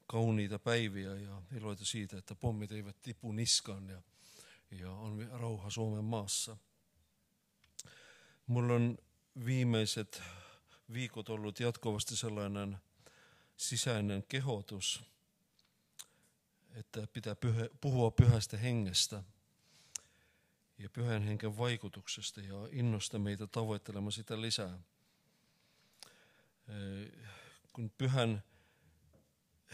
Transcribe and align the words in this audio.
kauniita 0.06 0.58
päiviä 0.58 1.14
ja 1.14 1.42
iloita 1.56 1.84
siitä, 1.84 2.18
että 2.18 2.34
pommit 2.34 2.72
eivät 2.72 2.96
tipu 3.02 3.32
niskaan 3.32 3.88
ja, 3.88 4.02
ja 4.70 4.90
on 4.90 5.28
rauha 5.32 5.70
Suomen 5.70 6.04
maassa. 6.04 6.56
Mulla 8.46 8.74
on 8.74 8.98
viimeiset 9.44 10.22
viikot 10.92 11.28
ollut 11.28 11.60
jatkuvasti 11.60 12.16
sellainen 12.16 12.78
sisäinen 13.56 14.24
kehotus, 14.28 15.04
että 16.74 17.06
pitää 17.06 17.36
puhua 17.80 18.10
pyhästä 18.10 18.56
hengestä– 18.56 19.22
ja 20.82 20.90
pyhän 20.90 21.22
henken 21.22 21.58
vaikutuksesta 21.58 22.40
ja 22.40 22.68
innosta 22.72 23.18
meitä 23.18 23.46
tavoittelemaan 23.46 24.12
sitä 24.12 24.40
lisää. 24.40 24.78
Kun 27.72 27.90
pyhän 27.98 28.42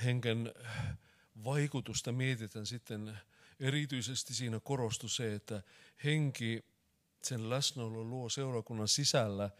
henken 0.05 0.55
vaikutusta 1.44 2.12
mietitään 2.12 2.66
sitten, 2.66 3.19
erityisesti 3.61 4.34
siinä 4.34 4.61
korostuu 4.61 5.08
se, 5.08 5.34
että 5.34 5.62
henki, 6.05 6.64
sen 7.22 7.50
läsnäolo 7.50 8.05
luo 8.05 8.28
seurakunnan 8.28 8.88
sisällä 8.88 9.50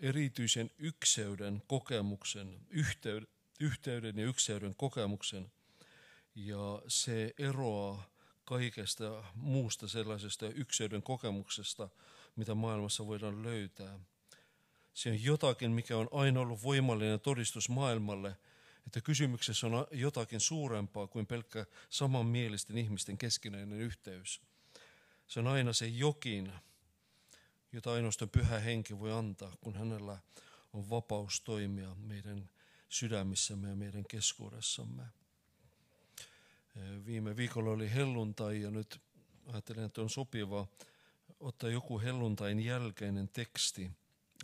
erityisen 0.00 0.70
ykseyden 0.78 1.62
kokemuksen, 1.66 2.66
yhteyden, 3.60 4.16
ja 4.16 4.24
ykseyden 4.24 4.74
kokemuksen. 4.74 5.52
Ja 6.34 6.82
se 6.88 7.34
eroaa 7.38 8.10
kaikesta 8.44 9.24
muusta 9.34 9.88
sellaisesta 9.88 10.48
yksilön 10.48 11.02
kokemuksesta, 11.02 11.88
mitä 12.36 12.54
maailmassa 12.54 13.06
voidaan 13.06 13.42
löytää. 13.42 13.98
Se 14.94 15.10
on 15.10 15.22
jotakin, 15.22 15.70
mikä 15.70 15.96
on 15.96 16.08
aina 16.12 16.40
ollut 16.40 16.62
voimallinen 16.62 17.20
todistus 17.20 17.68
maailmalle, 17.68 18.36
että 18.86 19.00
kysymyksessä 19.00 19.66
on 19.66 19.86
jotakin 19.92 20.40
suurempaa 20.40 21.06
kuin 21.06 21.26
pelkkä 21.26 21.66
samanmielisten 21.90 22.78
ihmisten 22.78 23.18
keskinäinen 23.18 23.80
yhteys. 23.80 24.40
Se 25.28 25.40
on 25.40 25.46
aina 25.46 25.72
se 25.72 25.86
jokin, 25.86 26.52
jota 27.72 27.92
ainoastaan 27.92 28.28
pyhä 28.28 28.58
henki 28.58 28.98
voi 28.98 29.12
antaa, 29.12 29.56
kun 29.60 29.74
hänellä 29.74 30.18
on 30.72 30.90
vapaus 30.90 31.40
toimia 31.40 31.94
meidän 31.94 32.50
sydämissämme 32.88 33.68
ja 33.68 33.76
meidän 33.76 34.04
keskuudessamme. 34.04 35.02
Viime 37.06 37.36
viikolla 37.36 37.70
oli 37.70 37.94
helluntai 37.94 38.62
ja 38.62 38.70
nyt 38.70 39.00
ajattelen, 39.46 39.84
että 39.84 40.02
on 40.02 40.10
sopiva 40.10 40.66
ottaa 41.40 41.70
joku 41.70 42.00
helluntain 42.00 42.60
jälkeinen 42.60 43.28
teksti 43.28 43.90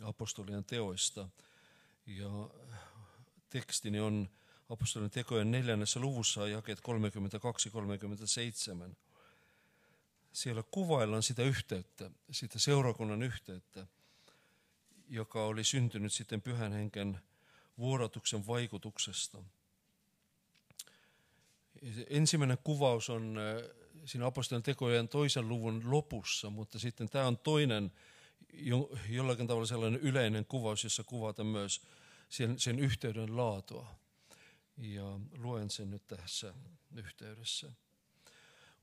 apostolien 0.03 0.65
teoista. 0.65 1.29
Ja 2.05 2.49
tekstini 3.49 3.99
on 3.99 4.29
apostolien 4.69 5.11
tekojen 5.11 5.51
neljännessä 5.51 5.99
luvussa 5.99 6.47
jakeet 6.47 6.79
32-37. 8.91 8.95
Siellä 10.33 10.63
kuvaillaan 10.71 11.23
sitä 11.23 11.43
yhteyttä, 11.43 12.11
sitä 12.31 12.59
seurakunnan 12.59 13.23
yhteyttä, 13.23 13.87
joka 15.07 15.45
oli 15.45 15.63
syntynyt 15.63 16.13
sitten 16.13 16.41
pyhän 16.41 16.73
henken 16.73 17.19
vuorotuksen 17.77 18.47
vaikutuksesta– 18.47 19.43
ensimmäinen 22.09 22.57
kuvaus 22.63 23.09
on 23.09 23.37
äh, 23.37 23.75
siinä 24.05 24.25
apostolien 24.25 24.63
tekojen 24.63 25.07
toisen 25.07 25.49
luvun 25.49 25.81
lopussa, 25.91 26.49
mutta 26.49 26.79
sitten 26.79 27.09
tämä 27.09 27.27
on 27.27 27.37
toinen 27.37 27.91
jollakin 29.09 29.47
tavalla 29.47 29.65
sellainen 29.65 29.99
yleinen 29.99 30.45
kuvaus, 30.45 30.83
jossa 30.83 31.03
kuvataan 31.03 31.47
myös 31.47 31.81
sen, 32.29 32.59
sen 32.59 32.79
yhteyden 32.79 33.37
laatua. 33.37 33.95
Ja 34.77 35.19
luen 35.37 35.69
sen 35.69 35.91
nyt 35.91 36.07
tässä 36.07 36.53
yhteydessä. 36.95 37.71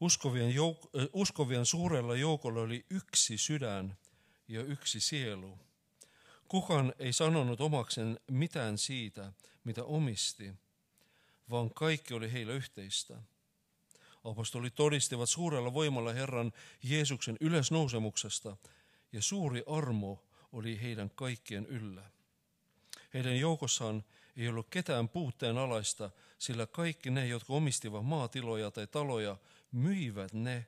Uskovien, 0.01 0.51
jouk- 0.51 1.01
äh, 1.01 1.09
uskovien 1.13 1.67
suurella 1.67 2.17
joukolla 2.17 2.61
oli 2.61 2.87
yksi 2.91 3.39
sydän 3.39 3.97
ja 4.49 4.63
yksi 4.63 5.01
sielu. 5.01 5.59
Kukaan 6.49 6.95
ei 6.99 7.13
sanonut 7.13 7.61
omaksen 7.61 8.21
mitään 8.31 8.79
siitä, 8.79 9.33
mitä 9.65 9.85
omisti– 9.85 10.55
vaan 11.51 11.71
kaikki 11.75 12.15
oli 12.15 12.33
heillä 12.33 12.53
yhteistä. 12.53 13.23
Apostolit 14.25 14.75
todistivat 14.75 15.29
suurella 15.29 15.75
voimalla 15.75 16.13
Herran 16.13 16.53
Jeesuksen 16.83 17.37
ylösnousemuksesta, 17.41 18.57
ja 19.13 19.23
suuri 19.23 19.63
armo 19.67 20.25
oli 20.53 20.83
heidän 20.83 21.11
kaikkien 21.11 21.67
yllä. 21.67 22.11
Heidän 23.15 23.39
joukossaan 23.39 24.05
ei 24.37 24.49
ollut 24.49 24.67
ketään 24.71 25.09
puutteen 25.09 25.59
alaista, 25.59 26.11
sillä 26.39 26.67
kaikki 26.67 27.11
ne, 27.11 27.27
jotka 27.27 27.53
omistivat 27.53 28.07
maatiloja 28.07 28.71
tai 28.71 28.87
taloja, 28.87 29.37
myivät 29.73 30.33
ne, 30.33 30.67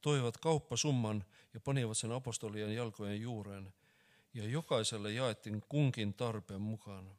toivat 0.00 0.36
kauppasumman 0.36 1.24
ja 1.54 1.60
panivat 1.60 1.98
sen 1.98 2.12
apostolien 2.12 2.74
jalkojen 2.74 3.20
juureen, 3.20 3.72
ja 4.34 4.44
jokaiselle 4.44 5.12
jaettiin 5.12 5.62
kunkin 5.68 6.14
tarpeen 6.14 6.60
mukaan. 6.60 7.10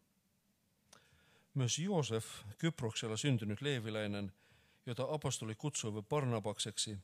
Myös 1.54 1.80
Joosef, 1.80 2.26
Kyproksella 2.58 3.18
syntynyt 3.18 3.62
leeviläinen, 3.62 4.32
jota 4.86 5.08
apostoli 5.10 5.56
kutsui 5.56 6.02
Barnabakseksi, 6.02 6.98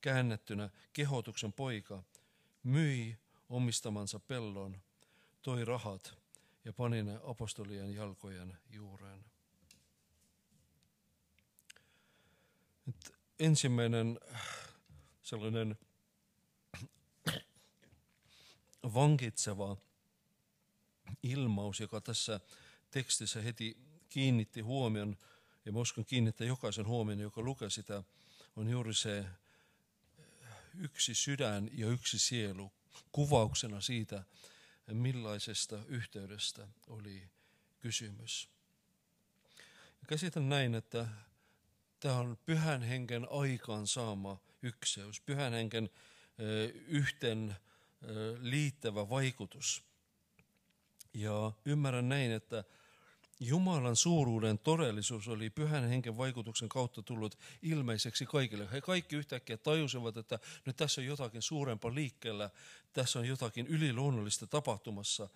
käännettynä 0.00 0.70
kehotuksen 0.92 1.52
poika, 1.52 2.02
myi 2.62 3.18
omistamansa 3.48 4.20
pellon, 4.20 4.82
toi 5.42 5.64
rahat 5.64 6.14
ja 6.64 6.72
pani 6.72 7.02
ne 7.02 7.20
apostolien 7.24 7.94
jalkojen 7.94 8.58
juureen. 8.70 9.24
Nyt 12.86 13.14
ensimmäinen 13.38 14.20
sellainen 15.22 15.78
vankitseva 18.94 19.76
ilmaus, 21.22 21.80
joka 21.80 22.00
tässä 22.00 22.40
tekstissä 22.90 23.42
heti 23.42 23.76
kiinnitti 24.08 24.60
huomion, 24.60 25.16
ja 25.64 25.72
mä 25.72 25.78
uskon 25.78 26.04
kiinnittää 26.04 26.46
jokaisen 26.46 26.86
huomion, 26.86 27.18
joka 27.18 27.42
lukee 27.42 27.70
sitä, 27.70 28.02
on 28.56 28.68
juuri 28.68 28.94
se 28.94 29.24
yksi 30.78 31.14
sydän 31.14 31.70
ja 31.72 31.88
yksi 31.88 32.18
sielu 32.18 32.72
kuvauksena 33.12 33.80
siitä, 33.80 34.24
millaisesta 34.92 35.84
yhteydestä 35.88 36.68
oli 36.86 37.30
kysymys. 37.78 38.48
Käsitän 40.08 40.48
näin, 40.48 40.74
että 40.74 41.08
tämä 42.00 42.18
on 42.18 42.38
pyhän 42.46 42.82
henken 42.82 43.26
aikaan 43.30 43.86
saama 43.86 44.40
ykseys, 44.62 45.20
pyhän 45.20 45.52
henken 45.52 45.90
yhten 46.86 47.56
liittävä 48.38 49.08
vaikutus. 49.08 49.84
Ja 51.14 51.52
ymmärrän 51.64 52.08
näin, 52.08 52.30
että 52.30 52.64
Jumalan 53.40 53.96
suuruuden 53.96 54.58
todellisuus 54.58 55.28
oli 55.28 55.50
pyhän 55.50 55.88
henken 55.88 56.16
vaikutuksen 56.16 56.68
kautta 56.68 57.02
tullut 57.02 57.38
ilmeiseksi 57.62 58.26
kaikille. 58.26 58.68
He 58.72 58.80
kaikki 58.80 59.16
yhtäkkiä 59.16 59.56
tajusivat, 59.56 60.16
että 60.16 60.38
nyt 60.64 60.76
tässä 60.76 61.00
on 61.00 61.06
jotakin 61.06 61.42
suurempaa 61.42 61.94
liikkeellä, 61.94 62.50
tässä 62.92 63.18
on 63.18 63.24
jotakin 63.24 63.66
yliluonnollista 63.66 64.46
tapahtumassa. 64.46 65.28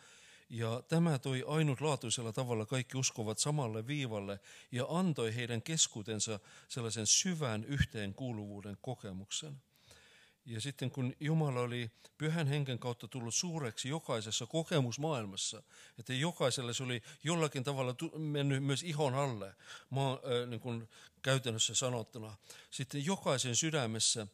Ja 0.51 0.83
tämä 0.89 1.19
toi 1.19 1.45
ainutlaatuisella 1.47 2.33
tavalla 2.33 2.67
kaikki 2.67 2.97
uskovat 2.97 3.39
samalle 3.39 3.87
viivalle 3.87 4.41
ja 4.73 4.87
antoi 4.89 5.35
heidän 5.35 5.63
keskuutensa 5.63 6.41
sellaisen 6.69 7.07
syvän 7.07 7.65
yhteenkuuluvuuden 7.65 8.77
kokemuksen. 8.81 9.63
Ja 10.45 10.61
sitten 10.61 10.91
kun 10.91 11.15
Jumala 11.21 11.61
oli 11.61 11.91
pyhän 12.19 12.47
henken 12.47 12.79
kautta 12.79 13.09
tullut 13.09 13.35
suureksi 13.35 13.89
jokaisessa 13.89 14.47
kokemusmaailmassa, 14.47 15.63
että 15.99 16.15
jokaiselle 16.15 16.75
se 16.75 16.83
oli 16.83 17.03
jollakin 17.25 17.65
tavalla 17.65 17.95
mennyt 18.19 18.65
myös 18.65 18.83
ihon 18.83 19.15
alle, 19.15 19.55
maa, 19.91 20.13
äh, 20.13 20.49
niin 20.49 20.61
kuin 20.61 20.89
käytännössä 21.23 21.75
sanottuna. 21.75 22.37
Sitten 22.71 23.05
jokaisen 23.05 23.57
sydämessä 23.57 24.23
äh, 24.23 24.29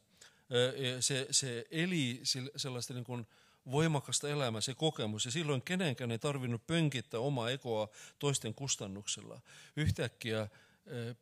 se, 1.00 1.26
se 1.30 1.66
eli 1.70 2.20
sellaista 2.56 2.94
niin 2.94 3.04
kuin 3.04 3.26
voimakasta 3.70 4.28
elämää, 4.28 4.60
se 4.60 4.74
kokemus. 4.74 5.24
Ja 5.24 5.30
silloin 5.30 5.62
kenenkään 5.62 6.10
ei 6.10 6.18
tarvinnut 6.18 6.66
pönkittää 6.66 7.20
omaa 7.20 7.50
ekoa 7.50 7.88
toisten 8.18 8.54
kustannuksella. 8.54 9.40
Yhtäkkiä 9.76 10.40
äh, 10.40 10.48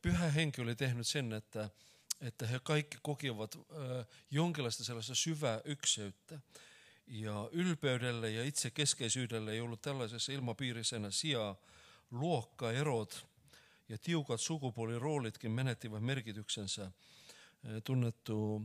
pyhä 0.02 0.30
henki 0.30 0.62
oli 0.62 0.76
tehnyt 0.76 1.06
sen, 1.06 1.32
että, 1.32 1.70
että 2.20 2.46
he 2.46 2.60
kaikki 2.62 2.98
kokivat 3.02 3.58
jonkinlaista 4.30 4.84
sellaista 4.84 5.14
syvää 5.14 5.60
ykseyttä. 5.64 6.40
Ja 7.06 7.48
ylpeydelle 7.52 8.30
ja 8.30 8.44
itsekeskeisyydelle 8.44 9.52
ei 9.52 9.60
ollut 9.60 9.82
tällaisessa 9.82 10.32
ilmapiirissä 10.32 10.96
sijaa. 11.10 11.56
Luokkaerot 12.10 13.26
ja 13.88 13.98
tiukat 13.98 14.40
sukupuoliroolitkin 14.40 15.50
menettivät 15.50 16.02
merkityksensä. 16.02 16.92
Tunnettu 17.84 18.62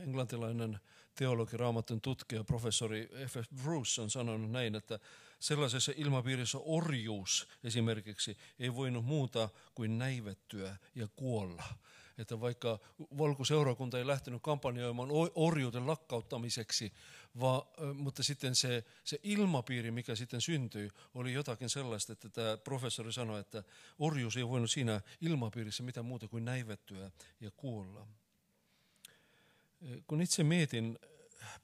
englantilainen 0.00 0.80
teologi, 1.14 1.56
raamatun 1.56 2.00
tutkija, 2.00 2.44
professori 2.44 3.08
F.F. 3.26 3.62
Bruce 3.62 4.02
on 4.02 4.10
sanonut 4.10 4.50
näin, 4.50 4.74
että 4.74 4.98
sellaisessa 5.38 5.92
ilmapiirissä 5.96 6.58
orjuus 6.58 7.48
esimerkiksi 7.64 8.38
ei 8.58 8.74
voinut 8.74 9.04
muuta 9.04 9.48
kuin 9.74 9.98
näivettyä 9.98 10.76
ja 10.94 11.08
kuolla. 11.16 11.64
Että 12.18 12.40
vaikka 12.40 12.78
valkoseurakunta 13.18 13.98
ei 13.98 14.06
lähtenyt 14.06 14.42
kampanjoimaan 14.42 15.08
orjuuden 15.34 15.86
lakkauttamiseksi, 15.86 16.92
vaan, 17.40 17.62
mutta 17.94 18.22
sitten 18.22 18.54
se, 18.54 18.84
se 19.04 19.20
ilmapiiri, 19.22 19.90
mikä 19.90 20.14
sitten 20.14 20.40
syntyi, 20.40 20.90
oli 21.14 21.32
jotakin 21.32 21.70
sellaista, 21.70 22.12
että 22.12 22.28
tämä 22.28 22.56
professori 22.56 23.12
sanoi, 23.12 23.40
että 23.40 23.64
orjuus 23.98 24.36
ei 24.36 24.48
voinut 24.48 24.70
siinä 24.70 25.00
ilmapiirissä 25.20 25.82
mitään 25.82 26.06
muuta 26.06 26.28
kuin 26.28 26.44
näivettyä 26.44 27.10
ja 27.40 27.50
kuolla. 27.50 28.06
Kun 30.06 30.20
itse 30.20 30.44
mietin, 30.44 30.98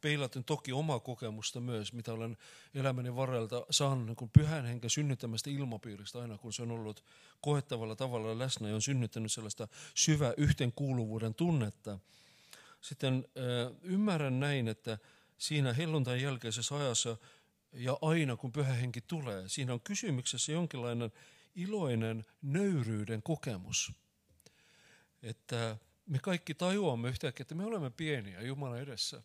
peilaten 0.00 0.44
toki 0.44 0.72
omaa 0.72 1.00
kokemusta 1.00 1.60
myös, 1.60 1.92
mitä 1.92 2.12
olen 2.12 2.36
elämäni 2.74 3.16
varrelta 3.16 3.66
saanut 3.70 4.06
niin 4.06 4.30
pyhän 4.32 4.64
henken 4.64 4.90
synnyttämästä 4.90 5.50
ilmapiiristä 5.50 6.20
aina, 6.20 6.38
kun 6.38 6.52
se 6.52 6.62
on 6.62 6.70
ollut 6.70 7.04
koettavalla 7.40 7.96
tavalla 7.96 8.38
läsnä 8.38 8.68
ja 8.68 8.74
on 8.74 8.82
synnyttänyt 8.82 9.32
sellaista 9.32 9.68
syvää 9.94 10.34
yhteenkuuluvuuden 10.36 11.34
tunnetta. 11.34 11.98
Sitten 12.80 13.24
äh, 13.38 13.76
ymmärrän 13.82 14.40
näin, 14.40 14.68
että 14.68 14.98
siinä 15.38 15.72
helluntain 15.72 16.22
jälkeisessä 16.22 16.76
ajassa 16.76 17.16
ja 17.72 17.98
aina 18.02 18.36
kun 18.36 18.52
pyhä 18.52 18.72
henki 18.72 19.00
tulee, 19.00 19.48
siinä 19.48 19.72
on 19.72 19.80
kysymyksessä 19.80 20.52
jonkinlainen 20.52 21.12
iloinen 21.54 22.24
nöyryyden 22.42 23.22
kokemus. 23.22 23.92
Että 25.22 25.76
me 26.06 26.18
kaikki 26.18 26.54
tajuamme 26.54 27.08
yhtäkkiä, 27.08 27.44
että 27.44 27.54
me 27.54 27.64
olemme 27.64 27.90
pieniä 27.90 28.42
Jumalan 28.42 28.80
edessä. 28.80 29.22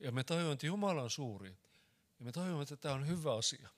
Ja 0.00 0.12
me 0.12 0.24
tajuamme, 0.24 0.52
että 0.52 0.66
Jumala 0.66 1.02
on 1.02 1.10
suuri. 1.10 1.56
Ja 2.18 2.24
me 2.24 2.32
tajuamme, 2.32 2.62
että 2.62 2.76
tämä 2.76 2.94
on 2.94 3.06
hyvä 3.06 3.34
asia. 3.34 3.68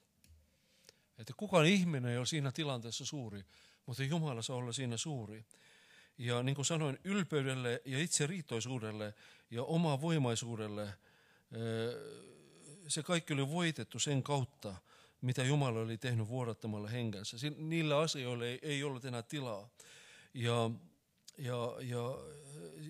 Että 1.17 1.33
kukaan 1.37 1.65
ihminen 1.65 2.11
ei 2.11 2.17
ole 2.17 2.25
siinä 2.25 2.51
tilanteessa 2.51 3.05
suuri, 3.05 3.43
mutta 3.85 4.03
Jumala 4.03 4.41
saa 4.41 4.55
olla 4.55 4.71
siinä 4.71 4.97
suuri. 4.97 5.45
Ja 6.17 6.43
niin 6.43 6.55
kuin 6.55 6.65
sanoin, 6.65 6.99
ylpeydelle 7.03 7.81
ja 7.85 7.99
itse 7.99 8.27
riittoisuudelle 8.27 9.13
ja 9.51 9.63
oma 9.63 10.01
voimaisuudelle 10.01 10.93
se 12.87 13.03
kaikki 13.03 13.33
oli 13.33 13.49
voitettu 13.49 13.99
sen 13.99 14.23
kautta, 14.23 14.75
mitä 15.21 15.43
Jumala 15.43 15.79
oli 15.79 15.97
tehnyt 15.97 16.27
vuodattamalla 16.27 16.87
henkensä. 16.87 17.37
Niillä 17.57 17.99
asioilla 17.99 18.45
ei, 18.45 18.59
ei 18.61 18.83
ollut 18.83 19.05
enää 19.05 19.21
tilaa. 19.21 19.69
Ja, 20.33 20.71
ja, 21.37 21.75
ja 21.81 22.17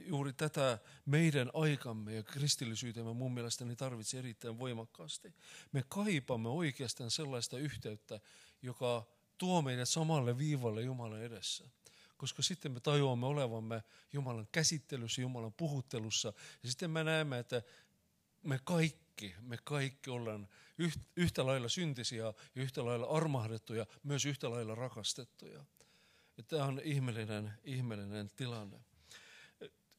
juuri 0.05 0.33
tätä 0.33 0.79
meidän 1.05 1.51
aikamme 1.53 2.13
ja 2.13 2.23
kristillisyytemme 2.23 3.13
mun 3.13 3.33
mielestäni 3.33 3.75
tarvitsee 3.75 4.19
erittäin 4.19 4.59
voimakkaasti. 4.59 5.33
Me 5.71 5.83
kaipaamme 5.89 6.49
oikeastaan 6.49 7.11
sellaista 7.11 7.57
yhteyttä, 7.57 8.19
joka 8.61 9.05
tuo 9.37 9.61
meidät 9.61 9.89
samalle 9.89 10.37
viivalle 10.37 10.81
Jumalan 10.81 11.21
edessä. 11.21 11.69
Koska 12.17 12.41
sitten 12.41 12.71
me 12.71 12.79
tajuamme 12.79 13.25
olevamme 13.25 13.83
Jumalan 14.13 14.47
käsittelyssä, 14.51 15.21
Jumalan 15.21 15.53
puhuttelussa. 15.53 16.33
Ja 16.63 16.69
sitten 16.69 16.91
me 16.91 17.03
näemme, 17.03 17.39
että 17.39 17.61
me 18.43 18.59
kaikki, 18.63 19.35
me 19.41 19.57
kaikki 19.63 20.09
ollaan 20.09 20.47
yhtä 21.15 21.45
lailla 21.45 21.69
syntisiä 21.69 22.23
ja 22.23 22.33
yhtä 22.55 22.85
lailla 22.85 23.05
armahdettuja, 23.05 23.85
myös 24.03 24.25
yhtä 24.25 24.49
lailla 24.49 24.75
rakastettuja. 24.75 25.65
Ja 26.37 26.43
tämä 26.43 26.65
on 26.65 26.81
ihmeellinen, 26.83 27.53
ihmeellinen 27.63 28.29
tilanne. 28.35 28.79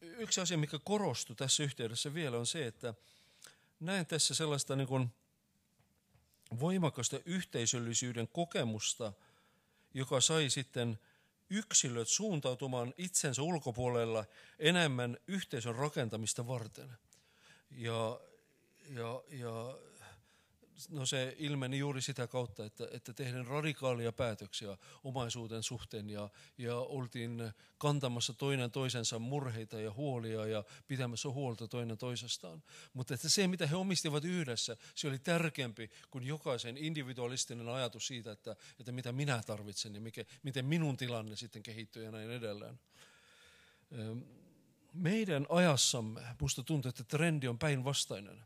Yksi 0.01 0.41
asia, 0.41 0.59
mikä 0.59 0.79
korostui 0.85 1.37
tässä 1.37 1.63
yhteydessä 1.63 2.15
vielä, 2.15 2.39
on 2.39 2.47
se, 2.47 2.67
että 2.67 2.95
näen 3.81 4.07
tässä 4.07 4.35
sellaista 4.35 4.77
niin 4.77 4.89
kuin 4.89 5.11
voimakasta 6.61 7.21
yhteisöllisyyden 7.25 8.29
kokemusta, 8.29 9.13
joka 9.95 10.21
sai 10.21 10.51
sitten 10.51 10.99
yksilöt 11.51 12.09
suuntautumaan 12.09 12.95
itsensä 12.99 13.43
ulkopuolella 13.43 14.25
enemmän 14.59 15.19
yhteisön 15.27 15.77
rakentamista 15.77 16.47
varten. 16.47 16.91
Ja, 17.71 18.21
ja, 18.89 19.23
ja 19.29 19.79
no 20.89 21.07
se 21.07 21.37
ilmeni 21.39 21.79
juuri 21.79 22.03
sitä 22.03 22.27
kautta, 22.27 22.65
että, 22.65 22.89
että 22.91 23.13
tehden 23.13 23.47
radikaalia 23.47 24.13
päätöksiä 24.13 24.79
omaisuuden 25.05 25.63
suhteen 25.63 26.11
ja, 26.11 26.29
ja 26.59 26.77
oltiin 26.77 27.53
kantamassa 27.79 28.35
toinen 28.35 28.71
toisensa 28.71 29.19
murheita 29.19 29.81
ja 29.81 29.93
huolia 29.93 30.47
ja 30.47 30.65
pitämässä 30.89 31.29
huolta 31.29 31.69
toinen 31.69 31.99
toisestaan. 31.99 32.63
Mutta 32.93 33.15
että 33.15 33.29
se, 33.29 33.49
mitä 33.49 33.67
he 33.67 33.77
omistivat 33.77 34.25
yhdessä, 34.25 34.77
se 34.95 35.09
oli 35.09 35.19
tärkeämpi 35.19 35.91
kuin 36.11 36.27
jokaisen 36.27 36.77
individualistinen 36.77 37.69
ajatus 37.69 38.07
siitä, 38.07 38.33
että, 38.33 38.57
että 38.81 38.93
mitä 38.93 39.13
minä 39.13 39.43
tarvitsen 39.47 39.95
ja 39.95 40.01
mikä, 40.01 40.25
miten 40.43 40.65
minun 40.65 40.97
tilanne 40.97 41.37
sitten 41.37 41.63
kehittyy 41.63 42.05
ja 42.05 42.11
näin 42.11 42.31
edelleen 42.31 42.79
meidän 44.93 45.47
ajassamme, 45.49 46.21
musta 46.41 46.63
tuntuu, 46.63 46.89
että 46.89 47.05
trendi 47.05 47.49
on 47.49 47.59
päinvastainen 47.59 48.45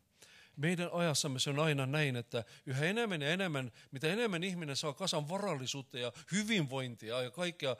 meidän 0.57 0.91
ajassamme 0.93 1.39
se 1.39 1.51
on 1.51 1.59
aina 1.59 1.87
näin, 1.87 2.17
että 2.17 2.45
yhä 2.67 2.85
enemmän 2.85 3.23
ja 3.23 3.31
enemmän, 3.31 3.73
mitä 3.91 4.07
enemmän 4.07 4.45
ihminen 4.45 4.77
saa 4.77 4.93
kasan 4.93 5.29
varallisuutta 5.29 5.99
ja 5.99 6.13
hyvinvointia 6.33 7.23
ja 7.23 7.31
kaikkea 7.31 7.77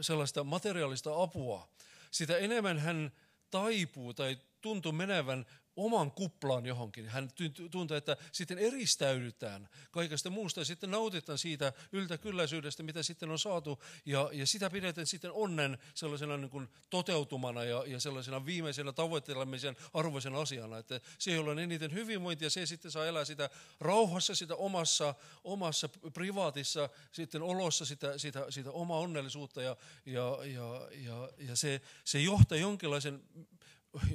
sellaista 0.00 0.44
materiaalista 0.44 1.22
apua, 1.22 1.68
sitä 2.10 2.38
enemmän 2.38 2.78
hän 2.78 3.12
taipuu 3.50 4.14
tai 4.14 4.38
tuntuu 4.60 4.92
menevän 4.92 5.46
oman 5.76 6.10
kuplaan 6.10 6.66
johonkin. 6.66 7.08
Hän 7.08 7.30
tuntee, 7.70 7.96
että 7.96 8.16
sitten 8.32 8.58
eristäydytään 8.58 9.68
kaikesta 9.90 10.30
muusta 10.30 10.60
ja 10.60 10.64
sitten 10.64 10.90
nautitaan 10.90 11.38
siitä 11.38 11.72
yltäkylläisyydestä, 11.92 12.82
mitä 12.82 13.02
sitten 13.02 13.30
on 13.30 13.38
saatu. 13.38 13.82
Ja, 14.06 14.30
ja 14.32 14.46
sitä 14.46 14.70
pidetään 14.70 15.06
sitten 15.06 15.32
onnen 15.32 15.78
sellaisena 15.94 16.36
niin 16.36 16.50
kuin 16.50 16.68
toteutumana 16.90 17.64
ja, 17.64 17.84
ja 17.86 18.00
sellaisena 18.00 18.46
viimeisenä 18.46 18.92
tavoittelemisen 18.92 19.76
arvoisen 19.94 20.34
asiana. 20.34 20.78
Että 20.78 21.00
se, 21.18 21.32
jolla 21.32 21.50
on 21.50 21.58
eniten 21.58 21.94
hyvinvointia, 21.94 22.50
se 22.50 22.66
sitten 22.66 22.90
saa 22.90 23.06
elää 23.06 23.24
sitä 23.24 23.50
rauhassa, 23.80 24.34
sitä 24.34 24.54
omassa, 24.54 25.14
omassa 25.44 25.88
privaatissa 26.14 26.88
sitten 27.12 27.42
olossa, 27.42 27.84
sitä, 27.84 28.18
sitä, 28.18 28.46
sitä 28.50 28.70
omaa 28.70 28.98
onnellisuutta 28.98 29.62
ja, 29.62 29.76
ja, 30.06 30.38
ja, 30.44 30.88
ja, 30.92 31.28
ja 31.38 31.56
se, 31.56 31.80
se 32.04 32.20
johtaa 32.20 32.58
jonkinlaisen 32.58 33.22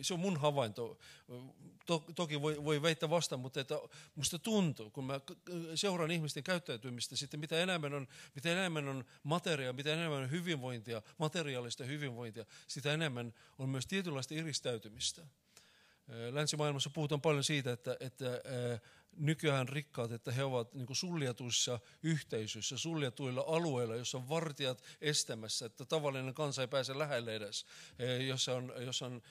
se 0.02 0.14
on 0.14 0.20
mun 0.20 0.38
havainto. 0.38 0.98
Toki 2.16 2.42
voi, 2.42 2.64
voi 2.64 2.82
väittää 2.82 3.10
vastaan, 3.10 3.40
mutta 3.40 3.60
että 3.60 3.76
musta 4.16 4.40
tuntuu, 4.40 4.90
kun 4.90 5.06
mä 5.06 5.20
seuraan 5.76 6.12
ihmisten 6.12 6.44
käyttäytymistä, 6.44 7.16
sitten 7.16 7.40
mitä 7.40 7.60
enemmän 7.60 7.94
on, 7.94 8.08
mitä 8.36 8.52
enemmän 8.52 8.88
on 8.88 9.06
materiaa, 9.24 9.74
mitä 9.74 9.94
enemmän 9.94 10.24
on 10.24 10.32
hyvinvointia, 10.32 11.02
materiaalista 11.18 11.84
hyvinvointia, 11.84 12.46
sitä 12.68 12.94
enemmän 12.94 13.34
on 13.60 13.70
myös 13.70 13.88
tietynlaista 13.88 14.34
iristäytymistä. 14.34 15.22
Länsimaailmassa 16.32 16.90
puhutaan 16.90 17.22
paljon 17.22 17.44
siitä, 17.44 17.72
että, 17.72 17.98
että 18.00 18.42
nykyään 19.16 19.70
rikkaat, 19.70 20.12
että 20.12 20.32
he 20.32 20.44
ovat 20.44 20.74
niin 20.74 20.86
kuin 20.86 20.98
suljetuissa 20.98 21.80
yhteisöissä, 22.04 22.78
suljetuilla 22.78 23.44
alueilla, 23.48 23.96
jossa 23.96 24.18
on 24.18 24.30
vartijat 24.30 24.84
estämässä, 25.02 25.66
että 25.66 25.86
tavallinen 25.86 26.34
kansa 26.34 26.62
ei 26.62 26.68
pääse 26.68 27.00
lähelle 27.00 27.36
edes, 27.36 27.66
jossa 28.28 28.56
on, 28.56 28.74
jossa 28.80 29.06
on 29.06 29.22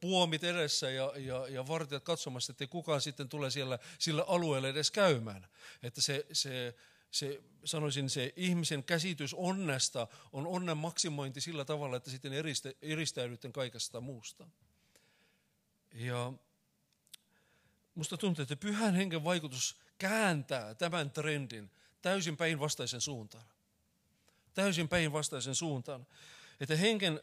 puomit 0.00 0.44
edessä 0.44 0.90
ja, 0.90 1.12
ja, 1.16 1.48
ja 1.48 1.68
vartijat 1.68 2.04
katsomassa, 2.04 2.52
että 2.52 2.66
kukaan 2.66 3.00
sitten 3.00 3.28
tulee 3.28 3.50
siellä 3.50 3.78
sillä 3.98 4.24
alueella 4.28 4.68
edes 4.68 4.90
käymään. 4.90 5.48
Että 5.82 6.00
se, 6.00 6.26
se, 6.32 6.74
se, 7.10 7.42
sanoisin, 7.64 8.10
se 8.10 8.32
ihmisen 8.36 8.84
käsitys 8.84 9.34
onnesta 9.34 10.06
on 10.32 10.46
onnen 10.46 10.76
maksimointi 10.76 11.40
sillä 11.40 11.64
tavalla, 11.64 11.96
että 11.96 12.10
sitten 12.10 12.32
eristä, 12.32 12.72
eristäydytään 12.82 13.52
kaikesta 13.52 14.00
muusta. 14.00 14.48
Ja 15.94 16.32
musta 17.98 18.16
tuntuu, 18.16 18.42
että 18.42 18.56
pyhän 18.56 18.94
hengen 18.94 19.24
vaikutus 19.24 19.76
kääntää 19.98 20.74
tämän 20.74 21.10
trendin 21.10 21.70
täysin 22.02 22.36
päinvastaisen 22.36 23.00
suuntaan. 23.00 23.44
Täysin 24.54 24.88
päinvastaisen 24.88 25.54
suuntaan. 25.54 26.06
Että 26.60 26.76
henken 26.76 27.20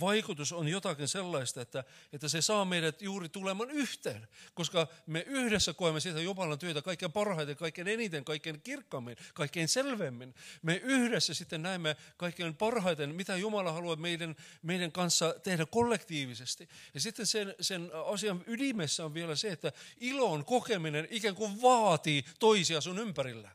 vaikutus 0.00 0.52
on 0.52 0.68
jotakin 0.68 1.08
sellaista, 1.08 1.60
että, 1.60 1.84
että 2.12 2.28
se 2.28 2.42
saa 2.42 2.64
meidät 2.64 3.02
juuri 3.02 3.28
tulemaan 3.28 3.70
yhteen. 3.70 4.28
Koska 4.54 4.88
me 5.06 5.24
yhdessä 5.26 5.74
koemme 5.74 6.00
sitä 6.00 6.20
Jumalan 6.20 6.58
työtä 6.58 6.82
kaikkein 6.82 7.12
parhaiten, 7.12 7.56
kaikkein 7.56 7.88
eniten, 7.88 8.24
kaikkein 8.24 8.60
kirkkaammin, 8.60 9.16
kaikkein 9.34 9.68
selvemmin. 9.68 10.34
Me 10.62 10.76
yhdessä 10.76 11.34
sitten 11.34 11.62
näemme 11.62 11.96
kaikkein 12.16 12.56
parhaiten, 12.56 13.14
mitä 13.14 13.36
Jumala 13.36 13.72
haluaa 13.72 13.96
meidän, 13.96 14.36
meidän 14.62 14.92
kanssa 14.92 15.34
tehdä 15.42 15.66
kollektiivisesti. 15.66 16.68
Ja 16.94 17.00
sitten 17.00 17.26
sen, 17.26 17.54
sen 17.60 17.90
asian 18.06 18.44
ydimessä 18.46 19.04
on 19.04 19.14
vielä 19.14 19.36
se, 19.36 19.48
että 19.48 19.72
ilon 20.00 20.44
kokeminen 20.44 21.08
ikään 21.10 21.34
kuin 21.34 21.62
vaatii 21.62 22.24
toisia 22.38 22.80
sun 22.80 22.98
ympärillä. 22.98 23.50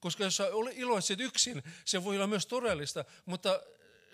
Koska 0.00 0.24
jos 0.24 0.36
sä 0.36 0.48
iloitset 0.72 1.20
yksin, 1.20 1.62
se 1.84 2.04
voi 2.04 2.16
olla 2.16 2.26
myös 2.26 2.46
todellista, 2.46 3.04
mutta 3.26 3.60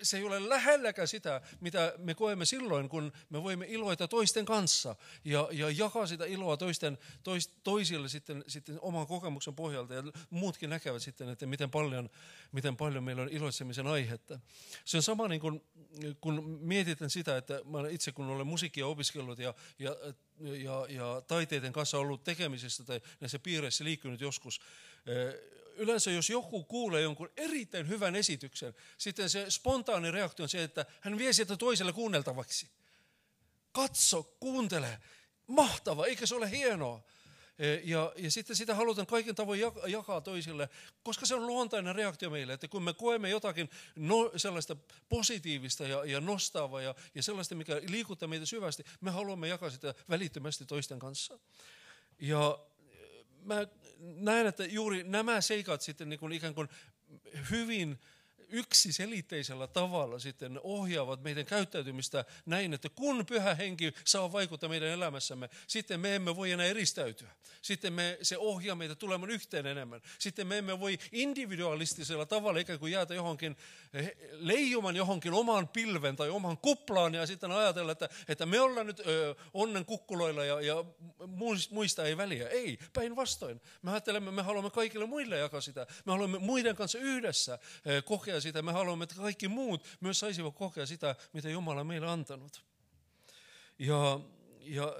se 0.03 0.17
ei 0.17 0.23
ole 0.23 0.49
lähelläkään 0.49 1.07
sitä, 1.07 1.41
mitä 1.59 1.93
me 1.97 2.15
koemme 2.15 2.45
silloin, 2.45 2.89
kun 2.89 3.11
me 3.29 3.43
voimme 3.43 3.65
iloita 3.67 4.07
toisten 4.07 4.45
kanssa 4.45 4.95
ja, 5.25 5.47
ja 5.51 5.69
jakaa 5.69 6.07
sitä 6.07 6.25
iloa 6.25 6.57
toisten, 6.57 6.97
tois, 7.23 7.47
toisille 7.63 8.09
sitten, 8.09 8.43
sitten 8.47 8.79
oman 8.81 9.07
kokemuksen 9.07 9.55
pohjalta. 9.55 9.93
Ja 9.93 10.03
muutkin 10.29 10.69
näkevät 10.69 11.01
sitten, 11.01 11.29
että 11.29 11.45
miten 11.45 11.71
paljon, 11.71 12.09
miten 12.51 12.77
paljon 12.77 13.03
meillä 13.03 13.21
on 13.21 13.29
iloitsemisen 13.29 13.87
aihetta. 13.87 14.39
Se 14.85 14.97
on 14.97 15.03
sama 15.03 15.27
niin 15.27 15.41
kuin, 15.41 15.61
kun 16.21 16.43
mietitän 16.61 17.09
sitä, 17.09 17.37
että 17.37 17.61
mä 17.65 17.89
itse 17.89 18.11
kun 18.11 18.27
olen 18.27 18.47
musiikkia 18.47 18.87
opiskellut 18.87 19.39
ja, 19.39 19.53
ja, 19.79 19.95
ja, 20.39 20.85
ja 20.89 21.21
taiteiden 21.27 21.73
kanssa 21.73 21.97
ollut 21.97 22.23
tekemisissä 22.23 22.83
tai 22.83 23.01
näissä 23.19 23.39
piireissä 23.39 23.83
liikkunut 23.83 24.21
joskus, 24.21 24.61
yleensä 25.75 26.11
jos 26.11 26.29
joku 26.29 26.63
kuulee 26.63 27.01
jonkun 27.01 27.29
erittäin 27.37 27.87
hyvän 27.87 28.15
esityksen, 28.15 28.73
sitten 28.97 29.29
se 29.29 29.45
spontaani 29.49 30.11
reaktio 30.11 30.43
on 30.43 30.49
se, 30.49 30.63
että 30.63 30.85
hän 31.01 31.17
vie 31.17 31.33
sitä 31.33 31.57
toiselle 31.57 31.93
kuunneltavaksi. 31.93 32.67
Katso, 33.71 34.23
kuuntele, 34.23 34.99
mahtava, 35.47 36.05
eikö 36.05 36.27
se 36.27 36.35
ole 36.35 36.51
hienoa? 36.51 37.03
E, 37.59 37.81
ja, 37.83 38.13
ja 38.15 38.31
sitten 38.31 38.55
sitä 38.55 38.75
halutaan 38.75 39.07
kaiken 39.07 39.35
tavoin 39.35 39.59
jakaa 39.87 40.21
toisille, 40.21 40.69
koska 41.03 41.25
se 41.25 41.35
on 41.35 41.47
luontainen 41.47 41.95
reaktio 41.95 42.29
meille, 42.29 42.53
että 42.53 42.67
kun 42.67 42.83
me 42.83 42.93
koemme 42.93 43.29
jotakin 43.29 43.69
no, 43.95 44.31
sellaista 44.35 44.75
positiivista 45.09 45.87
ja, 45.87 46.05
ja 46.05 46.21
nostavaa 46.21 46.81
ja, 46.81 46.95
ja 47.15 47.23
sellaista, 47.23 47.55
mikä 47.55 47.81
liikuttaa 47.87 48.27
meitä 48.27 48.45
syvästi, 48.45 48.83
me 49.01 49.11
haluamme 49.11 49.47
jakaa 49.47 49.69
sitä 49.69 49.93
välittömästi 50.09 50.65
toisten 50.65 50.99
kanssa. 50.99 51.39
Ja 52.19 52.59
mä 53.43 53.67
näen, 53.99 54.47
että 54.47 54.65
juuri 54.65 55.03
nämä 55.03 55.41
seikat 55.41 55.81
sitten 55.81 56.09
niin 56.09 56.19
kuin 56.19 56.33
ikään 56.33 56.55
kuin 56.55 56.69
hyvin 57.51 57.99
yksiselitteisellä 58.51 59.67
tavalla 59.67 60.19
sitten 60.19 60.59
ohjaavat 60.63 61.23
meidän 61.23 61.45
käyttäytymistä 61.45 62.25
näin, 62.45 62.73
että 62.73 62.89
kun 62.89 63.25
pyhä 63.25 63.55
henki 63.55 63.93
saa 64.05 64.31
vaikuttaa 64.31 64.69
meidän 64.69 64.89
elämässämme, 64.89 65.49
sitten 65.67 65.99
me 65.99 66.15
emme 66.15 66.35
voi 66.35 66.51
enää 66.51 66.65
eristäytyä. 66.65 67.29
Sitten 67.61 67.93
me, 67.93 68.17
se 68.21 68.37
ohjaa 68.37 68.75
meitä 68.75 68.95
tulemaan 68.95 69.31
yhteen 69.31 69.65
enemmän. 69.65 70.01
Sitten 70.19 70.47
me 70.47 70.57
emme 70.57 70.79
voi 70.79 70.99
individualistisella 71.11 72.25
tavalla 72.25 72.59
ikään 72.59 72.79
kuin 72.79 72.91
jäätä 72.91 73.13
johonkin, 73.13 73.57
eh, 73.93 74.15
leijuman 74.31 74.95
johonkin 74.95 75.33
omaan 75.33 75.67
pilven 75.67 76.15
tai 76.15 76.29
oman 76.29 76.57
kuplaan 76.57 77.13
ja 77.13 77.27
sitten 77.27 77.51
ajatella, 77.51 77.91
että, 77.91 78.09
että 78.27 78.45
me 78.45 78.59
ollaan 78.59 78.87
nyt 78.87 78.99
ö, 78.99 79.35
onnen 79.53 79.85
kukkuloilla 79.85 80.45
ja, 80.45 80.61
ja 80.61 80.85
muista 81.69 82.05
ei 82.05 82.17
väliä. 82.17 82.49
Ei, 82.49 82.77
päinvastoin. 82.93 83.61
Me 83.81 83.91
ajattelemme, 83.91 84.31
me 84.31 84.41
haluamme 84.41 84.69
kaikille 84.69 85.05
muille 85.05 85.37
jakaa 85.37 85.61
sitä. 85.61 85.87
Me 86.05 86.11
haluamme 86.11 86.39
muiden 86.39 86.75
kanssa 86.75 86.99
yhdessä 86.99 87.59
kokea 88.05 88.40
sitä. 88.41 88.61
Me 88.61 88.71
haluamme, 88.71 89.03
että 89.03 89.15
kaikki 89.15 89.47
muut 89.47 89.85
myös 89.99 90.19
saisivat 90.19 90.55
kokea 90.55 90.85
sitä, 90.85 91.15
mitä 91.33 91.49
Jumala 91.49 91.81
on 91.81 91.87
meille 91.87 92.07
antanut. 92.07 92.63
Ja, 93.79 94.19
ja 94.59 94.93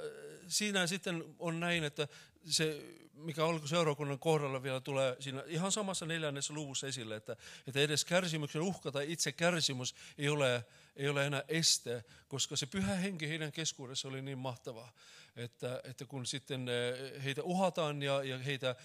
siinä 0.47 0.87
sitten 0.87 1.35
on 1.39 1.59
näin, 1.59 1.83
että 1.83 2.07
se, 2.45 2.83
mikä 3.13 3.41
seurakunnan 3.65 4.19
kohdalla 4.19 4.63
vielä 4.63 4.79
tulee 4.79 5.15
siinä 5.19 5.43
ihan 5.47 5.71
samassa 5.71 6.05
neljännessä 6.05 6.53
luvussa 6.53 6.87
esille, 6.87 7.15
että, 7.15 7.35
että 7.67 7.79
edes 7.79 8.05
kärsimyksen 8.05 8.61
uhka 8.61 8.91
tai 8.91 9.11
itse 9.11 9.31
kärsimys 9.31 9.95
ei 10.17 10.29
ole, 10.29 10.65
ei 10.95 11.09
ole 11.09 11.25
enää 11.25 11.43
este, 11.47 12.03
koska 12.27 12.55
se 12.55 12.65
pyhä 12.65 12.95
henki 12.95 13.29
heidän 13.29 13.51
keskuudessa 13.51 14.07
oli 14.07 14.21
niin 14.21 14.37
mahtavaa, 14.37 14.93
että, 15.35 15.81
että 15.83 16.05
kun 16.05 16.25
sitten 16.25 16.69
eh, 16.69 17.23
heitä 17.23 17.43
uhataan 17.43 18.03
ja, 18.03 18.23
ja 18.23 18.37
heitä 18.37 18.75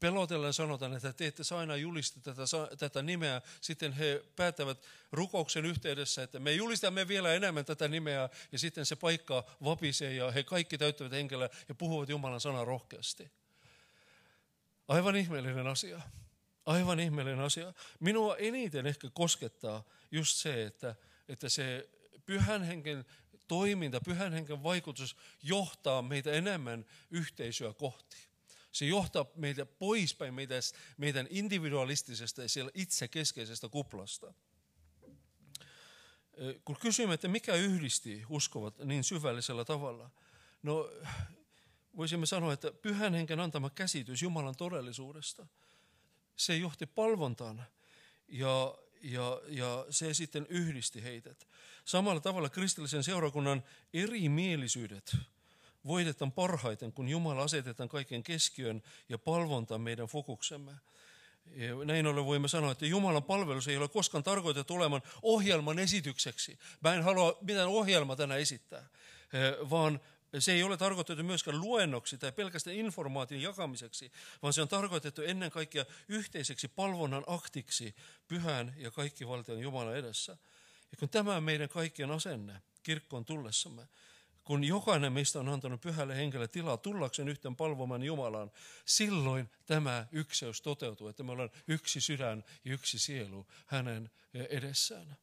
pelotellen 0.00 0.52
sanotaan, 0.52 0.92
että 0.92 1.12
te 1.12 1.26
ette 1.26 1.44
saa 1.44 1.58
aina 1.58 1.76
julista 1.76 2.20
tätä, 2.20 2.42
tätä 2.78 3.02
nimeä. 3.02 3.42
Sitten 3.60 3.92
he 3.92 4.24
päättävät 4.36 4.86
rukouksen 5.12 5.64
yhteydessä, 5.64 6.22
että 6.22 6.38
me 6.38 6.52
julistamme 6.52 7.08
vielä 7.08 7.34
enemmän 7.34 7.64
tätä 7.64 7.88
nimeä. 7.88 8.28
Ja 8.52 8.58
sitten 8.58 8.86
se 8.86 8.96
paikka 8.96 9.44
vapisee 9.64 10.14
ja 10.14 10.30
he 10.30 10.42
kaikki 10.42 10.78
täyttävät 10.78 11.12
henkilöä 11.12 11.48
ja 11.68 11.74
puhuvat 11.74 12.08
Jumalan 12.08 12.40
sanaa 12.40 12.64
rohkeasti. 12.64 13.30
Aivan 14.88 15.16
ihmeellinen 15.16 15.66
asia. 15.66 16.00
Aivan 16.66 17.00
ihmeellinen 17.00 17.40
asia. 17.40 17.72
Minua 18.00 18.36
eniten 18.36 18.86
ehkä 18.86 19.10
koskettaa 19.14 19.84
just 20.10 20.36
se, 20.36 20.64
että, 20.64 20.94
että 21.28 21.48
se 21.48 21.88
pyhän 22.26 22.62
henken 22.62 23.04
toiminta, 23.48 24.00
pyhän 24.00 24.32
henken 24.32 24.62
vaikutus 24.62 25.16
johtaa 25.42 26.02
meitä 26.02 26.32
enemmän 26.32 26.86
yhteisöä 27.10 27.72
kohti. 27.72 28.33
Se 28.74 28.86
johtaa 28.86 29.26
meitä 29.34 29.66
poispäin 29.66 30.34
meitä, 30.34 30.54
meidän 30.96 31.26
individualistisesta 31.30 32.42
ja 32.42 32.48
siellä 32.48 32.70
itsekeskeisestä 32.74 33.68
kuplasta. 33.68 34.34
Kun 36.64 36.76
kysymme, 36.80 37.14
että 37.14 37.28
mikä 37.28 37.54
yhdisti 37.54 38.24
uskovat 38.28 38.78
niin 38.78 39.04
syvällisellä 39.04 39.64
tavalla, 39.64 40.10
no 40.62 40.90
voisimme 41.96 42.26
sanoa, 42.26 42.52
että 42.52 42.72
pyhän 42.72 43.14
henken 43.14 43.40
antama 43.40 43.70
käsitys 43.70 44.22
Jumalan 44.22 44.56
todellisuudesta, 44.56 45.46
se 46.36 46.56
johti 46.56 46.86
palvontaan 46.86 47.64
ja, 48.28 48.78
ja, 49.02 49.40
ja 49.48 49.86
se 49.90 50.14
sitten 50.14 50.46
yhdisti 50.48 51.02
heidät. 51.02 51.48
Samalla 51.84 52.20
tavalla 52.20 52.50
kristillisen 52.50 53.04
seurakunnan 53.04 53.64
erimielisyydet 53.92 55.16
voitetaan 55.86 56.32
parhaiten, 56.32 56.92
kun 56.92 57.08
Jumala 57.08 57.42
asetetaan 57.42 57.88
kaiken 57.88 58.22
keskiön 58.22 58.82
ja 59.08 59.18
palvonta 59.18 59.78
meidän 59.78 60.06
fokuksemme. 60.06 60.72
Näin 61.84 62.06
ollen 62.06 62.24
voimme 62.24 62.48
sanoa, 62.48 62.72
että 62.72 62.86
Jumalan 62.86 63.22
palvelus 63.22 63.68
ei 63.68 63.76
ole 63.76 63.88
koskaan 63.88 64.24
tarkoitettu 64.24 64.74
olemaan 64.74 65.02
ohjelman 65.22 65.78
esitykseksi. 65.78 66.58
Mä 66.80 66.94
en 66.94 67.02
halua 67.02 67.38
mitään 67.40 67.68
ohjelmaa 67.68 68.16
tänä 68.16 68.36
esittää, 68.36 68.88
eh, 69.32 69.70
vaan 69.70 70.00
se 70.38 70.52
ei 70.52 70.62
ole 70.62 70.76
tarkoitettu 70.76 71.24
myöskään 71.24 71.60
luennoksi 71.60 72.18
tai 72.18 72.32
pelkästään 72.32 72.76
informaation 72.76 73.42
jakamiseksi, 73.42 74.12
vaan 74.42 74.52
se 74.52 74.62
on 74.62 74.68
tarkoitettu 74.68 75.22
ennen 75.22 75.50
kaikkea 75.50 75.84
yhteiseksi 76.08 76.68
palvonnan 76.68 77.24
aktiksi 77.26 77.94
pyhän 78.28 78.74
ja 78.76 78.90
kaikkivaltion 78.90 79.60
Jumalan 79.60 79.96
edessä. 79.96 80.36
Ja 80.92 80.98
kun 80.98 81.08
tämä 81.08 81.36
on 81.36 81.42
meidän 81.42 81.68
kaikkien 81.68 82.10
asenne 82.10 82.62
kirkkoon 82.82 83.24
tullessamme, 83.24 83.88
kun 84.44 84.64
jokainen 84.64 85.12
meistä 85.12 85.40
on 85.40 85.48
antanut 85.48 85.80
pyhälle 85.80 86.16
henkelle 86.16 86.48
tilaa 86.48 86.76
tullakseen 86.76 87.28
yhten 87.28 87.56
palvomaan 87.56 88.02
Jumalaan, 88.02 88.50
silloin 88.84 89.50
tämä 89.66 90.06
ykseys 90.12 90.62
toteutuu, 90.62 91.08
että 91.08 91.22
me 91.22 91.32
ollaan 91.32 91.50
yksi 91.68 92.00
sydän 92.00 92.44
ja 92.64 92.72
yksi 92.72 92.98
sielu 92.98 93.46
hänen 93.66 94.10
edessään. 94.34 95.16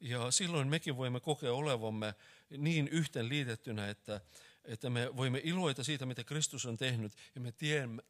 Ja 0.00 0.30
silloin 0.30 0.68
mekin 0.68 0.96
voimme 0.96 1.20
kokea 1.20 1.52
olevamme 1.52 2.14
niin 2.56 2.88
yhteen 2.88 3.28
liitettynä, 3.28 3.88
että, 3.88 4.20
että 4.64 4.90
me 4.90 5.16
voimme 5.16 5.40
iloita 5.44 5.84
siitä, 5.84 6.06
mitä 6.06 6.24
Kristus 6.24 6.66
on 6.66 6.76
tehnyt, 6.76 7.12
ja 7.34 7.40
me 7.40 7.52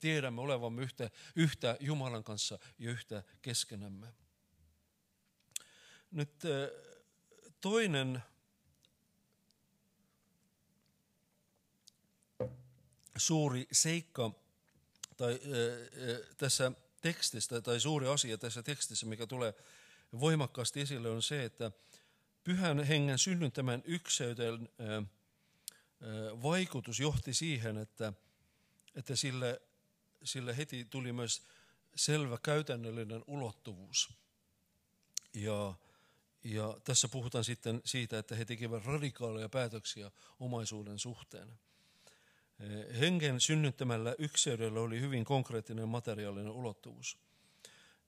tiedämme 0.01 0.41
olevamme 0.41 0.83
yhtä, 0.83 1.11
yhtä 1.37 1.77
Jumalan 1.81 2.25
kanssa 2.25 2.59
ja 2.79 2.91
yhtä 2.91 3.23
keskenämme. 3.43 4.07
Nyt 6.11 6.43
toinen 7.61 8.23
suuri 13.21 13.69
seikka 13.73 14.31
tai, 15.17 15.41
tässä 16.37 16.73
tekstissä, 17.01 17.61
tai 17.61 17.81
suuri 17.81 18.07
asia 18.09 18.39
tässä 18.39 18.63
tekstissä, 18.63 19.07
mikä 19.07 19.27
tulee 19.27 19.55
voimakkaasti 20.21 20.81
esille, 20.81 21.11
on 21.11 21.23
se, 21.23 21.45
että 21.45 21.71
pyhän 22.45 22.85
hengen 22.85 23.19
synnyttämän 23.19 23.83
ykseyden 23.85 24.69
vaikutus 26.43 27.01
johti 27.01 27.35
siihen, 27.35 27.77
että, 27.77 28.13
että 28.95 29.17
sille, 29.17 29.63
sille 30.25 30.57
heti 30.57 30.85
tuli 30.85 31.13
myös 31.13 31.43
selvä 31.95 32.39
käytännöllinen 32.43 33.25
ulottuvuus. 33.27 34.13
Ja, 35.35 35.75
ja 36.45 36.81
tässä 36.85 37.09
puhutaan 37.09 37.45
sitten 37.45 37.81
siitä, 37.85 38.19
että 38.19 38.35
he 38.35 38.45
tekevät 38.45 38.85
radikaaleja 38.85 39.49
päätöksiä 39.49 40.11
omaisuuden 40.41 40.99
suhteen. 40.99 41.59
Hengen 43.01 43.41
synnyttämällä 43.41 44.15
ykseydellä 44.19 44.81
oli 44.81 45.01
hyvin 45.01 45.25
konkreettinen 45.25 45.89
materiaalinen 45.89 46.53
ulottuvuus. 46.53 47.19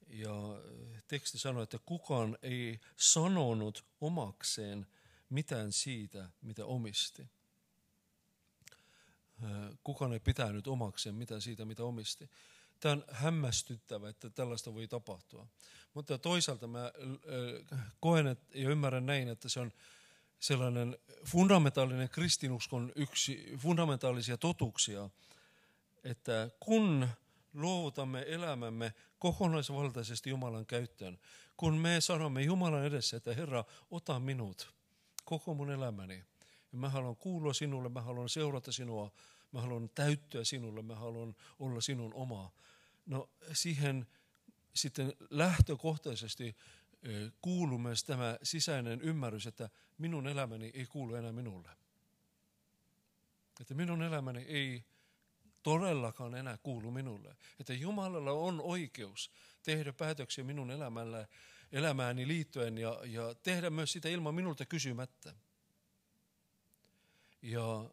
Ja 0.07 0.33
teksti 1.09 1.39
sanoo, 1.39 1.63
että 1.63 1.79
kukaan 1.87 2.39
ei 2.43 2.81
sanonut 2.97 3.85
omakseen 4.01 4.87
mitään 5.29 5.73
siitä, 5.73 6.31
mitä 6.43 6.65
omisti. 6.65 7.31
Kukaan 9.85 10.13
ei 10.13 10.21
pitänyt 10.21 10.67
omakseen 10.67 11.15
mitään 11.15 11.41
siitä, 11.41 11.65
mitä 11.65 11.85
omisti. 11.85 12.31
Tämä 12.81 12.93
on 12.93 13.05
hämmästyttävä, 13.11 14.09
että 14.09 14.31
tällaista 14.31 14.75
voi 14.75 14.89
tapahtua. 14.89 15.47
Mutta 15.95 16.19
toisaalta 16.19 16.67
mä 16.67 16.93
koen 18.01 18.37
ja 18.55 18.71
ymmärrän 18.71 19.07
näin, 19.07 19.29
että 19.29 19.49
se 19.49 19.61
on 19.61 19.73
sellainen 20.43 20.99
fundamentaalinen 21.25 22.09
kristinuskon 22.09 22.93
yksi 22.97 23.53
fundamentaalisia 23.59 24.37
totuuksia, 24.37 25.11
että 26.05 26.51
kun 26.61 27.09
luovutamme 27.55 28.25
elämämme 28.29 28.95
kokonaisvaltaisesti 29.19 30.31
Jumalan 30.31 30.67
käyttöön, 30.67 31.19
kun 31.57 31.75
me 31.75 32.01
sanomme 32.01 32.43
Jumalan 32.43 32.85
edessä, 32.85 33.17
että 33.17 33.35
Herra, 33.35 33.65
ota 33.91 34.21
minut, 34.21 34.75
koko 35.25 35.55
mun 35.55 35.71
elämäni, 35.71 36.25
ja 36.73 36.79
mä 36.79 36.89
haluan 36.89 37.17
kuulua 37.17 37.53
sinulle, 37.53 37.89
mä 37.89 38.01
haluan 38.01 38.29
seurata 38.29 38.73
sinua, 38.73 39.13
mä 39.53 39.61
haluan 39.61 39.91
täyttyä 39.95 40.45
sinulle, 40.45 40.83
mä 40.83 40.95
haluan 40.95 41.35
olla 41.59 41.81
sinun 41.81 42.15
oma. 42.15 42.53
No 43.07 43.31
siihen 43.53 44.07
sitten 44.75 45.13
lähtökohtaisesti 45.31 46.57
kuuluu 47.41 47.79
myös 47.79 48.05
tämä 48.05 48.39
sisäinen 48.43 49.01
ymmärrys, 49.01 49.47
että 49.47 49.71
minun 49.99 50.27
elämäni 50.27 50.71
ei 50.75 50.87
kuulu 50.87 51.15
enää 51.15 51.33
minulle. 51.33 51.69
Että 53.61 53.75
minun 53.75 54.03
elämäni 54.03 54.43
ei 54.43 54.85
todellakaan 55.63 56.35
enää 56.35 56.59
kuulu 56.59 56.91
minulle. 56.91 57.37
Että 57.61 57.75
Jumalalla 57.75 58.33
on 58.33 58.61
oikeus 58.61 59.31
tehdä 59.63 59.93
päätöksiä 59.93 60.45
minun 60.45 60.71
elämällä, 60.71 61.29
elämääni 61.73 62.29
liittyen 62.29 62.79
ja, 62.79 63.01
ja 63.05 63.35
tehdä 63.35 63.71
myös 63.71 63.93
sitä 63.93 64.09
ilman 64.09 64.35
minulta 64.35 64.67
kysymättä. 64.67 65.35
Ja 67.43 67.91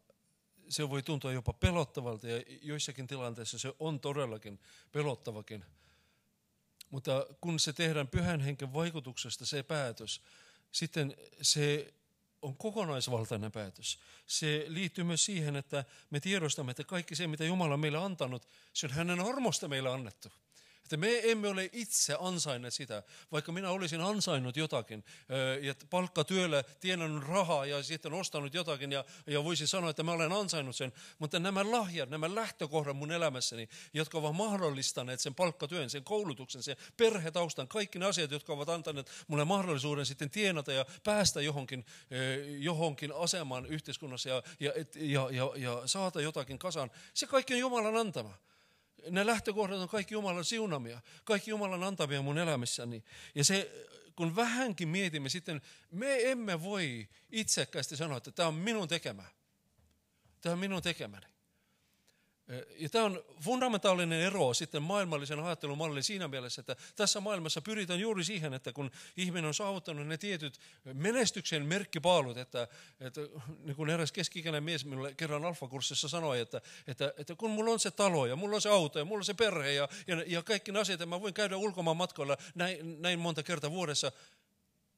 se 0.70 0.90
voi 0.90 1.04
tuntua 1.04 1.32
jopa 1.32 1.54
pelottavalta 1.54 2.28
ja 2.28 2.44
joissakin 2.62 3.08
tilanteissa 3.08 3.60
se 3.60 3.74
on 3.80 4.00
todellakin 4.00 4.60
pelottavakin. 4.92 5.66
Mutta 6.90 7.26
kun 7.42 7.60
se 7.60 7.74
tehdään 7.74 8.08
pyhän 8.08 8.42
henken 8.42 8.74
vaikutuksesta 8.74 9.46
se 9.46 9.64
päätös, 9.64 10.22
sitten 10.72 11.18
se 11.42 11.94
on 12.42 12.58
kokonaisvaltainen 12.58 13.52
päätös. 13.52 14.00
Se 14.28 14.66
liittyy 14.68 15.04
myös 15.04 15.26
siihen, 15.26 15.56
että 15.56 15.86
me 16.10 16.20
tiedostamme, 16.20 16.72
että 16.72 16.84
kaikki 16.84 17.16
se, 17.16 17.28
mitä 17.28 17.44
Jumala 17.44 17.74
on 17.74 17.80
meille 17.80 17.98
antanut, 17.98 18.48
se 18.74 18.88
on 18.88 18.94
hänen 18.94 19.20
armosta 19.20 19.68
meille 19.68 19.90
annettu. 19.90 20.30
Että 20.90 20.98
me 20.98 21.32
emme 21.32 21.48
ole 21.48 21.70
itse 21.74 22.18
ansainneet 22.20 22.74
sitä, 22.74 23.04
vaikka 23.32 23.52
minä 23.52 23.70
olisin 23.70 24.02
ansainnut 24.02 24.58
jotakin 24.58 25.04
ja 25.62 25.76
palkkatyöllä 25.90 26.64
tienannut 26.64 27.24
rahaa 27.24 27.66
ja 27.66 27.84
sitten 27.84 28.14
ostanut 28.14 28.54
jotakin 28.54 28.92
ja, 28.92 29.06
ja 29.28 29.44
voisin 29.44 29.68
sanoa, 29.68 29.90
että 29.90 30.04
mä 30.04 30.12
olen 30.12 30.32
ansainnut 30.32 30.76
sen. 30.76 30.94
Mutta 31.20 31.40
nämä 31.40 31.72
lahjat, 31.72 32.10
nämä 32.10 32.36
lähtökohdat 32.36 32.98
mun 32.98 33.12
elämässäni, 33.12 33.70
jotka 33.94 34.18
ovat 34.18 34.36
mahdollistaneet 34.36 35.20
sen 35.20 35.36
palkkatyön, 35.36 35.90
sen 35.90 36.04
koulutuksen, 36.04 36.64
sen 36.64 36.78
perhetaustan, 36.98 37.68
kaikki 37.68 38.00
ne 38.00 38.06
asiat, 38.06 38.32
jotka 38.32 38.54
ovat 38.54 38.70
antaneet 38.70 39.12
mulle 39.28 39.46
mahdollisuuden 39.46 40.06
sitten 40.06 40.30
tienata 40.30 40.72
ja 40.72 40.86
päästä 41.04 41.42
johonkin, 41.42 41.86
johonkin 42.60 43.12
asemaan 43.16 43.66
yhteiskunnassa 43.66 44.30
ja, 44.30 44.44
ja, 44.60 44.74
ja, 44.96 45.30
ja, 45.32 45.52
ja 45.56 45.82
saada 45.86 46.22
jotakin 46.22 46.60
kasaan, 46.60 46.92
se 47.14 47.28
kaikki 47.28 47.54
on 47.54 47.60
Jumalan 47.60 47.98
antama. 47.98 48.49
Ne 49.10 49.26
lähtökohdat 49.26 49.80
on 49.80 49.90
kaikki 49.90 50.14
Jumalan 50.14 50.46
siunamia, 50.46 51.02
kaikki 51.24 51.52
Jumalan 51.52 51.84
antamia 51.84 52.22
mun 52.22 52.38
elämässäni. 52.38 53.04
Ja 53.36 53.44
se, 53.44 53.88
kun 54.16 54.36
vähänkin 54.36 54.88
mietimme 54.88 55.30
sitten, 55.30 55.62
me 55.92 56.32
emme 56.32 56.64
voi 56.64 57.08
itsekkäästi 57.30 57.98
sanoa, 57.98 58.18
että 58.18 58.32
tämä 58.32 58.48
on 58.48 58.54
minun 58.54 58.88
tekemä. 58.88 59.24
Tämä 60.42 60.54
on 60.54 60.60
minun 60.60 60.82
tekemäni. 60.82 61.26
Ja 62.78 62.90
tämä 62.90 63.06
on 63.06 63.24
fundamentaalinen 63.42 64.22
ero 64.22 64.54
sitten 64.54 64.84
maailmallisen 64.84 65.40
ajattelumallin 65.40 66.04
siinä 66.04 66.28
mielessä, 66.28 66.60
että 66.60 66.76
tässä 66.96 67.20
maailmassa 67.20 67.62
pyritään 67.62 68.00
juuri 68.00 68.24
siihen, 68.24 68.54
että 68.54 68.74
kun 68.74 68.92
ihminen 69.18 69.46
on 69.46 69.54
saavuttanut 69.54 70.08
ne 70.08 70.18
tietyt 70.18 70.60
menestyksen 70.94 71.66
merkkipaalut, 71.66 72.38
että, 72.38 72.68
että 73.00 73.22
niin 73.60 73.76
kuin 73.76 73.90
eräs 73.90 74.12
keskikäinen 74.12 74.64
mies 74.64 74.86
minulle 74.86 75.14
kerran 75.14 75.46
alfakurssissa 75.46 76.10
sanoi, 76.10 76.40
että, 76.40 76.62
että, 76.88 77.14
että 77.18 77.36
kun 77.36 77.52
mulla 77.52 77.72
on 77.72 77.80
se 77.80 77.92
talo 77.92 78.26
ja 78.26 78.36
mulla 78.36 78.56
on 78.56 78.62
se 78.62 78.70
auto 78.70 79.00
ja 79.00 79.06
mulla 79.06 79.20
on 79.20 79.26
se 79.26 79.34
perhe 79.34 79.72
ja, 79.72 79.90
ja, 80.08 80.24
ja 80.28 80.44
kaikki 80.44 80.72
ne 80.72 80.80
asiat, 80.80 81.02
että 81.02 81.06
mä 81.06 81.22
voin 81.22 81.34
käydä 81.34 81.58
ulkomaan 81.58 81.98
matkoilla 81.98 82.38
näin, 82.56 83.02
näin 83.02 83.20
monta 83.20 83.44
kertaa 83.44 83.72
vuodessa, 83.72 84.12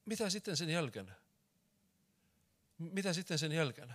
mitä 0.04 0.30
sitten 0.30 0.56
sen 0.56 0.70
jälkeen? 0.70 1.12
Mitä 2.78 3.12
sitten 3.12 3.38
sen 3.38 3.52
jälkeen? 3.52 3.94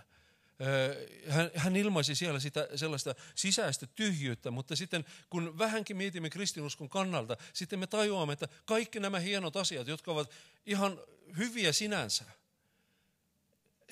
Hän, 1.28 1.50
hän 1.54 1.76
ilmaisi 1.76 2.14
siellä 2.14 2.40
sitä 2.40 2.68
sellaista 2.74 3.14
sisäistä 3.34 3.86
tyhjyyttä, 3.86 4.50
mutta 4.50 4.76
sitten 4.76 5.04
kun 5.30 5.58
vähänkin 5.58 5.96
mietimme 5.96 6.30
kristinuskon 6.30 6.88
kannalta, 6.88 7.36
sitten 7.52 7.78
me 7.78 7.86
tajuamme, 7.86 8.32
että 8.32 8.48
kaikki 8.64 9.00
nämä 9.00 9.18
hienot 9.18 9.56
asiat, 9.56 9.88
jotka 9.88 10.12
ovat 10.12 10.30
ihan 10.66 11.00
hyviä 11.36 11.72
sinänsä, 11.72 12.24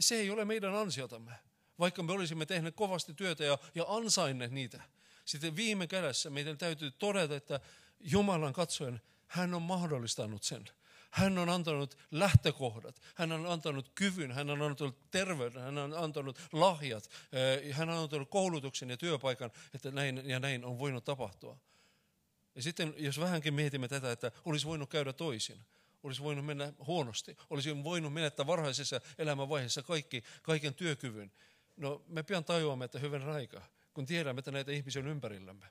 se 0.00 0.14
ei 0.14 0.30
ole 0.30 0.44
meidän 0.44 0.74
ansiotamme, 0.74 1.32
vaikka 1.78 2.02
me 2.02 2.12
olisimme 2.12 2.46
tehneet 2.46 2.76
kovasti 2.76 3.14
työtä 3.14 3.44
ja, 3.44 3.58
ja 3.74 3.84
ansainneet 3.88 4.50
niitä. 4.50 4.82
Sitten 5.24 5.56
viime 5.56 5.86
kädessä 5.86 6.30
meidän 6.30 6.58
täytyy 6.58 6.90
todeta, 6.90 7.36
että 7.36 7.60
Jumalan 8.00 8.52
katsoen 8.52 9.00
hän 9.26 9.54
on 9.54 9.62
mahdollistanut 9.62 10.42
sen. 10.42 10.64
Hän 11.16 11.38
on 11.38 11.48
antanut 11.48 11.98
lähtökohdat, 12.10 13.02
hän 13.14 13.32
on 13.32 13.46
antanut 13.46 13.92
kyvyn, 13.94 14.32
hän 14.32 14.50
on 14.50 14.62
antanut 14.62 15.10
terveyden, 15.10 15.62
hän 15.62 15.78
on 15.78 15.94
antanut 15.94 16.40
lahjat, 16.52 17.10
eh, 17.32 17.76
hän 17.76 17.88
on 17.88 17.98
antanut 17.98 18.30
koulutuksen 18.30 18.90
ja 18.90 18.96
työpaikan, 18.96 19.50
että 19.74 19.90
näin 19.90 20.22
ja 20.28 20.40
näin 20.40 20.64
on 20.64 20.78
voinut 20.78 21.04
tapahtua. 21.04 21.58
Ja 22.54 22.62
sitten 22.62 22.94
jos 22.96 23.20
vähänkin 23.20 23.54
mietimme 23.54 23.88
tätä, 23.88 24.12
että 24.12 24.32
olisi 24.44 24.66
voinut 24.66 24.90
käydä 24.90 25.12
toisin, 25.12 25.58
olisi 26.02 26.22
voinut 26.22 26.46
mennä 26.46 26.72
huonosti, 26.86 27.36
olisi 27.50 27.84
voinut 27.84 28.12
menettää 28.12 28.46
varhaisessa 28.46 29.00
elämänvaiheessa 29.18 29.82
kaikki, 29.82 30.24
kaiken 30.42 30.74
työkyvyn. 30.74 31.32
No 31.76 32.02
me 32.06 32.22
pian 32.22 32.44
tajuamme, 32.44 32.84
että 32.84 32.98
hyvän 32.98 33.22
raika, 33.22 33.62
kun 33.94 34.06
tiedämme, 34.06 34.38
että 34.38 34.50
näitä 34.50 34.72
ihmisiä 34.72 35.02
on 35.02 35.08
ympärillämme. 35.08 35.66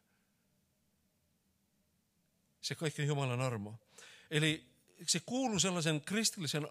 Se 2.61 2.75
kaikki 2.75 3.01
on 3.01 3.07
Jumalan 3.07 3.41
armo. 3.41 3.79
Eli 4.31 4.74
se 5.07 5.21
kuuluu 5.25 5.59
sellaisen 5.59 6.01
kristillisen 6.01 6.67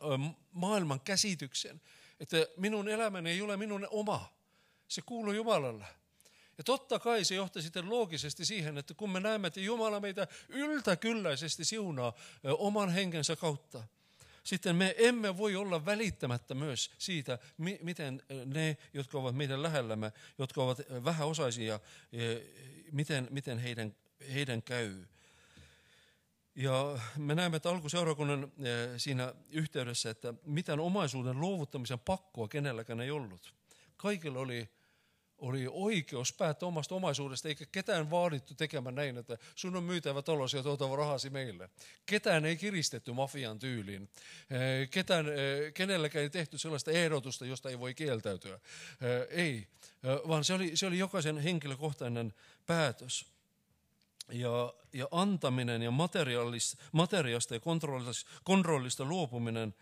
maailman 0.53 1.01
käsityksen, 1.01 1.81
että 2.21 2.37
minun 2.57 2.89
elämäni 2.89 3.31
ei 3.31 3.43
ole 3.43 3.57
minun 3.57 3.89
oma. 3.91 4.33
Se 4.89 5.03
kuuluu 5.03 5.33
Jumalalle. 5.33 5.87
Ja 6.59 6.65
totta 6.65 6.99
kai 6.99 7.25
se 7.25 7.35
johtaa 7.35 7.63
sitten 7.63 7.91
loogisesti 7.91 8.45
siihen, 8.45 8.79
että 8.79 8.95
kun 8.95 9.11
me 9.11 9.21
näemme, 9.21 9.47
että 9.47 9.61
Jumala 9.61 10.01
meitä 10.01 10.27
yltäkylläisesti 10.49 11.65
siunaa 11.65 12.13
oman 12.59 12.91
henkensä 12.91 13.37
kautta, 13.37 13.83
sitten 14.45 14.77
me 14.77 14.95
emme 14.99 15.37
voi 15.37 15.57
olla 15.57 15.85
välittämättä 15.85 16.55
myös 16.55 16.91
siitä, 16.99 17.39
miten 17.83 18.23
ne, 18.45 18.77
jotka 18.95 19.19
ovat 19.19 19.37
meidän 19.37 19.63
lähellämme, 19.63 20.13
jotka 20.39 20.63
ovat 20.63 20.79
vähäosaisia, 21.05 21.81
miten, 22.93 23.29
miten 23.31 23.59
heidän, 23.59 23.97
heidän 24.33 24.63
käy. 24.63 25.05
Ja 26.57 26.99
me 27.17 27.35
näemme, 27.35 27.57
että 27.57 27.71
alkuseurakunnan 27.71 28.43
eh, 28.45 28.90
siinä 28.97 29.35
yhteydessä, 29.51 30.11
että 30.11 30.35
mitään 30.47 30.81
omaisuuden 30.81 31.40
luovuttamisen 31.40 31.99
pakkoa 31.99 32.49
kenelläkään 32.49 33.01
ei 33.01 33.11
ollut. 33.11 33.55
Kaikilla 33.97 34.38
oli, 34.38 34.69
oli 35.38 35.67
oikeus 35.71 36.33
päättää 36.33 36.67
omasta 36.67 36.95
omaisuudesta, 36.95 37.49
eikä 37.49 37.67
ketään 37.73 38.11
vaadittu 38.11 38.55
tekemään 38.55 38.95
näin, 38.95 39.17
että 39.17 39.38
sun 39.55 39.77
on 39.77 39.83
myytävä 39.83 40.23
talous 40.23 40.55
ja 40.55 40.62
tuotava 40.62 40.97
rahasi 40.97 41.31
meille. 41.31 41.71
Ketään 42.07 42.45
ei 42.45 42.57
kiristetty 42.57 43.12
mafian 43.12 43.59
tyyliin. 43.59 44.09
Eh, 44.51 44.90
ketään, 44.90 45.29
eh, 45.29 45.73
kenelläkään 45.75 46.23
ei 46.23 46.31
tehty 46.31 46.59
sellaista 46.59 46.90
ehdotusta, 46.90 47.47
josta 47.47 47.71
ei 47.71 47.79
voi 47.79 47.95
kieltäytyä. 47.95 48.61
Ei, 49.31 49.67
vaan 50.29 50.45
se 50.45 50.55
oli, 50.55 50.77
se 50.77 50.87
oli 50.87 50.99
jokaisen 50.99 51.38
henkilökohtainen 51.38 52.35
päätös 52.67 53.34
ja, 54.33 54.75
ja 54.93 55.09
antaminen 55.11 55.83
ja 55.83 55.91
materiaalista 56.93 57.55
ja 57.55 57.61
kontrollista, 58.45 59.05
luopuminen, 59.05 59.75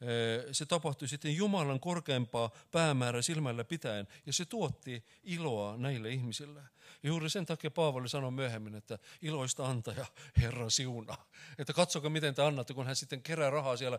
eh, 0.00 0.44
se 0.52 0.66
tapahtui 0.66 1.08
sitten 1.08 1.36
Jumalan 1.36 1.80
korkeampaa 1.80 2.50
päämäärä 2.70 3.22
silmällä 3.22 3.64
pitäen 3.64 4.08
ja 4.26 4.32
se 4.32 4.44
tuotti 4.44 5.04
iloa 5.24 5.76
näille 5.76 6.10
ihmisille. 6.10 6.60
Ja 7.02 7.08
juuri 7.08 7.30
sen 7.30 7.46
takia 7.46 7.70
Paavali 7.70 8.08
sanoi 8.08 8.30
myöhemmin, 8.30 8.74
että 8.74 8.98
iloista 9.22 9.66
antaja 9.66 10.06
Herra 10.42 10.70
siunaa. 10.70 11.28
Että 11.58 11.72
katsokaa 11.72 12.10
miten 12.10 12.34
te 12.34 12.42
annatte, 12.42 12.74
kun 12.74 12.86
hän 12.86 12.96
sitten 12.96 13.22
kerää 13.22 13.50
rahaa 13.50 13.76
siellä 13.76 13.98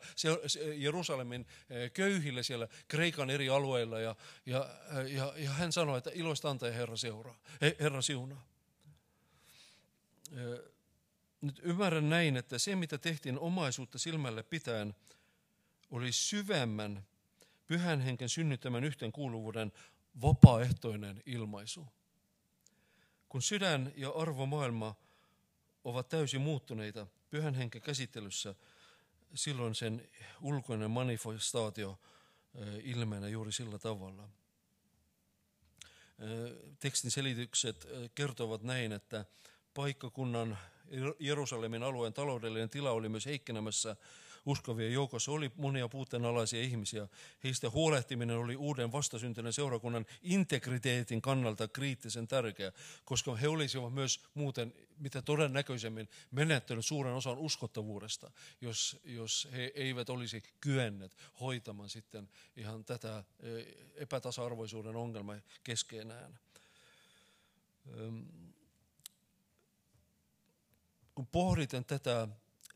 Jerusalemin 0.75 1.45
eh, 1.69 1.91
köyhille 1.91 2.43
siellä 2.43 2.67
Kreikan 2.88 3.29
eri 3.29 3.49
alueilla 3.49 3.99
ja, 3.99 4.15
ja, 4.45 4.69
ja, 5.08 5.34
ja 5.36 5.49
hän 5.49 5.71
sanoi, 5.71 5.97
että 5.97 6.12
iloista 6.13 6.49
antaja 6.49 6.73
Herra, 6.73 6.97
seuraa, 6.97 7.36
Herra 7.79 8.01
siunaa. 8.01 8.52
Nyt 11.41 11.59
ymmärrän 11.63 12.09
näin, 12.09 12.37
että 12.37 12.57
se 12.57 12.75
mitä 12.75 12.97
tehtiin 12.97 13.39
omaisuutta 13.39 13.97
silmälle 13.97 14.43
pitäen, 14.43 14.95
oli 15.91 16.11
syvemmän 16.11 17.07
pyhän 17.67 18.01
henken 18.01 18.29
synnyttämän 18.29 18.83
yhteenkuuluvuuden 18.83 19.71
vapaaehtoinen 20.21 21.23
ilmaisu. 21.25 21.87
Kun 23.29 23.41
sydän 23.41 23.93
ja 23.95 24.09
arvomaailma 24.09 24.95
ovat 25.83 26.09
täysin 26.09 26.41
muuttuneita 26.41 27.07
pyhän 27.29 27.53
henken 27.53 27.81
käsittelyssä, 27.81 28.55
silloin 29.35 29.75
sen 29.75 30.09
ulkoinen 30.41 30.91
manifestaatio 30.91 31.99
ilmenee 32.83 33.29
juuri 33.29 33.51
sillä 33.51 33.79
tavalla. 33.79 34.29
Tekstin 36.79 37.11
selitykset 37.11 37.87
kertovat 38.15 38.63
näin, 38.63 38.91
että 38.91 39.25
paikkakunnan 39.73 40.57
Jerusalemin 41.19 41.83
alueen 41.83 42.13
taloudellinen 42.13 42.69
tila 42.69 42.91
oli 42.91 43.09
myös 43.09 43.25
heikkenemässä 43.25 43.95
uskovien 44.45 44.93
joukossa 44.93 45.31
oli 45.31 45.51
monia 45.55 45.89
puutteenalaisia 45.89 46.62
ihmisiä. 46.62 47.07
Heistä 47.43 47.69
huolehtiminen 47.69 48.38
oli 48.38 48.55
uuden 48.55 48.91
vastasyntyneen 48.91 49.53
seurakunnan 49.53 50.05
integriteetin 50.21 51.21
kannalta 51.21 51.67
kriittisen 51.67 52.27
tärkeä, 52.27 52.71
koska 53.05 53.36
he 53.36 53.47
olisivat 53.47 53.93
myös 53.93 54.23
muuten 54.33 54.73
mitä 54.97 55.21
todennäköisemmin 55.21 56.09
menettänyt 56.31 56.86
suuren 56.86 57.13
osan 57.13 57.38
uskottavuudesta, 57.38 58.31
jos, 58.62 58.99
jos 59.05 59.47
he 59.51 59.71
eivät 59.75 60.09
olisi 60.09 60.43
kyenneet 60.62 61.17
hoitamaan 61.39 61.89
sitten 61.89 62.29
ihan 62.57 62.86
tätä 62.86 63.23
e, 63.39 63.47
epätasa-arvoisuuden 63.95 64.95
ongelmaa 64.95 65.38
keskenään. 65.63 66.39
Kun 71.15 71.28
pohditan 71.28 71.86
tätä 71.86 72.28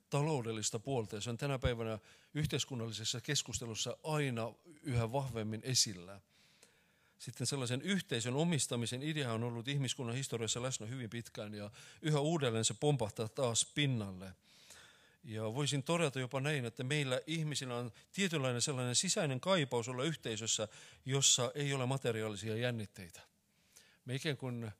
taloudellista 0.09 0.79
puolta 0.79 1.15
ja 1.15 1.21
se 1.21 1.29
on 1.29 1.37
tänä 1.37 1.59
päivänä 1.59 1.99
yhteiskunnallisessa 2.33 3.21
keskustelussa 3.21 3.97
aina 4.03 4.53
yhä 4.83 5.11
vahvemmin 5.11 5.61
esillä. 5.63 6.21
Sitten 7.19 7.47
sellaisen 7.47 7.81
yhteisön 7.81 8.35
omistamisen 8.35 9.03
idea 9.03 9.33
on 9.33 9.43
ollut 9.43 9.67
ihmiskunnan 9.67 10.15
historiassa 10.15 10.61
läsnä 10.61 10.85
hyvin 10.85 11.09
pitkään 11.09 11.53
ja 11.53 11.71
yhä 12.01 12.19
uudelleen 12.19 12.65
se 12.65 12.73
pompahtaa 12.73 13.27
taas 13.27 13.65
pinnalle. 13.75 14.33
Ja 15.23 15.53
voisin 15.53 15.83
todeta 15.83 16.19
jopa 16.19 16.41
näin, 16.41 16.65
että 16.65 16.83
meillä 16.83 17.21
ihmisillä 17.27 17.75
on 17.75 17.91
tietynlainen 18.13 18.61
sellainen 18.61 18.95
sisäinen 18.95 19.39
kaipaus 19.39 19.87
olla 19.87 20.03
yhteisössä, 20.03 20.67
jossa 21.05 21.51
ei 21.55 21.73
ole 21.73 21.85
materiaalisia 21.85 22.55
jännitteitä. 22.55 23.21
Me 24.05 24.15
ikään 24.15 24.37
kuin 24.37 24.71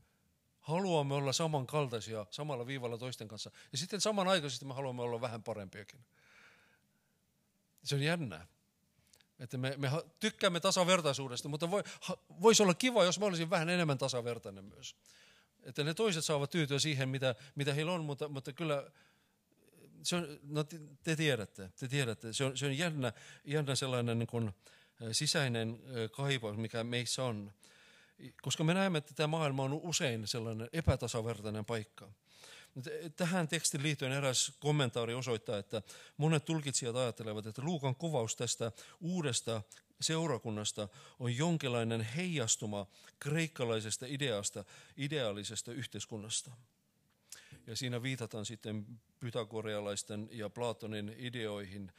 haluamme 0.68 1.16
olla 1.16 1.34
samankaltaisia 1.34 2.26
samalla 2.32 2.68
viivalla 2.68 2.98
toisten 2.98 3.28
kanssa. 3.28 3.52
Ja 3.72 3.78
sitten 3.78 4.02
samanaikaisesti 4.02 4.66
me 4.66 4.74
haluamme 4.74 5.02
olla 5.02 5.22
vähän 5.22 5.44
parempiakin. 5.44 6.00
Se 7.84 7.96
on 7.96 8.02
jännää. 8.02 8.48
Että 9.40 9.58
me, 9.58 9.74
me 9.78 9.90
tykkäämme 10.20 10.60
tasavertaisuudesta, 10.60 11.50
mutta 11.50 11.72
voi, 11.72 11.84
voisi 12.42 12.64
olla 12.64 12.74
kiva, 12.74 13.04
jos 13.04 13.20
mä 13.20 13.26
olisin 13.26 13.50
vähän 13.50 13.70
enemmän 13.70 13.98
tasavertainen 13.98 14.66
myös. 14.66 14.96
Että 15.64 15.84
ne 15.84 15.94
toiset 15.94 16.26
saavat 16.26 16.50
tyytyä 16.50 16.80
siihen, 16.80 17.10
mitä, 17.10 17.36
mitä 17.56 17.74
heillä 17.74 17.92
on, 17.92 18.06
mutta, 18.06 18.28
mutta 18.28 18.54
kyllä 18.54 18.92
se 20.04 20.16
on, 20.16 20.40
no 20.44 20.64
te, 20.64 20.80
te 21.04 21.16
tiedätte, 21.16 21.72
te 21.80 21.88
tiedätte, 21.88 22.34
se 22.34 22.46
on, 22.46 22.58
se 22.58 22.66
on 22.66 22.78
jännä, 22.78 23.14
jännä 23.46 23.76
sellainen 23.76 24.20
niin 24.20 24.28
kuin 24.28 24.52
sisäinen 25.12 25.80
kaipaus, 26.12 26.58
mikä 26.58 26.84
meissä 26.84 27.24
on 27.24 27.54
koska 28.42 28.64
me 28.64 28.74
näemme, 28.74 28.98
että 28.98 29.14
tämä 29.14 29.28
maailma 29.28 29.64
on 29.64 29.74
usein 29.74 30.28
sellainen 30.28 30.70
epätasavertainen 30.74 31.66
paikka. 31.66 32.12
Tähän 33.16 33.48
tekstin 33.48 33.84
liittyen 33.84 34.12
eräs 34.12 34.52
kommentaari 34.60 35.14
osoittaa, 35.14 35.58
että 35.58 35.82
monet 36.18 36.46
tulkitsijat 36.46 36.96
ajattelevat, 36.96 37.46
että 37.46 37.62
Luukan 37.62 37.96
kuvaus 37.96 38.36
tästä 38.36 38.72
uudesta 39.02 39.62
seurakunnasta 40.02 40.88
on 41.20 41.38
jonkinlainen 41.38 42.02
heijastuma 42.02 42.88
kreikkalaisesta 43.20 44.06
ideasta, 44.10 44.66
ideaalisesta 44.98 45.72
yhteiskunnasta. 45.72 46.52
Ja 47.68 47.76
siinä 47.76 48.04
viitataan 48.04 48.46
sitten 48.46 48.86
pythagorealaisten 49.20 50.30
ja 50.32 50.50
Platonin 50.50 51.16
ideoihin 51.18 51.92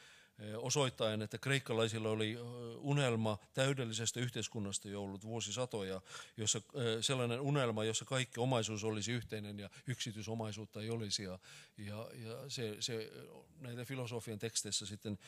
osoittaen, 0.56 1.22
että 1.22 1.38
kreikkalaisilla 1.38 2.08
oli 2.08 2.38
unelma 2.76 3.38
täydellisestä 3.54 4.20
yhteiskunnasta 4.20 4.88
jo 4.88 5.02
ollut 5.02 5.24
vuosisatoja, 5.24 6.00
jossa 6.36 6.60
sellainen 7.00 7.40
unelma, 7.40 7.84
jossa 7.84 8.04
kaikki 8.04 8.40
omaisuus 8.40 8.84
olisi 8.84 9.12
yhteinen 9.12 9.58
ja 9.58 9.70
yksityisomaisuutta 9.86 10.82
ei 10.82 10.90
olisi. 10.90 11.22
Ja, 11.22 11.38
ja, 11.78 12.08
ja 12.14 12.50
se, 12.50 12.76
se 12.80 13.12
näitä 13.60 13.84
filosofian 13.84 14.38
teksteissä 14.38 14.86
sitten 14.86 15.18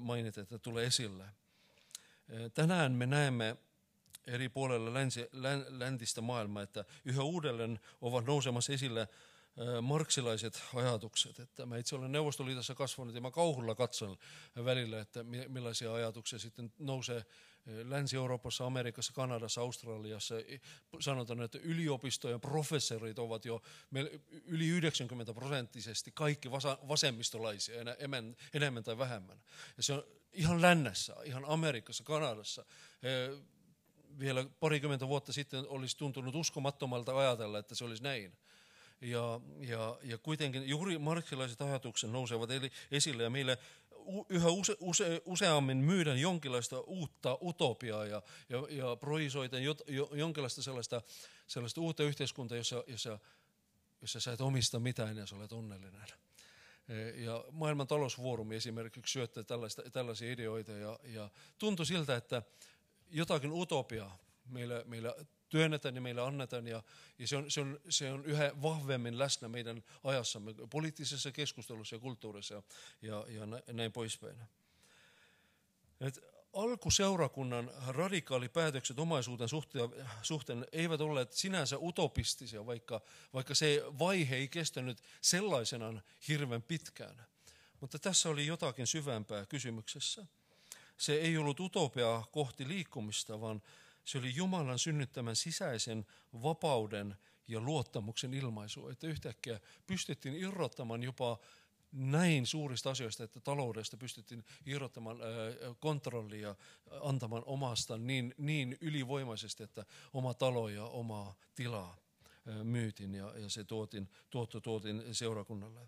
mainit, 0.00 0.38
että 0.38 0.58
tulee 0.58 0.86
esille. 0.86 1.24
Tänään 2.54 2.92
me 2.92 3.06
näemme 3.06 3.56
eri 4.26 4.48
puolella 4.48 4.94
länsi, 4.94 5.28
läntistä 5.68 6.20
maailmaa, 6.20 6.62
että 6.62 6.84
yhä 7.04 7.22
uudelleen 7.22 7.80
ovat 8.00 8.24
nousemassa 8.24 8.72
esille 8.72 9.08
marksilaiset 9.82 10.62
ajatukset. 10.74 11.38
Että 11.38 11.66
mä 11.66 11.76
itse 11.76 11.96
olen 11.96 12.12
Neuvostoliitossa 12.12 12.74
kasvanut 12.74 13.14
ja 13.14 13.20
mä 13.20 13.30
kauhulla 13.30 13.74
katson 13.74 14.16
välillä, 14.64 15.00
että 15.00 15.22
millaisia 15.48 15.94
ajatuksia 15.94 16.38
sitten 16.38 16.72
nousee 16.78 17.24
Länsi-Euroopassa, 17.84 18.66
Amerikassa, 18.66 19.12
Kanadassa, 19.12 19.60
Australiassa. 19.60 20.34
Sanotaan, 21.00 21.42
että 21.42 21.58
yliopistojen 21.58 22.40
professorit 22.40 23.18
ovat 23.18 23.44
jo 23.44 23.62
yli 24.44 24.68
90 24.68 25.34
prosenttisesti 25.34 26.12
kaikki 26.14 26.50
vasemmistolaisia, 26.88 27.74
enemmän 28.54 28.84
tai 28.84 28.98
vähemmän. 28.98 29.40
Ja 29.76 29.82
se 29.82 29.92
on 29.92 30.04
ihan 30.32 30.62
lännessä, 30.62 31.16
ihan 31.24 31.44
Amerikassa, 31.44 32.04
Kanadassa 32.04 32.64
vielä 34.18 34.46
parikymmentä 34.60 35.08
vuotta 35.08 35.32
sitten 35.32 35.68
olisi 35.68 35.96
tuntunut 35.96 36.34
uskomattomalta 36.34 37.18
ajatella, 37.18 37.58
että 37.58 37.74
se 37.74 37.84
olisi 37.84 38.02
näin. 38.02 38.36
Ja, 39.00 39.40
ja, 39.60 39.98
ja 40.02 40.18
kuitenkin 40.18 40.68
juuri 40.68 40.98
marksilaiset 40.98 41.60
ajatukset 41.60 42.10
nousevat 42.10 42.50
eli 42.50 42.70
esille 42.90 43.22
ja 43.22 43.30
meille 43.30 43.58
yhä 44.28 44.48
use, 44.48 44.76
use, 44.80 45.22
useammin 45.24 45.76
myydään 45.76 46.18
jonkinlaista 46.18 46.80
uutta 46.80 47.38
utopiaa 47.42 48.06
ja, 48.06 48.22
ja, 48.48 48.66
ja 48.70 48.96
projisoitan 48.96 49.64
jo, 49.64 49.76
jo, 49.88 50.10
jonkinlaista 50.12 50.62
sellaista, 50.62 51.02
sellaista 51.46 51.80
uutta 51.80 52.02
yhteiskuntaa, 52.02 52.58
jossa, 52.58 52.84
jossa, 52.86 53.18
jossa 54.02 54.20
sä 54.20 54.32
et 54.32 54.40
omista 54.40 54.80
mitään 54.80 55.16
ja 55.16 55.26
sä 55.26 55.36
olet 55.36 55.52
onnellinen. 55.52 56.06
E, 56.88 56.94
ja 57.08 57.44
maailman 57.52 57.86
talousfoorumi 57.86 58.56
esimerkiksi 58.56 59.12
syöttää 59.12 59.42
tällaista, 59.42 59.82
tällaisia 59.90 60.32
ideoita 60.32 60.72
ja, 60.72 60.98
ja 61.04 61.30
tuntui 61.58 61.86
siltä, 61.86 62.16
että 62.16 62.42
jotakin 63.10 63.52
utopiaa 63.52 64.18
meillä, 64.46 64.82
meillä 64.86 65.14
työnnetään 65.54 65.94
ja 65.94 66.00
meille 66.00 66.22
annetaan 66.22 66.66
ja, 66.66 66.82
ja 67.18 67.28
se, 67.28 67.36
on, 67.36 67.50
se, 67.50 67.60
on, 67.60 67.80
se 67.88 68.12
on 68.12 68.24
yhä 68.24 68.52
vahvemmin 68.62 69.18
läsnä 69.18 69.48
meidän 69.48 69.84
ajassamme 70.04 70.54
poliittisessa 70.70 71.32
keskustelussa 71.32 71.96
ja 71.96 72.00
kulttuurissa 72.00 72.62
ja, 73.02 73.24
ja, 73.28 73.46
näin 73.72 73.92
poispäin. 73.92 74.36
Et 76.00 76.18
alkuseurakunnan 76.52 77.70
radikaalipäätökset 77.86 78.98
omaisuuden 78.98 79.48
suhteen, 79.48 79.90
suhteen 80.22 80.66
eivät 80.72 81.00
olleet 81.00 81.32
sinänsä 81.32 81.78
utopistisia, 81.78 82.66
vaikka, 82.66 83.00
vaikka 83.34 83.54
se 83.54 83.82
vaihe 83.98 84.36
ei 84.36 84.48
kestänyt 84.48 85.02
sellaisenaan 85.20 86.02
hirveän 86.28 86.62
pitkään. 86.62 87.26
Mutta 87.80 87.98
tässä 87.98 88.28
oli 88.28 88.46
jotakin 88.46 88.86
syvempää 88.86 89.46
kysymyksessä. 89.46 90.26
Se 90.96 91.14
ei 91.14 91.36
ollut 91.36 91.60
utopia 91.60 92.22
kohti 92.32 92.68
liikkumista, 92.68 93.40
vaan 93.40 93.62
se 94.04 94.18
oli 94.18 94.34
Jumalan 94.34 94.78
synnyttämän 94.78 95.36
sisäisen 95.36 96.06
vapauden 96.42 97.16
ja 97.48 97.60
luottamuksen 97.60 98.34
ilmaisu, 98.34 98.88
että 98.88 99.06
yhtäkkiä 99.06 99.60
pystyttiin 99.86 100.34
irrottamaan 100.34 101.02
jopa 101.02 101.38
näin 101.92 102.46
suurista 102.46 102.90
asioista, 102.90 103.24
että 103.24 103.40
taloudesta 103.40 103.96
pystyttiin 103.96 104.44
irrottamaan 104.66 105.18
kontrollia, 105.80 106.54
antamaan 107.00 107.42
omasta 107.46 107.98
niin, 107.98 108.34
niin 108.38 108.78
ylivoimaisesti, 108.80 109.62
että 109.62 109.84
oma 110.12 110.34
talo 110.34 110.68
ja 110.68 110.84
oma 110.84 111.34
tilaa 111.54 111.96
myytin 112.62 113.14
ja, 113.14 113.38
ja 113.38 113.48
se 113.48 113.64
tuotin, 113.64 114.08
tuotto 114.30 114.60
tuotiin 114.60 115.14
seurakunnalle. 115.14 115.80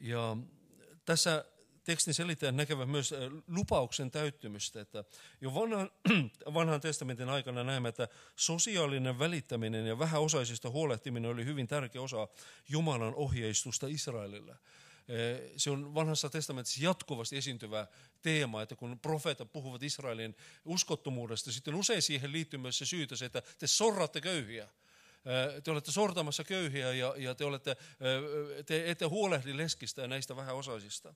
Ja 0.00 0.36
tässä 1.04 1.44
tekstin 1.90 2.14
selittäjät 2.14 2.54
näkevät 2.54 2.90
myös 2.90 3.14
lupauksen 3.46 4.10
täyttymystä, 4.10 4.80
että 4.80 5.04
jo 5.40 5.54
vanhan, 5.54 5.90
vanhan 6.54 6.80
testamentin 6.80 7.28
aikana 7.28 7.64
näemme, 7.64 7.88
että 7.88 8.08
sosiaalinen 8.36 9.18
välittäminen 9.18 9.86
ja 9.86 9.98
vähäosaisista 9.98 10.70
huolehtiminen 10.70 11.30
oli 11.30 11.44
hyvin 11.44 11.66
tärkeä 11.66 12.02
osa 12.02 12.28
Jumalan 12.68 13.14
ohjeistusta 13.14 13.86
Israelille. 13.86 14.56
Se 15.56 15.70
on 15.70 15.94
vanhassa 15.94 16.30
testamentissa 16.30 16.84
jatkuvasti 16.84 17.36
esiintyvä 17.36 17.86
teema, 18.22 18.62
että 18.62 18.76
kun 18.76 18.98
profeetat 18.98 19.52
puhuvat 19.52 19.82
Israelin 19.82 20.36
uskottomuudesta, 20.64 21.52
sitten 21.52 21.74
usein 21.74 22.02
siihen 22.02 22.32
liittyy 22.32 22.58
myös 22.58 22.78
se 22.78 22.86
syytös, 22.86 23.22
että 23.22 23.42
te 23.58 23.66
sorratte 23.66 24.20
köyhiä 24.20 24.68
te 25.64 25.70
olette 25.70 25.92
sortamassa 25.92 26.44
köyhiä 26.44 26.92
ja, 26.92 27.14
ja 27.16 27.34
te, 27.34 27.44
olette, 27.44 27.76
te 28.66 28.90
ette 28.90 29.04
huolehdi 29.04 29.56
leskistä 29.56 30.02
ja 30.02 30.08
näistä 30.08 30.36
vähäosaisista. 30.36 31.14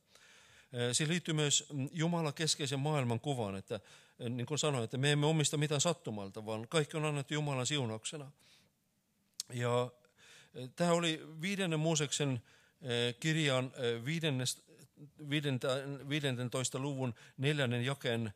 Siihen 0.93 1.13
liittyy 1.13 1.35
myös 1.35 1.67
mm, 1.73 1.89
Jumala 1.93 2.33
keskeisen 2.33 2.81
maailman 2.81 3.21
kuvaan, 3.21 3.57
että 3.57 3.81
niin 4.19 4.47
kuin 4.47 4.59
sanoin, 4.59 4.85
että 4.85 4.99
me 4.99 5.13
emme 5.13 5.27
omista 5.27 5.57
mitään 5.57 5.81
sattumalta, 5.81 6.47
vaan 6.47 6.69
kaikki 6.69 6.97
on 6.97 7.05
annettu 7.05 7.35
Jumalan 7.35 7.67
siunauksena. 7.67 8.31
Ja 9.53 9.91
tämä 10.77 10.93
oli 10.93 11.23
viidennen 11.41 11.81
Mooseksen 11.81 12.43
kirjan 13.21 13.73
15. 16.09 16.79
luvun 16.79 17.15
neljännen 17.39 17.85
jakeen 17.85 18.33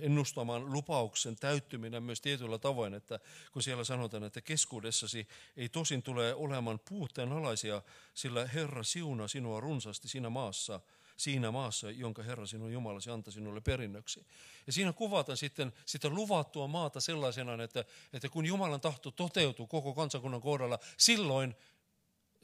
ennustaman 0.00 0.72
lupauksen 0.72 1.36
täyttyminen 1.36 2.02
myös 2.02 2.20
tietyllä 2.20 2.58
tavoin, 2.58 2.94
että 2.94 3.20
kun 3.52 3.62
siellä 3.62 3.84
sanotaan, 3.84 4.24
että 4.24 4.40
keskuudessasi 4.40 5.28
ei 5.56 5.68
tosin 5.68 6.02
tule 6.02 6.34
olemaan 6.34 6.80
puutteen 6.88 7.32
alaisia, 7.32 7.82
sillä 8.14 8.46
Herra 8.46 8.82
siunaa 8.82 9.28
sinua 9.28 9.60
runsaasti 9.60 10.08
siinä 10.08 10.30
maassa, 10.30 10.80
siinä 11.16 11.50
maassa, 11.50 11.90
jonka 11.90 12.22
Herra 12.22 12.46
sinun 12.46 12.72
Jumalasi 12.72 13.10
antoi 13.10 13.32
sinulle 13.32 13.60
perinnöksi. 13.60 14.26
Ja 14.66 14.72
siinä 14.72 14.92
kuvataan 14.92 15.36
sitten 15.36 15.72
sitä 15.86 16.08
luvattua 16.08 16.66
maata 16.66 17.00
sellaisena, 17.00 17.62
että, 17.62 17.84
että 18.12 18.28
kun 18.28 18.46
Jumalan 18.46 18.80
tahto 18.80 19.10
toteutuu 19.10 19.66
koko 19.66 19.94
kansakunnan 19.94 20.40
kohdalla, 20.40 20.78
silloin 20.96 21.54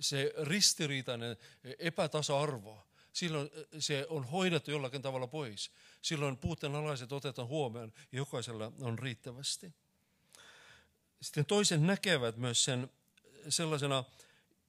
se 0.01 0.33
ristiriitainen 0.43 1.37
epätasa-arvo, 1.79 2.83
silloin 3.13 3.51
se 3.79 4.07
on 4.09 4.25
hoidettu 4.25 4.71
jollakin 4.71 5.03
tavalla 5.03 5.27
pois. 5.27 5.71
Silloin 6.03 6.37
puutteen 6.37 6.75
alaiset 6.75 7.13
otetaan 7.13 7.49
huomioon 7.49 7.93
ja 8.13 8.17
jokaisella 8.17 8.73
on 8.81 8.99
riittävästi. 8.99 9.73
Sitten 11.23 11.47
toisen 11.47 11.87
näkevät 11.87 12.37
myös 12.37 12.65
sen 12.65 12.91
sellaisena 13.49 14.05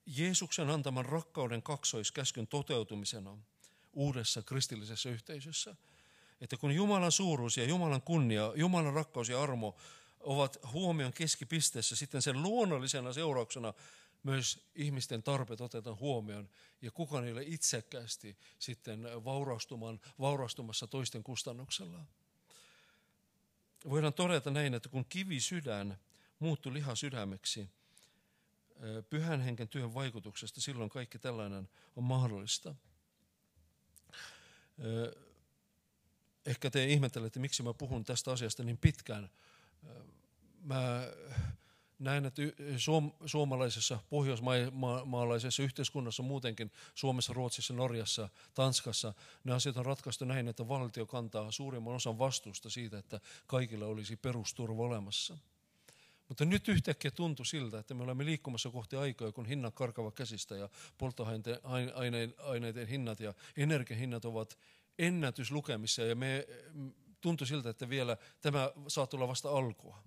Jeesuksen 0.06 0.70
antaman 0.70 1.04
rakkauden 1.04 1.62
kaksoiskäskyn 1.62 2.46
toteutumisena 2.46 3.38
uudessa 3.92 4.42
kristillisessä 4.42 5.08
yhteisössä. 5.08 5.76
Että 6.40 6.56
kun 6.56 6.72
Jumalan 6.72 7.12
suuruus 7.12 7.56
ja 7.56 7.64
Jumalan 7.64 8.02
kunnia, 8.02 8.52
Jumalan 8.54 8.94
rakkaus 8.94 9.28
ja 9.28 9.42
armo 9.42 9.76
ovat 10.20 10.58
huomion 10.72 11.12
keskipisteessä, 11.12 11.96
sitten 11.96 12.22
sen 12.22 12.42
luonnollisena 12.42 13.12
seurauksena 13.12 13.74
myös 14.22 14.66
ihmisten 14.74 15.22
tarpeet 15.22 15.60
otetaan 15.60 15.98
huomioon 15.98 16.48
ja 16.82 16.90
kukaan 16.90 17.24
ei 17.24 17.32
ole 17.32 17.42
itsekkäästi 17.46 18.36
sitten 18.58 19.02
vaurastumaan, 19.24 20.00
vaurastumassa 20.20 20.86
toisten 20.86 21.22
kustannuksella. 21.22 22.04
Voidaan 23.88 24.14
todeta 24.14 24.50
näin, 24.50 24.74
että 24.74 24.88
kun 24.88 25.04
kivi 25.04 25.40
sydän 25.40 25.98
muuttui 26.38 26.72
lihasydämeksi, 26.72 27.68
pyhän 29.10 29.40
henken 29.40 29.68
työn 29.68 29.94
vaikutuksesta, 29.94 30.60
silloin 30.60 30.90
kaikki 30.90 31.18
tällainen 31.18 31.68
on 31.96 32.04
mahdollista. 32.04 32.74
Ehkä 36.46 36.70
te 36.70 36.84
ihmettelette, 36.84 37.40
miksi 37.40 37.62
mä 37.62 37.74
puhun 37.74 38.04
tästä 38.04 38.32
asiasta 38.32 38.64
niin 38.64 38.78
pitkään. 38.78 39.30
Mä 40.62 41.06
näen, 41.98 42.26
että 42.26 42.42
suom- 42.76 43.12
suomalaisessa, 43.26 43.98
pohjoismaalaisessa 44.10 45.62
yhteiskunnassa 45.62 46.22
muutenkin, 46.22 46.72
Suomessa, 46.94 47.32
Ruotsissa, 47.32 47.74
Norjassa, 47.74 48.28
Tanskassa, 48.54 49.14
ne 49.44 49.52
asiat 49.52 49.76
on 49.76 49.86
ratkaistu 49.86 50.24
näin, 50.24 50.48
että 50.48 50.68
valtio 50.68 51.06
kantaa 51.06 51.50
suurimman 51.52 51.94
osan 51.94 52.18
vastuusta 52.18 52.70
siitä, 52.70 52.98
että 52.98 53.20
kaikilla 53.46 53.86
olisi 53.86 54.16
perusturva 54.16 54.82
olemassa. 54.82 55.38
Mutta 56.32 56.44
nyt 56.44 56.68
yhtäkkiä 56.68 57.10
tuntui 57.10 57.46
siltä, 57.46 57.78
että 57.78 57.94
me 57.94 58.02
olemme 58.02 58.24
liikkumassa 58.24 58.70
kohti 58.70 58.96
aikaa, 58.96 59.32
kun 59.32 59.46
hinnat 59.46 59.74
karkava 59.74 60.10
käsistä 60.10 60.56
ja 60.56 60.68
polttoaineiden 60.98 62.88
hinnat 62.88 63.20
ja 63.20 63.34
energiahinnat 63.56 64.24
ovat 64.24 64.58
ennätyslukemissa 64.98 66.02
ja 66.02 66.16
me 66.16 66.46
tuntui 67.20 67.46
siltä, 67.46 67.70
että 67.70 67.88
vielä 67.88 68.16
tämä 68.40 68.70
saa 68.88 69.06
tulla 69.06 69.28
vasta 69.28 69.50
alkua. 69.50 70.02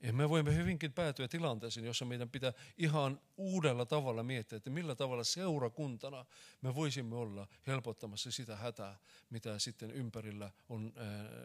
Ja 0.00 0.12
me 0.12 0.28
voimme 0.28 0.56
hyvinkin 0.56 0.92
päätyä 0.92 1.28
tilanteeseen, 1.28 1.86
jossa 1.86 2.04
meidän 2.04 2.30
pitää 2.30 2.52
ihan 2.78 3.20
uudella 3.36 3.86
tavalla 3.86 4.22
miettiä, 4.22 4.56
että 4.56 4.70
millä 4.70 4.94
tavalla 4.94 5.24
seurakuntana 5.24 6.24
me 6.62 6.74
voisimme 6.74 7.16
olla 7.16 7.48
helpottamassa 7.66 8.30
sitä 8.30 8.56
hätää, 8.56 8.98
mitä 9.30 9.58
sitten 9.58 9.90
ympärillä 9.90 10.50
on 10.68 10.92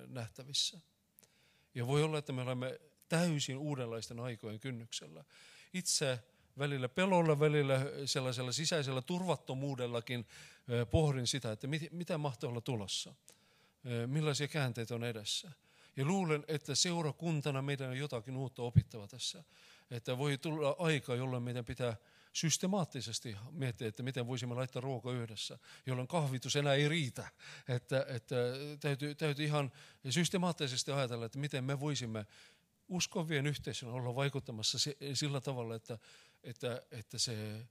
nähtävissä. 0.08 0.80
Ja 1.76 1.88
voi 1.88 2.04
olla, 2.04 2.18
että 2.18 2.34
me 2.34 2.42
olemme 2.42 2.80
täysin 3.10 3.58
uudenlaisten 3.58 4.20
aikojen 4.20 4.60
kynnyksellä. 4.60 5.24
Itse 5.74 6.20
välillä 6.58 6.90
pelolla, 6.90 7.40
välillä 7.40 7.80
sellaisella 8.06 8.52
sisäisellä 8.52 9.02
turvattomuudellakin 9.02 10.26
pohdin 10.92 11.28
sitä, 11.28 11.52
että 11.52 11.68
mitä 11.92 12.18
mahtaa 12.18 12.50
olla 12.50 12.62
tulossa. 12.62 13.16
Millaisia 14.08 14.48
käänteitä 14.48 14.96
on 14.96 15.04
edessä 15.04 15.52
ja 15.98 16.06
luulen, 16.06 16.44
että 16.48 16.76
seurakuntana 16.76 17.62
meidän 17.62 17.90
on 17.90 17.98
jotakin 17.98 18.38
uutta 18.38 18.62
opittava 18.62 19.08
tässä. 19.08 19.44
Että 19.92 20.18
voi 20.18 20.38
tulla 20.38 20.76
aika, 20.80 21.16
jolloin 21.16 21.44
meidän 21.44 21.66
pitää 21.66 21.96
systemaattisesti 22.34 23.38
miettiä, 23.52 23.88
että 23.88 24.04
miten 24.04 24.28
voisimme 24.28 24.56
laittaa 24.56 24.82
ruoka 24.82 25.12
yhdessä, 25.12 25.60
jolloin 25.86 26.08
kahvitus 26.08 26.56
enää 26.56 26.74
ei 26.74 26.90
riitä. 26.90 27.28
Että, 27.68 28.06
että 28.08 28.36
täytyy, 28.80 29.16
täytyy 29.16 29.46
ihan 29.46 29.72
systemaattisesti 30.10 30.92
ajatella, 30.92 31.26
että 31.26 31.40
miten 31.40 31.64
me 31.64 31.80
voisimme 31.80 32.26
uskovien 32.88 33.48
yhteisönä 33.48 33.92
olla 33.92 34.16
vaikuttamassa 34.16 34.78
sillä 35.14 35.42
tavalla, 35.42 35.76
että, 35.76 36.00
että, 36.44 36.82
että 36.92 37.18
se, 37.18 37.68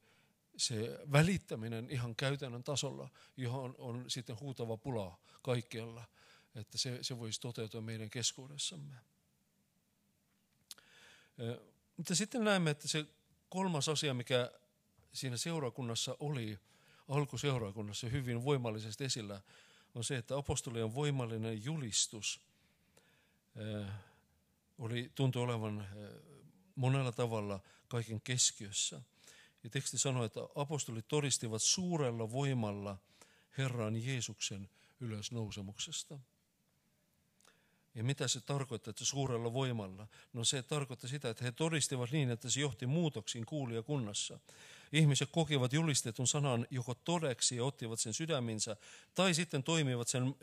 se 0.57 0.99
välittäminen 1.13 1.91
ihan 1.91 2.17
käytännön 2.17 2.65
tasolla, 2.65 3.09
johon 3.37 3.75
on 3.79 4.05
sitten 4.11 4.41
huutava 4.41 4.77
pula 4.77 5.19
kaikkialla– 5.43 6.05
että 6.57 6.79
se, 6.79 6.99
se 7.03 7.19
voisi 7.19 7.41
toteutua 7.41 7.81
meidän 7.81 8.11
keskuudessamme. 8.11 8.95
Mutta 11.97 12.15
sitten 12.15 12.45
näemme, 12.45 12.71
että 12.71 12.89
se 12.89 13.07
kolmas 13.49 13.89
asia, 13.89 14.15
mikä 14.15 14.53
siinä 15.13 15.37
seurakunnassa 15.37 16.17
oli, 16.21 16.59
alkuseurakunnassa 17.09 18.09
hyvin 18.09 18.45
voimallisesti 18.45 19.05
esillä, 19.05 19.41
on 19.95 20.05
se, 20.05 20.17
että 20.17 20.37
apostolien 20.37 20.95
voimallinen 20.95 21.65
julistus 21.65 22.41
oli, 24.79 25.13
tuntui 25.15 25.43
olevan 25.43 25.89
monella 26.75 27.13
tavalla 27.13 27.61
kaiken 27.89 28.21
keskiössä. 28.21 29.03
Ja 29.65 29.71
teksti 29.71 29.99
sanoi, 29.99 30.27
että 30.27 30.41
apostolit 30.55 31.09
todistivat 31.09 31.63
suurella 31.63 32.33
voimalla 32.33 32.99
Herran 33.59 33.97
Jeesuksen 34.05 34.69
ylösnousemuksesta. 35.01 36.19
Ja 37.95 38.05
mitä 38.05 38.29
se 38.29 38.41
tarkoittaa, 38.41 38.91
että 38.91 39.05
suurella 39.05 39.53
voimalla? 39.53 40.09
No 40.33 40.45
se 40.45 40.63
tarkoittaa 40.63 41.11
sitä, 41.11 41.31
että 41.31 41.45
he 41.45 41.53
todistivat 41.53 42.11
niin, 42.11 42.31
että 42.31 42.51
se 42.51 42.61
johti 42.61 42.87
muutoksiin 42.87 43.47
kuulijakunnassa. 43.47 44.39
Ihmiset 44.93 45.29
kokivat 45.33 45.73
julistetun 45.73 46.27
sanan 46.27 46.67
joko 46.71 46.95
todeksi 46.95 47.57
ja 47.57 47.65
ottivat 47.65 48.01
sen 48.01 48.15
sydäminsä, 48.15 48.77
tai 49.15 49.35
sitten 49.35 49.63
toimivat 49.63 50.09
sen, 50.09 50.35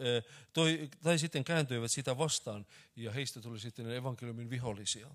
toi, 0.53 0.89
tai 1.03 1.19
sitten 1.19 1.43
kääntyivät 1.43 1.91
sitä 1.91 2.17
vastaan, 2.17 2.65
ja 2.95 3.11
heistä 3.11 3.41
tuli 3.41 3.59
sitten 3.59 3.91
evankeliumin 3.91 4.49
vihollisia. 4.49 5.07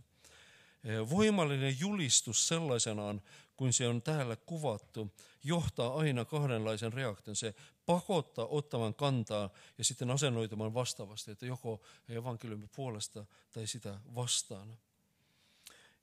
Voimallinen 1.10 1.80
julistus 1.80 2.48
sellaisenaan, 2.48 3.22
kuin 3.56 3.72
se 3.72 3.88
on 3.88 4.02
täällä 4.02 4.36
kuvattu, 4.36 5.12
johtaa 5.44 5.94
aina 5.94 6.24
kahdenlaisen 6.24 6.92
reaktion. 6.92 7.36
Se 7.36 7.54
pakottaa 7.86 8.46
ottamaan 8.46 8.94
kantaa 8.94 9.50
ja 9.78 9.84
sitten 9.84 10.10
asennoitumaan 10.10 10.74
vastaavasti, 10.74 11.30
että 11.30 11.46
joko 11.46 11.80
evankeliumin 12.08 12.70
puolesta 12.76 13.26
tai 13.52 13.66
sitä 13.66 14.00
vastaan. 14.14 14.78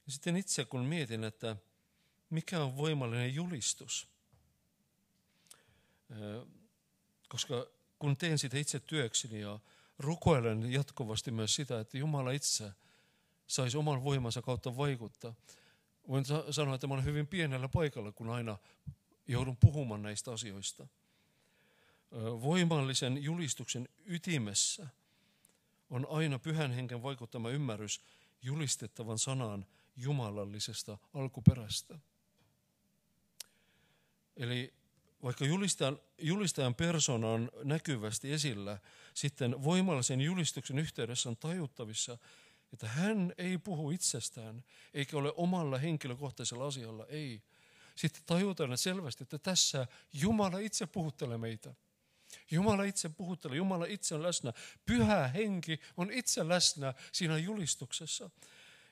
Ja 0.05 0.11
sitten 0.11 0.37
itse 0.37 0.65
kun 0.65 0.85
mietin, 0.85 1.23
että 1.23 1.55
mikä 2.35 2.63
on 2.63 2.77
voimallinen 2.77 3.35
julistus, 3.35 4.07
koska 7.29 7.67
kun 7.99 8.17
teen 8.17 8.39
sitä 8.39 8.57
itse 8.57 8.79
työkseni 8.79 9.39
ja 9.39 9.59
rukoilen 9.99 10.71
jatkuvasti 10.71 11.31
myös 11.31 11.55
sitä, 11.55 11.79
että 11.79 11.97
Jumala 11.97 12.31
itse 12.31 12.71
saisi 13.47 13.77
oman 13.77 14.03
voimansa 14.03 14.41
kautta 14.41 14.77
vaikuttaa. 14.77 15.33
Voin 16.07 16.25
sanoa, 16.51 16.75
että 16.75 16.87
olen 16.87 17.05
hyvin 17.05 17.27
pienellä 17.27 17.69
paikalla, 17.69 18.11
kun 18.11 18.29
aina 18.29 18.57
joudun 19.27 19.57
puhumaan 19.57 20.01
näistä 20.01 20.31
asioista. 20.31 20.87
Voimallisen 22.41 23.23
julistuksen 23.23 23.89
ytimessä 24.05 24.87
on 25.89 26.07
aina 26.09 26.39
pyhän 26.39 26.71
henken 26.71 27.03
vaikuttama 27.03 27.49
ymmärrys 27.49 28.01
julistettavan 28.41 29.19
sanan 29.19 29.65
jumalallisesta 29.97 30.97
alkuperästä. 31.13 31.99
Eli 34.37 34.73
vaikka 35.23 35.45
julistajan, 35.45 35.99
julistajan 36.17 36.75
persona 36.75 37.27
on 37.27 37.51
näkyvästi 37.63 38.33
esillä, 38.33 38.77
sitten 39.13 39.63
voimallisen 39.63 40.21
julistuksen 40.21 40.79
yhteydessä 40.79 41.29
on 41.29 41.37
tajuttavissa, 41.37 42.17
Että 42.73 42.87
hän 42.87 43.33
ei 43.37 43.57
puhu 43.57 43.91
itsestään, 43.91 44.63
eikä 44.93 45.17
ole 45.17 45.33
omalla 45.35 45.77
henkilökohtaisella 45.77 46.67
asialla, 46.67 47.05
ei. 47.05 47.41
Sitten 47.95 48.23
tajutaan 48.25 48.77
selvästi, 48.77 49.23
että 49.23 49.37
tässä 49.37 49.87
Jumala 50.13 50.59
itse 50.59 50.87
puhuttelee 50.87 51.37
meitä. 51.37 51.75
Jumala 52.51 52.83
itse 52.83 53.09
puhuttelee, 53.09 53.57
Jumala 53.57 53.85
itse 53.85 54.15
on 54.15 54.23
läsnä. 54.23 54.53
Pyhä 54.85 55.27
henki 55.27 55.79
on 55.97 56.11
itse 56.11 56.47
läsnä 56.47 56.93
siinä 57.11 57.37
julistuksessa. 57.37 58.29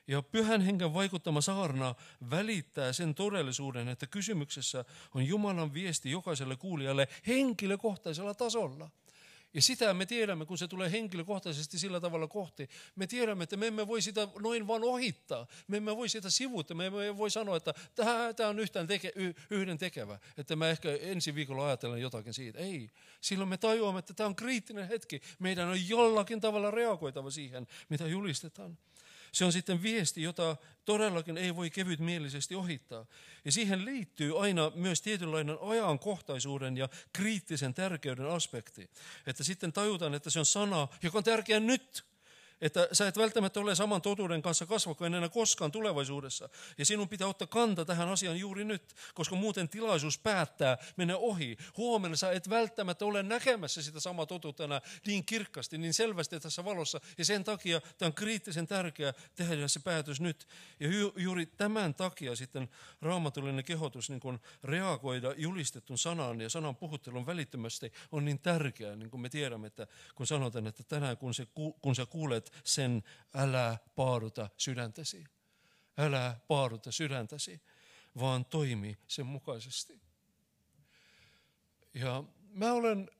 Ja 0.06 0.22
pyhän 0.22 0.60
hengen 0.60 0.94
vaikuttama 0.94 1.40
saarna 1.40 1.94
välittää 2.30 2.92
sen 2.92 3.14
todellisuuden, 3.14 3.88
että 3.88 4.06
kysymyksessä 4.06 4.84
on 5.14 5.26
Jumalan 5.26 5.74
viesti 5.74 6.10
jokaiselle 6.10 6.56
kuulijalle 6.56 7.08
henkilökohtaisella 7.26 8.34
tasolla. 8.34 8.90
Ja 9.54 9.62
sitä 9.62 9.94
me 9.94 10.06
tiedämme, 10.06 10.46
kun 10.46 10.58
se 10.58 10.68
tulee 10.68 10.92
henkilökohtaisesti 10.92 11.78
sillä 11.78 12.00
tavalla 12.00 12.28
kohti. 12.28 12.68
Me 12.96 13.06
tiedämme, 13.06 13.44
että 13.44 13.56
me 13.56 13.66
emme 13.66 13.86
voi 13.88 14.02
sitä 14.02 14.28
noin 14.42 14.66
vaan 14.66 14.84
ohittaa. 14.84 15.46
Me 15.68 15.76
emme 15.76 15.96
voi 15.96 16.08
sitä 16.08 16.30
sivuuttaa. 16.30 16.76
Me 16.76 16.86
emme 16.86 17.16
voi 17.16 17.30
sanoa, 17.30 17.56
että 17.56 17.74
tämä 18.36 18.48
on 18.48 18.58
yhtään 18.58 18.86
teke, 18.86 19.12
yhden 19.50 19.78
tekevä. 19.78 20.18
Että 20.36 20.56
mä 20.56 20.68
ehkä 20.68 20.92
ensi 20.92 21.34
viikolla 21.34 21.66
ajattelen 21.66 22.00
jotakin 22.00 22.34
siitä. 22.34 22.58
Ei. 22.58 22.90
Silloin 23.20 23.48
me 23.48 23.56
tajuamme, 23.56 23.98
että 23.98 24.14
tämä 24.14 24.26
on 24.26 24.36
kriittinen 24.36 24.88
hetki. 24.88 25.20
Meidän 25.38 25.68
on 25.68 25.88
jollakin 25.88 26.40
tavalla 26.40 26.70
reagoitava 26.70 27.30
siihen, 27.30 27.66
mitä 27.88 28.06
julistetaan. 28.06 28.78
Se 29.34 29.44
on 29.44 29.52
sitten 29.52 29.82
viesti, 29.82 30.22
jota 30.22 30.56
todellakin 30.84 31.38
ei 31.38 31.56
voi 31.56 31.70
kevytmielisesti 31.70 32.54
ohittaa. 32.54 33.06
Ja 33.44 33.52
siihen 33.52 33.84
liittyy 33.84 34.42
aina 34.42 34.72
myös 34.74 35.02
tietynlainen 35.02 35.56
ajankohtaisuuden 35.60 36.76
ja 36.76 36.88
kriittisen 37.12 37.74
tärkeyden 37.74 38.26
aspekti. 38.26 38.90
Että 39.26 39.44
sitten 39.44 39.72
tajutaan, 39.72 40.14
että 40.14 40.30
se 40.30 40.38
on 40.38 40.46
sana, 40.46 40.88
joka 41.02 41.18
on 41.18 41.24
tärkeä 41.24 41.60
nyt 41.60 42.04
että 42.64 42.88
sä 42.92 43.08
et 43.08 43.18
välttämättä 43.18 43.60
ole 43.60 43.74
saman 43.74 44.02
totuuden 44.02 44.42
kanssa 44.42 44.66
kasvakko 44.66 45.04
enää 45.04 45.28
koskaan 45.28 45.72
tulevaisuudessa. 45.72 46.48
Ja 46.78 46.84
sinun 46.84 47.08
pitää 47.08 47.28
ottaa 47.28 47.46
kanta 47.46 47.84
tähän 47.84 48.08
asiaan 48.08 48.38
juuri 48.38 48.64
nyt, 48.64 48.94
koska 49.14 49.36
muuten 49.36 49.68
tilaisuus 49.68 50.18
päättää 50.18 50.78
mennä 50.96 51.16
ohi. 51.16 51.56
Huomenna 51.76 52.16
sä 52.16 52.32
et 52.32 52.50
välttämättä 52.50 53.04
ole 53.04 53.22
näkemässä 53.22 53.82
sitä 53.82 54.00
samaa 54.00 54.26
totuutta 54.26 54.64
enää 54.64 54.80
niin 55.06 55.26
kirkkaasti, 55.26 55.78
niin 55.78 55.94
selvästi 55.94 56.40
tässä 56.40 56.64
valossa. 56.64 57.00
Ja 57.18 57.24
sen 57.24 57.44
takia 57.44 57.80
tämä 57.98 58.06
on 58.06 58.14
kriittisen 58.14 58.66
tärkeää 58.66 59.14
tehdä 59.34 59.68
se 59.68 59.80
päätös 59.80 60.20
nyt. 60.20 60.48
Ja 60.80 60.88
ju- 60.88 61.14
juuri 61.16 61.46
tämän 61.46 61.94
takia 61.94 62.36
sitten 62.36 62.68
raamatullinen 63.02 63.64
kehotus 63.64 64.10
niin 64.10 64.20
kun 64.20 64.40
reagoida 64.62 65.34
julistetun 65.36 65.98
sanan 65.98 66.40
ja 66.40 66.48
sanan 66.48 66.76
puhuttelun 66.76 67.26
välittömästi 67.26 67.92
on 68.12 68.24
niin 68.24 68.38
tärkeää, 68.38 68.96
niin 68.96 69.10
kuin 69.10 69.20
me 69.20 69.28
tiedämme, 69.28 69.66
että 69.66 69.86
kun 70.14 70.26
sanotaan, 70.26 70.66
että 70.66 70.82
tänään 70.82 71.16
kun, 71.16 71.34
se, 71.34 71.46
kun 71.82 71.94
sä 71.94 72.06
kuulet 72.06 72.53
sen, 72.64 73.02
älä 73.34 73.78
paaduta 73.94 74.50
sydäntäsi. 74.56 75.24
Älä 75.98 76.36
paaduta 76.48 76.92
sydäntäsi, 76.92 77.62
vaan 78.20 78.44
toimi 78.44 78.98
sen 79.08 79.26
mukaisesti. 79.26 80.00
Ja 81.94 82.24
mä 82.48 82.72
olen 82.72 83.10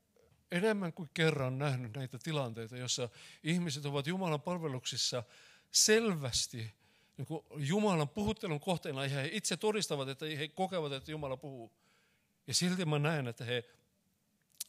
enemmän 0.50 0.92
kuin 0.92 1.10
kerran 1.14 1.58
nähnyt 1.58 1.96
näitä 1.96 2.18
tilanteita, 2.18 2.76
jossa 2.76 3.08
ihmiset 3.42 3.86
ovat 3.86 4.06
Jumalan 4.06 4.42
palveluksissa 4.42 5.22
selvästi 5.70 6.74
niin 7.16 7.26
kuin 7.26 7.44
Jumalan 7.56 8.08
puhuttelun 8.08 8.60
kohteena 8.60 9.02
ja 9.02 9.08
he 9.08 9.30
itse 9.32 9.56
todistavat, 9.56 10.08
että 10.08 10.26
he 10.26 10.48
kokevat, 10.48 10.92
että 10.92 11.10
Jumala 11.10 11.36
puhuu. 11.36 11.72
Ja 12.46 12.54
silti 12.54 12.84
mä 12.84 12.98
näen, 12.98 13.28
että 13.28 13.44
he 13.44 13.64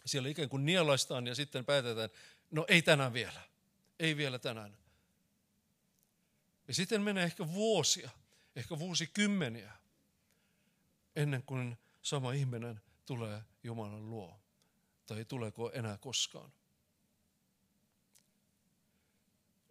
siellä 0.06 0.30
ikään 0.30 0.50
kuin 0.50 0.66
nielaistaan 0.66 1.28
ja 1.28 1.36
sitten 1.36 1.66
päätetään, 1.66 2.10
no 2.52 2.66
ei 2.68 2.82
tänään 2.82 3.14
vielä. 3.14 3.42
Ei 4.00 4.18
vielä 4.18 4.40
tänään. 4.40 4.78
Ja 6.68 6.74
sitten 6.74 7.02
menee 7.02 7.24
ehkä 7.24 7.48
vuosia, 7.48 8.10
ehkä 8.56 8.80
vuosikymmeniä, 8.80 9.72
ennen 11.16 11.44
kuin 11.44 11.78
sama 12.02 12.32
ihminen 12.32 12.82
tulee 13.06 13.42
Jumalan 13.64 14.10
luo. 14.10 14.40
Tai 15.06 15.26
tuleeko 15.26 15.72
enää 15.72 15.98
koskaan. 15.98 16.52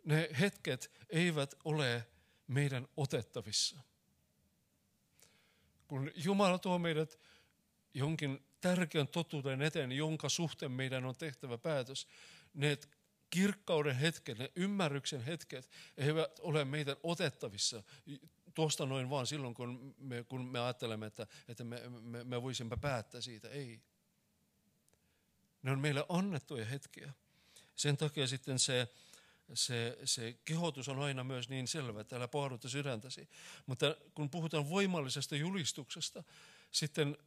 Ne 0.04 0.28
hetket 0.40 0.90
eivät 1.08 1.54
ole 1.64 2.06
meidän 2.46 2.88
otettavissa. 2.96 3.80
Kun 5.88 6.12
Jumala 6.14 6.58
tuo 6.58 6.78
meidät 6.78 7.18
jonkin 7.94 8.46
tärkeän 8.60 9.08
totuuden 9.08 9.62
eteen, 9.62 9.92
jonka 9.92 10.28
suhteen 10.28 10.72
meidän 10.72 11.04
on 11.04 11.16
tehtävä 11.16 11.58
päätös, 11.58 12.08
ne 12.54 12.78
kirkkauden 13.34 13.96
hetket, 13.96 14.38
ne 14.38 14.52
ymmärryksen 14.56 15.24
hetket 15.24 15.70
eivät 15.96 16.38
ole 16.38 16.64
meitä 16.64 16.96
otettavissa 17.02 17.82
tuosta 18.54 18.86
noin 18.86 19.10
vaan 19.10 19.26
silloin, 19.26 19.54
kun 19.54 19.94
me, 19.98 20.24
kun 20.24 20.44
me 20.44 20.58
ajattelemme, 20.58 21.06
että, 21.06 21.26
että 21.48 21.64
me, 21.64 21.82
me, 21.88 22.24
me 22.24 22.42
voisimme 22.42 22.76
päättää 22.76 23.20
siitä. 23.20 23.48
Ei. 23.48 23.80
Ne 25.62 25.70
on 25.70 25.78
meille 25.78 26.06
annettuja 26.08 26.64
hetkiä. 26.64 27.12
Sen 27.74 27.96
takia 27.96 28.26
sitten 28.26 28.58
se, 28.58 28.88
se, 29.54 29.98
se 30.04 30.36
kehotus 30.44 30.88
on 30.88 30.98
aina 30.98 31.24
myös 31.24 31.48
niin 31.48 31.68
selvä, 31.68 32.00
että 32.00 32.16
älä 32.16 32.28
pahduta 32.28 32.68
sydäntäsi. 32.68 33.28
Mutta 33.66 33.96
kun 34.14 34.30
puhutaan 34.30 34.68
voimallisesta 34.68 35.36
julistuksesta, 35.36 36.24
sitten 36.70 37.18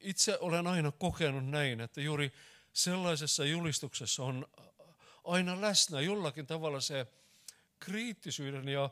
itse 0.00 0.38
olen 0.38 0.66
aina 0.66 0.92
kokenut 0.92 1.46
näin, 1.46 1.80
että 1.80 2.00
juuri 2.00 2.32
sellaisessa 2.72 3.44
julistuksessa 3.44 4.24
on 4.24 4.46
aina 5.24 5.60
läsnä 5.60 6.00
jollakin 6.00 6.46
tavalla 6.46 6.80
se 6.80 7.06
kriittisyyden 7.78 8.68
ja 8.68 8.90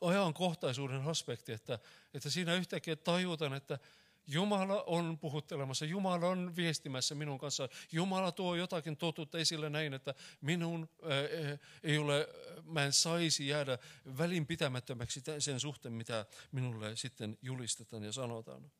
ajankohtaisuuden 0.00 1.02
aspekti, 1.02 1.52
että, 1.52 1.78
että 2.14 2.30
siinä 2.30 2.54
yhtäkkiä 2.54 2.96
tajutan, 2.96 3.54
että 3.54 3.78
Jumala 4.26 4.82
on 4.82 5.18
puhuttelemassa, 5.18 5.84
Jumala 5.84 6.26
on 6.26 6.56
viestimässä 6.56 7.14
minun 7.14 7.38
kanssa. 7.38 7.68
Jumala 7.92 8.32
tuo 8.32 8.54
jotakin 8.54 8.96
totuutta 8.96 9.38
esille 9.38 9.70
näin, 9.70 9.94
että 9.94 10.14
minun 10.40 10.88
ää, 11.02 11.58
ei 11.82 11.98
ole, 11.98 12.28
mä 12.64 12.84
en 12.84 12.92
saisi 12.92 13.48
jäädä 13.48 13.78
välinpitämättömäksi 14.18 15.22
sen 15.38 15.60
suhteen, 15.60 15.94
mitä 15.94 16.26
minulle 16.52 16.96
sitten 16.96 17.38
julistetaan 17.42 18.02
ja 18.02 18.12
sanotaan. 18.12 18.72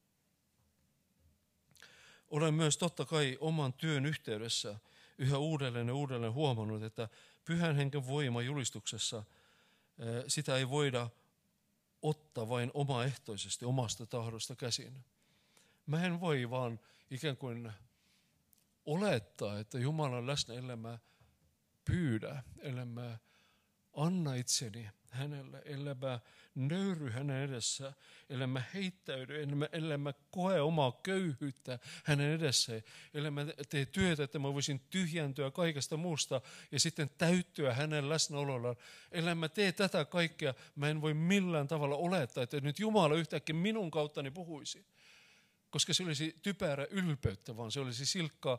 Olen 2.31 2.55
myös 2.55 2.79
totta 2.79 3.05
kai 3.05 3.37
oman 3.41 3.73
työn 3.73 4.07
yhteydessä 4.07 4.79
yhä 5.23 5.39
uudelleen 5.39 5.89
ja 5.89 5.95
uudelleen 5.95 6.33
huomannut, 6.33 6.83
että 6.83 7.09
pyhän 7.45 7.77
henken 7.77 8.07
voima 8.07 8.43
julistuksessa, 8.43 9.25
sitä 10.29 10.57
ei 10.57 10.69
voida 10.69 11.11
ottaa 12.03 12.49
vain 12.49 12.71
omaehtoisesti, 12.75 13.65
omasta 13.65 14.07
tahdosta 14.07 14.57
käsin. 14.57 15.05
Mä 15.87 16.05
en 16.07 16.21
voi 16.21 16.51
vaan 16.51 16.81
ikään 17.11 17.37
kuin 17.37 17.73
olettaa, 18.85 19.59
että 19.59 19.79
Jumalan 19.79 20.27
läsnä, 20.27 20.55
ellei 20.55 20.77
mä 20.77 20.99
pyydä, 21.85 22.43
ellei 22.59 22.85
mä 22.85 23.19
anna 23.93 24.35
itseni 24.35 24.91
hänelle, 25.13 25.63
ellei 25.65 25.95
mä 25.95 26.21
nöyry 26.55 27.11
hänen 27.11 27.51
edessä, 27.51 27.93
ellei 28.31 28.47
mä 28.47 28.63
heittäydy, 28.75 29.43
ellei 29.43 29.57
mä, 29.57 29.69
ellei 29.73 29.99
mä 29.99 30.13
koe 30.31 30.61
omaa 30.61 30.93
köyhyyttä 31.03 31.79
hänen 32.05 32.31
edessä, 32.33 32.83
ellei 33.15 33.31
mä 33.31 33.47
tee 33.69 33.87
työtä, 33.87 34.25
että 34.25 34.39
mä 34.39 34.55
voisin 34.55 34.81
tyhjentyä 34.91 35.51
kaikesta 35.51 35.97
muusta 35.97 36.41
ja 36.73 36.81
sitten 36.81 37.11
täyttyä 37.19 37.75
hänen 37.75 38.09
läsnäolollaan. 38.09 38.77
Ellei 39.13 39.35
mä 39.35 39.49
tee 39.49 39.73
tätä 39.73 40.05
kaikkea, 40.05 40.55
mä 40.77 40.89
en 40.89 41.01
voi 41.01 41.15
millään 41.15 41.69
tavalla 41.69 41.97
olettaa, 41.97 42.45
että 42.45 42.61
nyt 42.61 42.79
Jumala 42.79 43.15
yhtäkkiä 43.15 43.57
minun 43.57 43.91
kauttani 43.91 44.31
puhuisi 44.31 44.87
koska 45.71 45.95
se 45.95 46.03
olisi 46.03 46.37
typerä 46.43 46.87
ylpeyttä, 46.91 47.57
vaan 47.57 47.73
se 47.73 47.81
olisi 47.81 48.07
silkkaa 48.07 48.59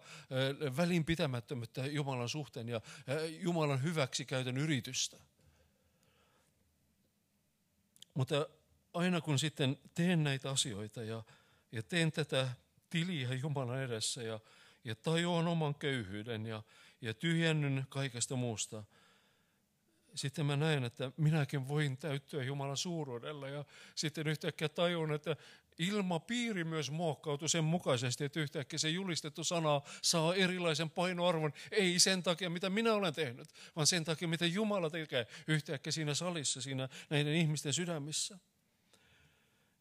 välinpitämättömyyttä 0.77 1.85
Jumalan 1.85 2.29
suhteen 2.29 2.69
ja 2.69 2.81
Jumalan 3.29 3.83
hyväksikäytön 3.83 4.57
yritystä. 4.57 5.17
Mutta 8.13 8.47
aina 8.93 9.21
kun 9.21 9.39
sitten 9.39 9.77
teen 9.95 10.23
näitä 10.23 10.49
asioita 10.49 11.03
ja, 11.03 11.23
ja 11.71 11.83
teen 11.83 12.11
tätä 12.11 12.49
tiliä 12.89 13.33
Jumalan 13.33 13.83
edessä 13.83 14.23
ja, 14.23 14.39
ja 14.83 14.95
tajuan 14.95 15.47
oman 15.47 15.75
köyhyyden 15.75 16.45
ja, 16.45 16.63
ja 17.01 17.13
tyhjennyn 17.13 17.85
kaikesta 17.89 18.35
muusta, 18.35 18.83
sitten 20.15 20.45
mä 20.45 20.55
näen, 20.55 20.83
että 20.83 21.11
minäkin 21.17 21.67
voin 21.67 21.97
täyttyä 21.97 22.43
Jumalan 22.43 22.77
suuruudella 22.77 23.49
ja 23.49 23.65
sitten 23.95 24.27
yhtäkkiä 24.27 24.69
tajun, 24.69 25.13
että 25.13 25.35
ilmapiiri 25.77 26.63
myös 26.63 26.91
muokkautuu 26.91 27.47
sen 27.47 27.63
mukaisesti, 27.63 28.23
että 28.23 28.39
yhtäkkiä 28.39 28.79
se 28.79 28.89
julistettu 28.89 29.43
sana 29.43 29.81
saa 30.01 30.35
erilaisen 30.35 30.89
painoarvon. 30.89 31.53
Ei 31.71 31.99
sen 31.99 32.23
takia, 32.23 32.49
mitä 32.49 32.69
minä 32.69 32.93
olen 32.93 33.13
tehnyt, 33.13 33.47
vaan 33.75 33.87
sen 33.87 34.03
takia, 34.03 34.27
mitä 34.27 34.45
Jumala 34.45 34.89
tekee 34.89 35.27
yhtäkkiä 35.47 35.91
siinä 35.91 36.13
salissa, 36.13 36.61
siinä 36.61 36.89
näiden 37.09 37.35
ihmisten 37.35 37.73
sydämissä. 37.73 38.39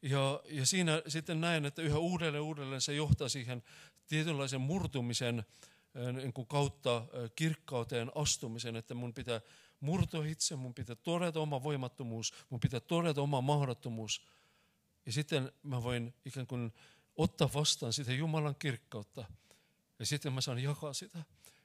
Ja, 0.03 0.41
ja 0.45 0.67
siinä 0.67 1.03
sitten 1.09 1.41
näen, 1.41 1.65
että 1.65 1.83
yhä 1.83 1.99
uudelleen 1.99 2.43
uudelleen 2.43 2.81
se 2.81 2.95
johtaa 2.95 3.29
siihen 3.29 3.63
tietynlaisen 4.09 4.61
murtumisen 4.61 5.45
niin 6.13 6.33
kuin 6.33 6.47
kautta 6.47 7.05
kirkkauteen 7.37 8.11
astumisen, 8.15 8.77
että 8.77 8.95
mun 8.95 9.15
pitää 9.15 9.41
murtua 9.81 10.25
itse, 10.25 10.57
mun 10.57 10.75
pitää 10.75 10.97
todeta 10.97 11.41
oma 11.41 11.63
voimattomuus, 11.63 12.33
mun 12.51 12.61
pitää 12.61 12.81
todeta 12.81 13.23
oma 13.23 13.41
mahdottomuus. 13.41 14.27
Ja 15.07 15.13
sitten 15.13 15.53
mä 15.63 15.83
voin 15.83 16.15
ikään 16.25 16.47
kuin 16.47 16.73
ottaa 17.17 17.51
vastaan 17.55 17.93
sitä 17.93 18.13
Jumalan 18.13 18.57
kirkkautta. 18.59 19.25
Ja 19.99 20.07
sitten 20.07 20.33
mä 20.33 20.41
saan 20.41 20.59
jakaa 20.59 20.93
sitä. 20.93 21.19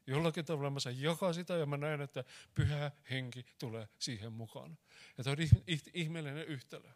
Jollakin 0.07 0.45
tavalla 0.45 0.69
mä 0.69 0.79
saan 0.79 1.01
jakaa 1.01 1.33
sitä 1.33 1.53
ja 1.57 1.65
mä 1.65 1.77
näen, 1.77 2.01
että 2.01 2.23
pyhä 2.53 2.91
henki 3.09 3.45
tulee 3.59 3.87
siihen 3.99 4.33
mukaan. 4.33 4.77
Ja 5.17 5.23
tämä 5.23 5.35
on 5.39 5.61
ihmeellinen 5.93 6.45
yhtälö. 6.45 6.89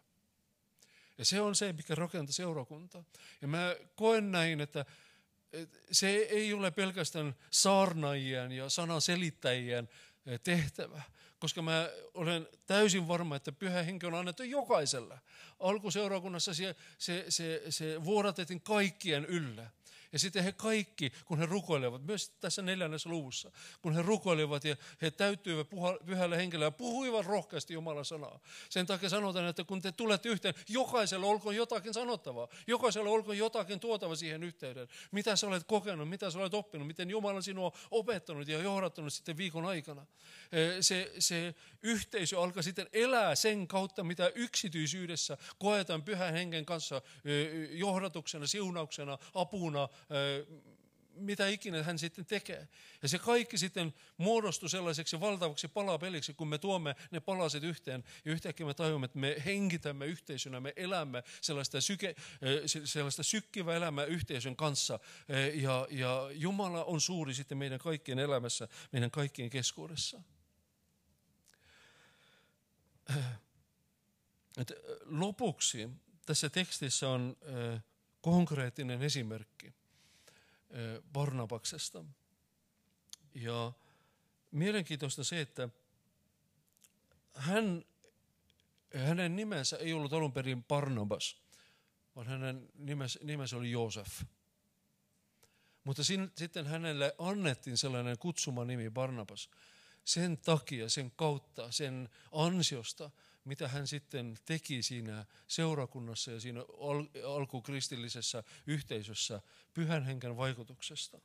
Ja 1.18 1.24
se 1.24 1.40
on 1.40 1.54
se, 1.54 1.72
mikä 1.72 1.94
rakentaa 1.94 2.32
seurakuntaa. 2.32 3.04
Ja 3.42 3.48
mä 3.48 3.76
koen 3.96 4.32
näin, 4.32 4.60
että 4.60 4.84
se 5.90 6.08
ei 6.08 6.52
ole 6.52 6.70
pelkästään 6.70 7.34
saarnaajien 7.50 8.52
ja 8.52 8.68
sanan 8.68 9.00
selittäjien 9.00 9.88
eh, 10.26 10.40
tehtävä, 10.40 11.02
koska 11.42 11.62
mä 11.62 11.90
olen 12.14 12.48
täysin 12.66 13.08
varma, 13.08 13.36
että 13.36 13.52
pyhä 13.52 13.82
henki 13.82 14.06
on 14.06 14.14
annettu 14.14 14.42
jokaisella. 14.42 15.18
Alkuseurakunnassa 15.60 16.54
se, 16.54 16.76
se, 16.98 17.24
se, 17.28 17.62
se 17.68 18.04
vuodatettiin 18.04 18.60
kaikkien 18.60 19.24
yllä. 19.24 19.70
Ja 20.12 20.18
sitten 20.18 20.44
he 20.44 20.52
kaikki, 20.52 21.12
kun 21.24 21.38
he 21.38 21.46
rukoilevat, 21.46 22.02
myös 22.02 22.30
tässä 22.30 22.62
neljännessä 22.62 23.08
luvussa, 23.08 23.50
kun 23.82 23.94
he 23.94 24.02
rukoilevat 24.02 24.64
ja 24.64 24.76
he 25.02 25.10
täyttyivät 25.10 25.66
pyhällä 26.06 26.36
henkilöllä 26.36 26.66
ja 26.66 26.70
puhuivat 26.70 27.26
rohkeasti 27.26 27.74
Jumalan 27.74 28.04
sanaa. 28.04 28.40
Sen 28.70 28.86
takia 28.86 29.08
sanotaan, 29.08 29.46
että 29.46 29.64
kun 29.64 29.82
te 29.82 29.92
tulette 29.92 30.28
yhteen, 30.28 30.54
jokaisella 30.68 31.26
olkoon 31.26 31.56
jotakin 31.56 31.94
sanottavaa. 31.94 32.48
Jokaisella 32.66 33.10
olkoon 33.10 33.38
jotakin 33.38 33.80
tuotava 33.80 34.16
siihen 34.16 34.42
yhteyden. 34.42 34.88
Mitä 35.10 35.36
sä 35.36 35.46
olet 35.46 35.64
kokenut, 35.64 36.08
mitä 36.08 36.30
sä 36.30 36.38
olet 36.38 36.54
oppinut, 36.54 36.86
miten 36.86 37.10
Jumala 37.10 37.40
sinua 37.40 37.72
opettanut 37.90 38.48
ja 38.48 38.58
johdattanut 38.58 39.12
sitten 39.12 39.36
viikon 39.36 39.66
aikana. 39.66 40.06
Se, 40.80 41.12
se 41.18 41.54
yhteisö 41.82 42.40
alkaa 42.40 42.62
sitten 42.62 42.86
elää 42.92 43.34
sen 43.34 43.68
kautta, 43.68 44.04
mitä 44.04 44.32
yksityisyydessä 44.34 45.38
koetaan 45.58 46.02
pyhän 46.02 46.32
hengen 46.32 46.66
kanssa 46.66 47.02
johdatuksena, 47.70 48.46
siunauksena, 48.46 49.18
apuna, 49.34 49.88
mitä 51.14 51.48
ikinä 51.48 51.82
hän 51.82 51.98
sitten 51.98 52.26
tekee. 52.26 52.68
Ja 53.02 53.08
se 53.08 53.18
kaikki 53.18 53.58
sitten 53.58 53.94
muodostuu 54.16 54.68
sellaiseksi 54.68 55.20
valtavaksi 55.20 55.68
palapeliksi, 55.68 56.34
kun 56.34 56.48
me 56.48 56.58
tuomme 56.58 56.96
ne 57.10 57.20
palaset 57.20 57.64
yhteen. 57.64 58.04
Ja 58.24 58.32
yhtäkkiä 58.32 58.66
me 58.66 58.74
tajuamme, 58.74 59.04
että 59.04 59.18
me 59.18 59.36
hengitämme 59.44 60.06
yhteisönä, 60.06 60.60
me 60.60 60.72
elämme 60.76 61.22
sellaista, 61.40 61.80
syke, 61.80 62.14
sellaista 62.84 63.22
sykkivää 63.22 63.76
elämää 63.76 64.04
yhteisön 64.04 64.56
kanssa. 64.56 65.00
Ja, 65.54 65.86
ja 65.90 66.28
Jumala 66.32 66.84
on 66.84 67.00
suuri 67.00 67.34
sitten 67.34 67.58
meidän 67.58 67.78
kaikkien 67.78 68.18
elämässä, 68.18 68.68
meidän 68.92 69.10
kaikkien 69.10 69.50
keskuudessa. 69.50 70.20
Et 74.56 74.72
lopuksi 75.04 75.88
tässä 76.26 76.50
tekstissä 76.50 77.08
on 77.08 77.36
konkreettinen 78.20 79.02
esimerkki 79.02 79.81
Barnabaksesta. 81.12 82.04
Ja 83.34 83.72
mielenkiintoista 84.50 85.24
se, 85.24 85.40
että 85.40 85.68
hän, 87.34 87.84
hänen 88.94 89.36
nimensä 89.36 89.76
ei 89.76 89.92
ollut 89.92 90.12
alun 90.12 90.32
perin 90.32 90.64
Barnabas, 90.64 91.42
vaan 92.16 92.26
hänen 92.26 92.68
nimensä, 92.74 93.18
nimensä 93.22 93.56
oli 93.56 93.70
Joosef. 93.70 94.22
Mutta 95.84 96.04
sin, 96.04 96.32
sitten 96.38 96.66
hänelle 96.66 97.14
annettiin 97.18 97.76
sellainen 97.76 98.18
kutsuma 98.18 98.64
nimi 98.64 98.90
Barnabas 98.90 99.50
sen 100.04 100.38
takia, 100.38 100.88
sen 100.88 101.10
kautta, 101.10 101.72
sen 101.72 102.08
ansiosta, 102.32 103.10
mitä 103.44 103.68
hän 103.68 103.86
sitten 103.86 104.38
teki 104.44 104.82
siinä 104.82 105.26
seurakunnassa 105.48 106.30
ja 106.30 106.40
siinä 106.40 106.60
alkukristillisessä 107.26 108.44
yhteisössä 108.66 109.40
pyhän 109.74 110.04
henken 110.04 110.36
vaikutuksesta. 110.36 111.20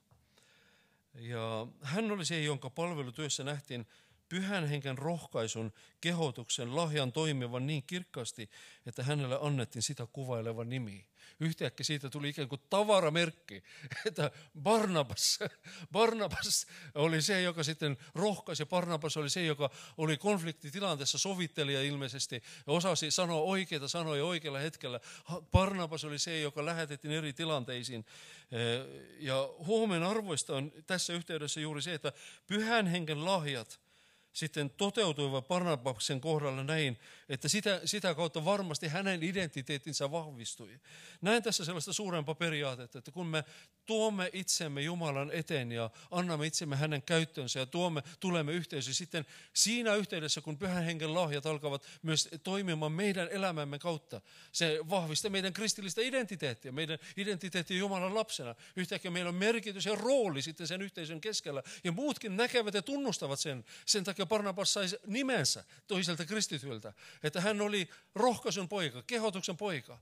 Ja 1.13 1.68
hän 1.82 2.11
oli 2.11 2.26
se, 2.26 2.41
jonka 2.41 2.70
palvelutyössä 2.70 3.43
nähtiin 3.43 3.88
pyhän 4.30 4.68
henken 4.68 4.97
rohkaisun, 4.97 5.74
kehotuksen, 6.01 6.76
lahjan 6.76 7.11
toimivan 7.11 7.68
niin 7.68 7.84
kirkkaasti, 7.84 8.49
että 8.86 9.03
hänelle 9.03 9.39
annettiin 9.41 9.84
sitä 9.84 10.07
kuvaileva 10.13 10.63
nimi. 10.63 11.07
Yhtäkkiä 11.39 11.84
siitä 11.84 12.09
tuli 12.09 12.30
ikään 12.30 12.49
kuin 12.49 12.61
tavaramerkki, 12.69 13.63
että 14.07 14.32
Barnabas, 14.61 15.39
Barnabas 15.91 16.67
oli 16.95 17.21
se, 17.21 17.41
joka 17.41 17.63
sitten 17.63 17.97
rohkaisi. 18.15 18.65
Barnabas 18.65 19.17
oli 19.17 19.30
se, 19.30 19.45
joka 19.45 19.69
oli 19.97 20.17
konfliktitilanteessa 20.17 21.17
sovittelija 21.17 21.82
ilmeisesti 21.82 22.36
ja 22.67 22.73
osasi 22.73 23.11
sanoa 23.11 23.41
oikeita 23.41 23.88
sanoja 23.88 24.25
oikealla 24.25 24.59
hetkellä. 24.59 24.99
Barnabas 25.51 26.03
oli 26.05 26.19
se, 26.19 26.39
joka 26.39 26.65
lähetettiin 26.65 27.11
eri 27.11 27.34
tilanteisiin. 27.34 28.05
Ja 29.19 29.49
huomen 29.57 30.03
arvoista 30.03 30.55
on 30.55 30.71
tässä 30.88 31.13
yhteydessä 31.13 31.59
juuri 31.59 31.82
se, 31.82 31.93
että 31.93 32.13
pyhän 32.47 32.88
henken 32.88 33.25
lahjat– 33.25 33.80
sitten 34.38 34.69
toteutuivat 34.69 35.47
Barnabaksen 35.47 36.21
kohdalla 36.21 36.63
näin, 36.63 36.99
että 37.30 37.47
sitä, 37.47 37.82
sitä 37.86 38.15
kautta 38.15 38.45
varmasti 38.45 38.88
hänen 38.88 39.23
identiteettinsä 39.23 40.11
vahvistui. 40.11 40.80
Näen 41.21 41.43
tässä 41.43 41.65
sellaista 41.65 41.93
suurempaa 41.93 42.36
periaatetta, 42.36 42.97
että 42.97 43.11
kun 43.11 43.28
me 43.28 43.43
tuomme 43.86 44.30
itsemme 44.34 44.82
Jumalan 44.82 45.32
eteen 45.32 45.71
ja 45.71 45.89
annamme 46.11 46.45
itsemme 46.45 46.75
hänen 46.75 47.01
käyttöönsä 47.01 47.59
ja 47.59 47.65
tuomme, 47.65 48.03
tulemme 48.19 48.51
yhteisöön, 48.51 48.93
sitten 48.93 49.25
siinä 49.53 49.95
yhteydessä, 49.95 50.41
kun 50.41 50.57
pyhän 50.57 50.84
hengen 50.84 51.13
lahjat 51.13 51.45
alkavat 51.45 51.84
myös 52.01 52.30
toimimaan 52.43 52.91
meidän 52.91 53.28
elämämme 53.32 53.80
kautta, 53.80 54.21
se 54.51 54.80
vahvistaa 54.89 55.32
meidän 55.32 55.53
kristillistä 55.53 56.01
identiteettiä, 56.01 56.71
meidän 56.71 56.99
identiteettiä 57.17 57.78
Jumalan 57.78 58.15
lapsena. 58.15 58.55
Yhtäkkiä 58.75 59.11
meillä 59.11 59.30
on 59.30 59.36
merkitys 59.36 59.86
ja 59.86 59.95
rooli 59.95 60.41
sitten 60.41 60.67
sen 60.67 60.82
yhteisön 60.82 61.21
keskellä 61.21 61.63
ja 61.84 61.91
muutkin 61.91 62.38
näkevät 62.38 62.73
ja 62.73 62.82
tunnustavat 62.82 63.39
sen. 63.39 63.65
Sen 63.86 64.03
takia 64.03 64.25
Barnabas 64.25 64.73
sai 64.73 64.86
nimensä 65.05 65.63
toiselta 65.88 66.25
kristityiltä, 66.25 66.93
että 67.24 67.41
hän 67.41 67.61
oli 67.61 67.89
rohkaisun 68.15 68.70
poika, 68.70 69.03
kehotuksen 69.07 69.57
poika. 69.57 69.99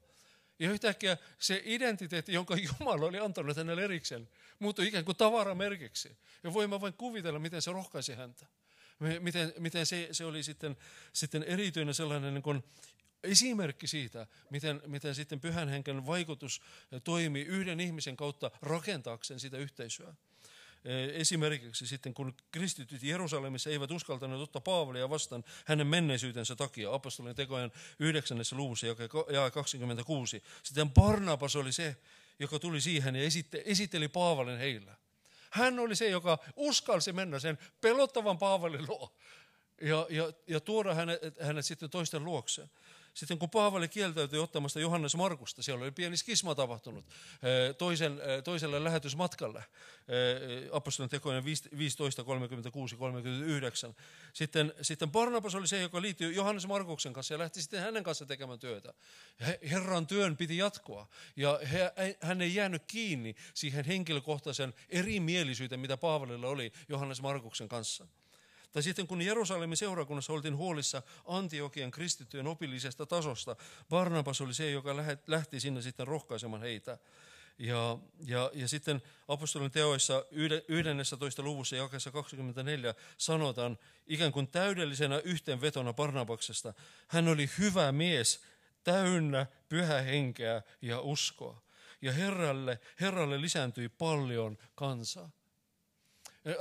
Ja 0.59 0.71
yhtäkkiä 0.71 1.17
se 1.39 1.61
identiteetti, 1.65 2.33
jonka 2.33 2.55
Jumala 2.55 3.05
oli 3.05 3.19
antanut 3.19 3.57
hänelle 3.57 3.83
erikseen, 3.83 4.29
muuttui 4.59 4.87
ikään 4.87 5.05
kuin 5.05 5.17
tavaramerkiksi. 5.17 6.17
Ja 6.43 6.53
voimme 6.53 6.81
vain 6.81 6.93
kuvitella, 6.93 7.39
miten 7.39 7.61
se 7.61 7.71
rohkaisi 7.71 8.13
häntä. 8.13 8.45
Miten, 9.19 9.53
miten 9.59 9.85
se, 9.85 10.09
se 10.11 10.25
oli 10.25 10.43
sitten, 10.43 10.77
sitten 11.13 11.43
erityinen 11.43 11.93
sellainen 11.93 12.33
niin 12.33 12.43
kuin 12.43 12.63
esimerkki 13.23 13.87
siitä, 13.87 14.27
miten, 14.49 14.81
miten 14.87 15.15
sitten 15.15 15.39
pyhän 15.39 15.69
henken 15.69 16.05
vaikutus 16.05 16.61
toimii 17.03 17.43
yhden 17.43 17.79
ihmisen 17.79 18.17
kautta 18.17 18.51
rakentaakseen 18.61 19.39
sitä 19.39 19.57
yhteisöä. 19.57 20.13
Eh, 20.85 21.21
esimerkiksi 21.21 21.87
sitten, 21.87 22.13
kun 22.13 22.33
kristityt 22.51 23.03
Jerusalemissa 23.03 23.69
eivät 23.69 23.91
uskaltaneet 23.91 24.41
ottaa 24.41 24.61
Paavalia 24.61 25.09
vastaan 25.09 25.43
hänen 25.65 25.87
menneisyytensä 25.87 26.55
takia, 26.55 26.93
apostolien 26.93 27.35
tekojen 27.35 27.71
9. 27.99 28.37
luvussa, 28.51 28.87
ja 28.87 29.51
26. 29.51 30.43
Sitten 30.63 30.91
Barnabas 30.91 31.55
oli 31.55 31.71
se, 31.71 31.95
joka 32.39 32.59
tuli 32.59 32.81
siihen 32.81 33.15
ja 33.15 33.21
esitteli 33.65 34.07
Paavalin 34.07 34.57
heillä. 34.57 34.95
Hän 35.49 35.79
oli 35.79 35.95
se, 35.95 36.09
joka 36.09 36.37
uskalsi 36.55 37.13
mennä 37.13 37.39
sen 37.39 37.57
pelottavan 37.81 38.37
Paavalin 38.37 38.87
luo 38.87 39.15
ja, 39.81 40.07
ja, 40.09 40.33
ja 40.47 40.59
tuoda 40.59 40.93
hänet, 40.93 41.21
hänet 41.41 41.65
sitten 41.65 41.89
toisten 41.89 42.23
luokseen. 42.23 42.69
Sitten 43.15 43.39
kun 43.39 43.49
Paavali 43.49 43.87
kieltäytyi 43.87 44.39
ottamasta 44.39 44.79
Johannes 44.79 45.15
Markusta, 45.15 45.63
siellä 45.63 45.83
oli 45.83 45.91
pieni 45.91 46.17
skisma 46.17 46.55
tapahtunut 46.55 47.05
toisen, 47.77 48.21
toiselle 48.43 48.83
lähetysmatkalle, 48.83 49.63
apostolien 50.71 51.09
tekojen 51.09 51.45
15, 51.77 52.23
36, 52.23 52.95
39. 52.95 53.95
Sitten, 54.33 54.73
sitten 54.81 55.11
Barnabas 55.11 55.55
oli 55.55 55.67
se, 55.67 55.81
joka 55.81 56.01
liittyi 56.01 56.35
Johannes 56.35 56.67
Markuksen 56.67 57.13
kanssa 57.13 57.33
ja 57.33 57.37
lähti 57.37 57.61
sitten 57.61 57.81
hänen 57.81 58.03
kanssa 58.03 58.25
tekemään 58.25 58.59
työtä. 58.59 58.93
Herran 59.71 60.07
työn 60.07 60.37
piti 60.37 60.57
jatkua 60.57 61.07
ja 61.35 61.59
hän 62.21 62.41
ei 62.41 62.55
jäänyt 62.55 62.83
kiinni 62.87 63.35
siihen 63.53 63.85
henkilökohtaisen 63.85 64.73
erimielisyyteen, 64.89 65.79
mitä 65.79 65.97
Paavalilla 65.97 66.47
oli 66.47 66.71
Johannes 66.89 67.21
Markuksen 67.21 67.69
kanssa. 67.69 68.07
Tai 68.75 68.83
sitten 68.83 69.07
kun 69.07 69.21
Jerusalemin 69.21 69.77
seurakunnassa 69.77 70.33
oltiin 70.33 70.57
huolissa 70.57 71.01
Antiokian 71.25 71.91
kristittyjen 71.91 72.47
opillisesta 72.47 73.05
tasosta, 73.05 73.55
Barnabas 73.89 74.41
oli 74.41 74.53
se, 74.53 74.71
joka 74.71 74.95
lähti 75.27 75.59
sinne 75.59 75.81
sitten 75.81 76.07
rohkaisemaan 76.07 76.61
heitä. 76.61 76.97
Ja, 77.59 77.97
ja, 78.25 78.51
ja 78.53 78.67
sitten 78.67 79.01
apostolin 79.27 79.71
teoissa 79.71 80.25
11. 80.67 81.43
luvussa 81.43 81.75
jakeessa 81.75 82.11
24 82.11 82.93
sanotaan 83.17 83.77
ikään 84.07 84.31
kuin 84.31 84.47
täydellisenä 84.47 85.19
yhteenvetona 85.19 85.93
Barnabaksesta. 85.93 86.73
Hän 87.07 87.27
oli 87.27 87.49
hyvä 87.57 87.91
mies, 87.91 88.43
täynnä 88.83 89.45
pyhä 89.69 90.01
henkeä 90.01 90.61
ja 90.81 91.01
uskoa. 91.01 91.61
Ja 92.01 92.11
Herralle, 92.11 92.79
Herralle 93.01 93.41
lisääntyi 93.41 93.89
paljon 93.89 94.57
kansaa. 94.75 95.29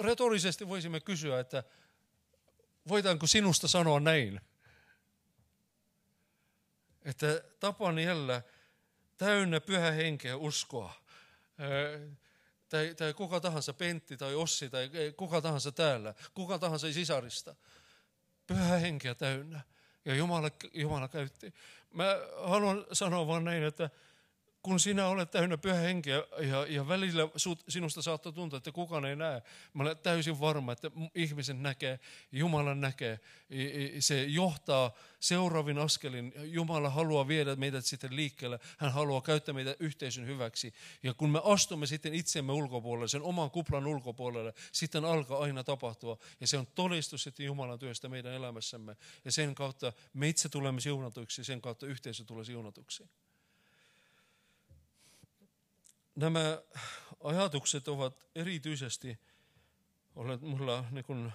Retorisesti 0.00 0.68
voisimme 0.68 1.00
kysyä, 1.00 1.40
että 1.40 1.64
voidaanko 2.88 3.26
sinusta 3.26 3.68
sanoa 3.68 4.00
näin? 4.00 4.40
Että 7.02 7.42
tapan 7.60 7.98
jällä 7.98 8.42
täynnä 9.16 9.60
pyhä 9.60 9.90
henkeä 9.90 10.36
uskoa. 10.36 10.94
Tai, 12.68 12.94
tai 12.94 13.14
kuka 13.14 13.40
tahansa, 13.40 13.72
Pentti 13.72 14.16
tai 14.16 14.34
Ossi 14.34 14.70
tai 14.70 14.90
kuka 15.16 15.40
tahansa 15.40 15.72
täällä, 15.72 16.14
kuka 16.34 16.58
tahansa 16.58 16.92
sisarista. 16.92 17.54
Pyhä 18.46 18.78
henkeä 18.78 19.14
täynnä. 19.14 19.60
Ja 20.04 20.14
Jumala, 20.14 20.50
Jumala 20.72 21.08
käytti. 21.08 21.54
Mä 21.90 22.04
haluan 22.44 22.86
sanoa 22.92 23.26
vaan 23.26 23.44
näin, 23.44 23.62
että 23.62 23.90
kun 24.64 24.80
sinä 24.80 25.06
olet 25.06 25.30
täynnä 25.30 25.58
pyhä 25.58 25.74
henkeä 25.74 26.24
ja, 26.50 26.66
ja 26.66 26.88
välillä 26.88 27.22
sinusta 27.68 28.02
saattaa 28.02 28.32
tuntua, 28.32 28.56
että 28.56 28.72
kukaan 28.72 29.04
ei 29.04 29.16
näe. 29.16 29.42
Mä 29.74 29.82
olen 29.82 29.96
täysin 29.98 30.40
varma, 30.40 30.72
että 30.72 30.90
ihmisen 31.14 31.62
näkee, 31.62 32.00
Jumala 32.32 32.74
näkee. 32.74 33.20
Se 33.98 34.24
johtaa 34.24 34.92
seuraavin 35.20 35.78
askelin. 35.78 36.32
Jumala 36.42 36.90
haluaa 36.90 37.28
viedä 37.28 37.56
meidät 37.56 37.84
sitten 37.84 38.16
liikkeelle. 38.16 38.58
Hän 38.78 38.92
haluaa 38.92 39.20
käyttää 39.20 39.54
meitä 39.54 39.76
yhteisön 39.78 40.26
hyväksi. 40.26 40.74
Ja 41.02 41.14
kun 41.14 41.30
me 41.30 41.40
astumme 41.44 41.86
sitten 41.86 42.14
itsemme 42.14 42.52
ulkopuolelle, 42.52 43.08
sen 43.08 43.22
oman 43.22 43.50
kuplan 43.50 43.86
ulkopuolelle, 43.86 44.54
sitten 44.72 45.04
alkaa 45.04 45.38
aina 45.38 45.64
tapahtua. 45.64 46.18
Ja 46.40 46.46
se 46.46 46.58
on 46.58 46.66
todistus 46.74 47.22
sitten 47.22 47.46
Jumalan 47.46 47.78
työstä 47.78 48.08
meidän 48.08 48.32
elämässämme. 48.32 48.96
Ja 49.24 49.32
sen 49.32 49.54
kautta 49.54 49.92
me 50.14 50.28
itse 50.28 50.48
tulemme 50.48 50.80
siunatuiksi, 50.80 51.44
sen 51.44 51.60
kautta 51.60 51.86
yhteisö 51.86 52.24
tulee 52.24 52.44
siunatuksi 52.44 53.08
nämä 56.16 56.62
ajatukset 57.24 57.88
ovat 57.88 58.26
erityisesti 58.34 59.18
olleet 60.14 60.40
mulla 60.40 60.84
niin 60.90 61.04
kuin 61.04 61.32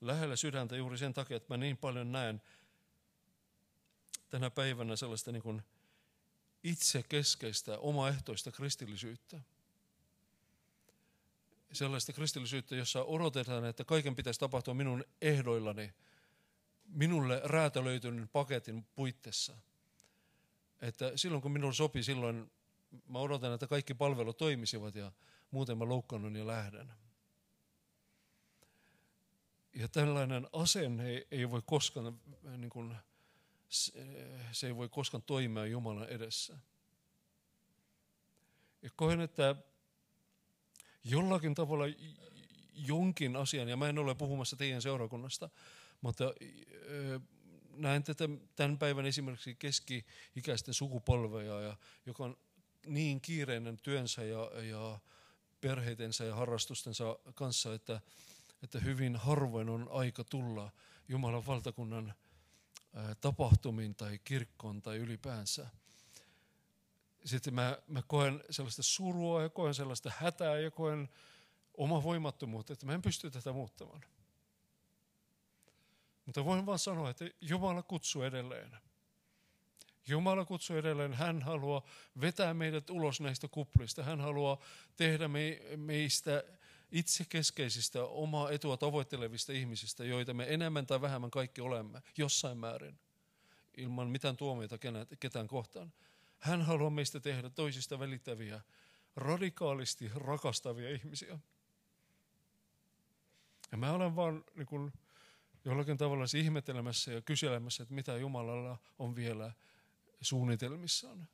lähellä 0.00 0.36
sydäntä 0.36 0.76
juuri 0.76 0.98
sen 0.98 1.14
takia, 1.14 1.36
että 1.36 1.54
mä 1.54 1.56
niin 1.56 1.76
paljon 1.76 2.12
näen 2.12 2.42
tänä 4.30 4.50
päivänä 4.50 4.96
sellaista 4.96 5.32
niin 5.32 5.42
kuin 5.42 5.62
itsekeskeistä, 6.64 7.78
omaehtoista 7.78 8.52
kristillisyyttä. 8.52 9.40
Sellaista 11.72 12.12
kristillisyyttä, 12.12 12.76
jossa 12.76 13.02
odotetaan, 13.02 13.64
että 13.64 13.84
kaiken 13.84 14.16
pitäisi 14.16 14.40
tapahtua 14.40 14.74
minun 14.74 15.04
ehdoillani, 15.20 15.92
minulle 16.84 17.40
räätälöityn 17.44 18.28
paketin 18.32 18.84
puitteissa. 18.94 19.56
Että 20.80 21.16
silloin 21.16 21.42
kun 21.42 21.52
minulle 21.52 21.74
sopii, 21.74 22.02
silloin 22.02 22.50
mä 23.08 23.18
odotan, 23.18 23.52
että 23.52 23.66
kaikki 23.66 23.94
palvelut 23.94 24.38
toimisivat 24.38 24.94
ja 24.94 25.12
muuten 25.50 25.78
mä 25.78 25.88
loukkaannun 25.88 26.36
ja 26.36 26.46
lähden. 26.46 26.92
Ja 29.74 29.88
tällainen 29.88 30.48
asenne 30.52 31.10
ei, 31.10 31.26
ei 31.30 31.50
voi 31.50 31.62
koskaan, 31.66 32.20
niin 32.56 32.70
kuin, 32.70 32.96
se 34.52 34.66
ei 34.66 34.76
voi 34.76 34.88
koskaan 34.88 35.22
toimia 35.22 35.66
Jumalan 35.66 36.08
edessä. 36.08 36.58
Ja 38.82 38.90
koen, 38.96 39.20
että 39.20 39.56
jollakin 41.04 41.54
tavalla 41.54 41.84
jonkin 42.74 43.36
asian, 43.36 43.68
ja 43.68 43.76
mä 43.76 43.88
en 43.88 43.98
ole 43.98 44.14
puhumassa 44.14 44.56
teidän 44.56 44.82
seurakunnasta, 44.82 45.50
mutta 46.00 46.34
näen 47.76 48.02
tätä 48.02 48.28
tämän 48.56 48.78
päivän 48.78 49.06
esimerkiksi 49.06 49.54
keski-ikäisten 49.54 50.74
sukupolveja, 50.74 51.60
ja, 51.60 51.76
joka 52.06 52.24
on 52.24 52.36
niin 52.86 53.20
kiireinen 53.20 53.76
työnsä 53.76 54.24
ja, 54.24 54.62
ja 54.62 54.98
perheitensä 55.60 56.24
ja 56.24 56.34
harrastustensa 56.34 57.18
kanssa, 57.34 57.74
että, 57.74 58.00
että 58.62 58.78
hyvin 58.78 59.16
harvoin 59.16 59.68
on 59.68 59.88
aika 59.90 60.24
tulla 60.24 60.70
Jumalan 61.08 61.46
valtakunnan 61.46 62.14
tapahtumiin 63.20 63.94
tai 63.94 64.18
kirkkoon 64.24 64.82
tai 64.82 64.96
ylipäänsä. 64.96 65.66
Sitten 67.24 67.54
mä, 67.54 67.78
mä 67.86 68.02
koen 68.06 68.44
sellaista 68.50 68.82
surua 68.82 69.42
ja 69.42 69.48
koen 69.48 69.74
sellaista 69.74 70.12
hätää 70.16 70.58
ja 70.58 70.70
koen 70.70 71.08
oma 71.74 72.02
voimattomuutta, 72.02 72.72
että 72.72 72.86
mä 72.86 72.94
en 72.94 73.02
pysty 73.02 73.30
tätä 73.30 73.52
muuttamaan. 73.52 74.04
Mutta 76.26 76.44
voin 76.44 76.66
vaan 76.66 76.78
sanoa, 76.78 77.10
että 77.10 77.24
Jumala 77.40 77.82
kutsuu 77.82 78.22
edelleen. 78.22 78.76
Jumala 80.08 80.44
kutsuu 80.44 80.76
edelleen, 80.76 81.14
hän 81.14 81.42
haluaa 81.42 81.82
vetää 82.20 82.54
meidät 82.54 82.90
ulos 82.90 83.20
näistä 83.20 83.48
kuplista. 83.48 84.02
Hän 84.02 84.20
haluaa 84.20 84.58
tehdä 84.96 85.28
me, 85.28 85.60
meistä 85.76 86.44
itsekeskeisistä, 86.92 88.04
omaa 88.04 88.50
etua 88.50 88.76
tavoittelevista 88.76 89.52
ihmisistä, 89.52 90.04
joita 90.04 90.34
me 90.34 90.46
enemmän 90.48 90.86
tai 90.86 91.00
vähemmän 91.00 91.30
kaikki 91.30 91.60
olemme, 91.60 92.02
jossain 92.18 92.58
määrin, 92.58 92.98
ilman 93.76 94.08
mitään 94.08 94.36
tuomioita 94.36 94.78
ketään 95.20 95.48
kohtaan. 95.48 95.92
Hän 96.38 96.62
haluaa 96.62 96.90
meistä 96.90 97.20
tehdä 97.20 97.50
toisista 97.50 97.98
välittäviä, 97.98 98.60
radikaalisti 99.16 100.10
rakastavia 100.14 100.90
ihmisiä. 100.90 101.38
Ja 103.72 103.78
mä 103.78 103.92
olen 103.92 104.16
vaan 104.16 104.44
niin 104.54 104.66
kun, 104.66 104.92
jollakin 105.64 105.96
tavalla 105.96 106.24
ihmettelemässä 106.38 107.12
ja 107.12 107.22
kyselemässä, 107.22 107.82
että 107.82 107.94
mitä 107.94 108.16
Jumalalla 108.16 108.78
on 108.98 109.16
vielä 109.16 109.52
suunnitelmissaan. 110.22 111.28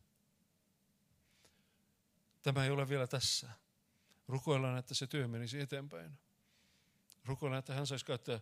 Tämä 2.42 2.64
ei 2.64 2.70
ole 2.70 2.88
vielä 2.88 3.06
tässä. 3.06 3.50
Rukoillaan, 4.28 4.78
että 4.78 4.94
se 4.94 5.06
työ 5.06 5.28
menisi 5.28 5.60
eteenpäin. 5.60 6.18
Rukoillaan, 7.24 7.58
että 7.58 7.74
hän 7.74 7.86
saisi 7.86 8.04
käyttää 8.04 8.40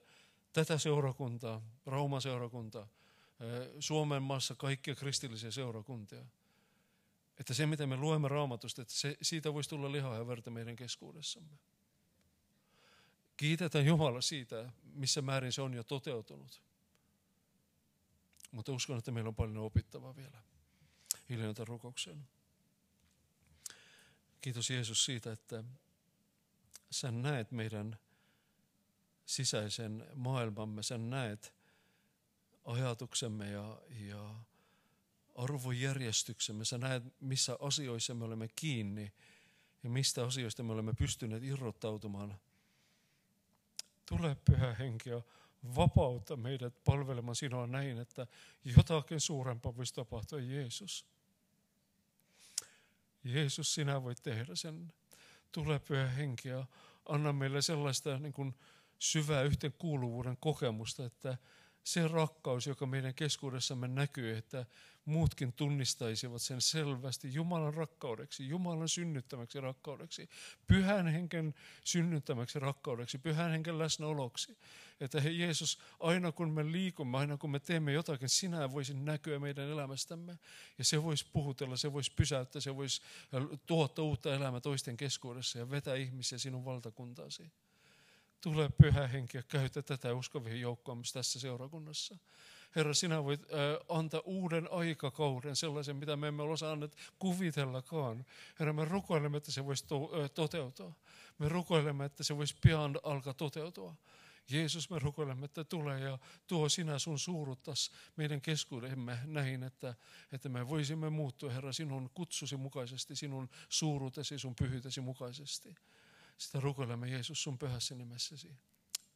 tätä 0.52 0.78
seurakuntaa, 0.78 1.62
Rauman 1.86 2.22
seurakuntaa, 2.22 2.88
Suomen 3.80 4.22
maassa 4.22 4.54
kaikkia 4.54 4.94
kristillisiä 4.94 5.50
seurakuntia. 5.50 6.24
Että 7.38 7.54
se, 7.54 7.66
mitä 7.66 7.86
me 7.86 7.96
luemme 7.96 8.28
raamatusta, 8.28 8.82
että 8.82 8.94
se, 8.94 9.16
siitä 9.22 9.54
voisi 9.54 9.70
tulla 9.70 9.92
lihaa 9.92 10.16
ja 10.16 10.26
verta 10.26 10.50
meidän 10.50 10.76
keskuudessamme. 10.76 11.58
Kiitetään 13.36 13.86
Jumala 13.86 14.20
siitä, 14.20 14.72
missä 14.82 15.22
määrin 15.22 15.52
se 15.52 15.62
on 15.62 15.74
jo 15.74 15.84
toteutunut. 15.84 16.65
Mutta 18.50 18.72
uskon, 18.72 18.98
että 18.98 19.10
meillä 19.10 19.28
on 19.28 19.34
paljon 19.34 19.56
opittavaa 19.56 20.16
vielä. 20.16 20.42
Hiljennetä 21.28 21.64
rukoukseen. 21.64 22.28
Kiitos 24.40 24.70
Jeesus 24.70 25.04
siitä, 25.04 25.32
että 25.32 25.64
sä 26.90 27.10
näet 27.10 27.52
meidän 27.52 27.98
sisäisen 29.26 30.06
maailmamme, 30.14 30.82
sä 30.82 30.98
näet 30.98 31.54
ajatuksemme 32.64 33.50
ja, 33.50 33.82
ja 33.90 34.34
arvojärjestyksemme, 35.34 36.64
sä 36.64 36.78
näet 36.78 37.02
missä 37.20 37.56
asioissa 37.60 38.14
me 38.14 38.24
olemme 38.24 38.48
kiinni 38.56 39.12
ja 39.82 39.90
mistä 39.90 40.24
asioista 40.26 40.62
me 40.62 40.72
olemme 40.72 40.94
pystyneet 40.94 41.42
irrottautumaan. 41.42 42.38
Tule 44.06 44.36
pyhä 44.44 44.74
henki 44.74 45.10
ja 45.10 45.22
vapauta 45.76 46.36
meidät 46.36 46.84
palvelemaan 46.84 47.36
sinua 47.36 47.66
näin, 47.66 47.98
että 47.98 48.26
jotakin 48.76 49.20
suurempaa 49.20 49.76
voisi 49.76 49.94
tapahtua 49.94 50.40
Jeesus. 50.40 51.06
Jeesus, 53.24 53.74
sinä 53.74 54.02
voit 54.02 54.22
tehdä 54.22 54.54
sen. 54.54 54.92
Tule 55.52 55.78
pyhä 55.78 56.06
henki 56.06 56.48
ja 56.48 56.66
anna 57.08 57.32
meille 57.32 57.62
sellaista 57.62 58.18
niin 58.18 58.32
kuin 58.32 58.54
syvää 58.98 59.42
yhteenkuuluvuuden 59.42 60.36
kokemusta, 60.36 61.04
että 61.04 61.38
se 61.84 62.08
rakkaus, 62.08 62.66
joka 62.66 62.86
meidän 62.86 63.14
keskuudessamme 63.14 63.88
näkyy, 63.88 64.36
että 64.36 64.66
muutkin 65.06 65.52
tunnistaisivat 65.52 66.42
sen 66.42 66.60
selvästi 66.60 67.34
Jumalan 67.34 67.74
rakkaudeksi, 67.74 68.48
Jumalan 68.48 68.88
synnyttämäksi 68.88 69.60
rakkaudeksi, 69.60 70.28
pyhän 70.66 71.06
henken 71.06 71.54
synnyttämäksi 71.84 72.58
rakkaudeksi, 72.58 73.18
pyhän 73.18 73.50
henken 73.50 73.78
läsnäoloksi. 73.78 74.58
Että 75.00 75.20
he 75.20 75.30
Jeesus, 75.30 75.78
aina 76.00 76.32
kun 76.32 76.50
me 76.50 76.72
liikumme, 76.72 77.18
aina 77.18 77.36
kun 77.36 77.50
me 77.50 77.60
teemme 77.60 77.92
jotakin, 77.92 78.28
sinä 78.28 78.72
voisi 78.72 78.94
näkyä 78.94 79.38
meidän 79.38 79.68
elämästämme. 79.68 80.38
Ja 80.78 80.84
se 80.84 81.02
voisi 81.02 81.26
puhutella, 81.32 81.76
se 81.76 81.92
voisi 81.92 82.12
pysäyttää, 82.16 82.60
se 82.60 82.76
voisi 82.76 83.02
tuottaa 83.66 84.04
uutta 84.04 84.34
elämää 84.34 84.60
toisten 84.60 84.96
keskuudessa 84.96 85.58
ja 85.58 85.70
vetää 85.70 85.94
ihmisiä 85.94 86.38
sinun 86.38 86.64
valtakuntaasi. 86.64 87.50
Tule 88.40 88.70
pyhä 88.82 89.06
henki 89.06 89.36
ja 89.36 89.42
käytä 89.42 89.82
tätä 89.82 90.14
uskovien 90.14 90.60
joukkoa 90.60 90.96
tässä 91.12 91.40
seurakunnassa. 91.40 92.18
Herra, 92.76 92.94
sinä 92.94 93.24
voit 93.24 93.40
äh, 93.40 93.48
antaa 93.88 94.20
uuden 94.24 94.68
aikakauden, 94.72 95.56
sellaisen, 95.56 95.96
mitä 95.96 96.16
me 96.16 96.28
emme 96.28 96.42
ole 96.42 96.52
osanneet 96.52 96.96
kuvitellakaan. 97.18 98.24
Herra, 98.58 98.72
me 98.72 98.84
rukoilemme, 98.84 99.36
että 99.36 99.52
se 99.52 99.64
voisi 99.64 99.86
to, 99.86 100.10
äh, 100.22 100.30
toteutua. 100.30 100.92
Me 101.38 101.48
rukoilemme, 101.48 102.04
että 102.04 102.24
se 102.24 102.36
voisi 102.36 102.56
pian 102.60 102.98
alkaa 103.02 103.34
toteutua. 103.34 103.94
Jeesus, 104.48 104.90
me 104.90 104.98
rukoilemme, 104.98 105.44
että 105.44 105.64
tule 105.64 106.00
ja 106.00 106.18
tuo 106.46 106.68
sinä 106.68 106.98
sun 106.98 107.18
suuruttas 107.18 107.90
meidän 108.16 108.40
keskuudemme 108.40 109.18
näin, 109.24 109.62
että, 109.62 109.94
että 110.32 110.48
me 110.48 110.68
voisimme 110.68 111.10
muuttua, 111.10 111.50
Herra, 111.50 111.72
sinun 111.72 112.10
kutsusi 112.14 112.56
mukaisesti, 112.56 113.16
sinun 113.16 113.48
suuruutesi, 113.68 114.38
sun 114.38 114.54
pyhyytesi 114.54 115.00
mukaisesti. 115.00 115.74
Sitä 116.38 116.60
rukoilemme 116.60 117.08
Jeesus 117.08 117.42
sun 117.42 117.58
pyhässä 117.58 117.94
nimessäsi. 117.94 118.56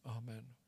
Amen. 0.04 0.59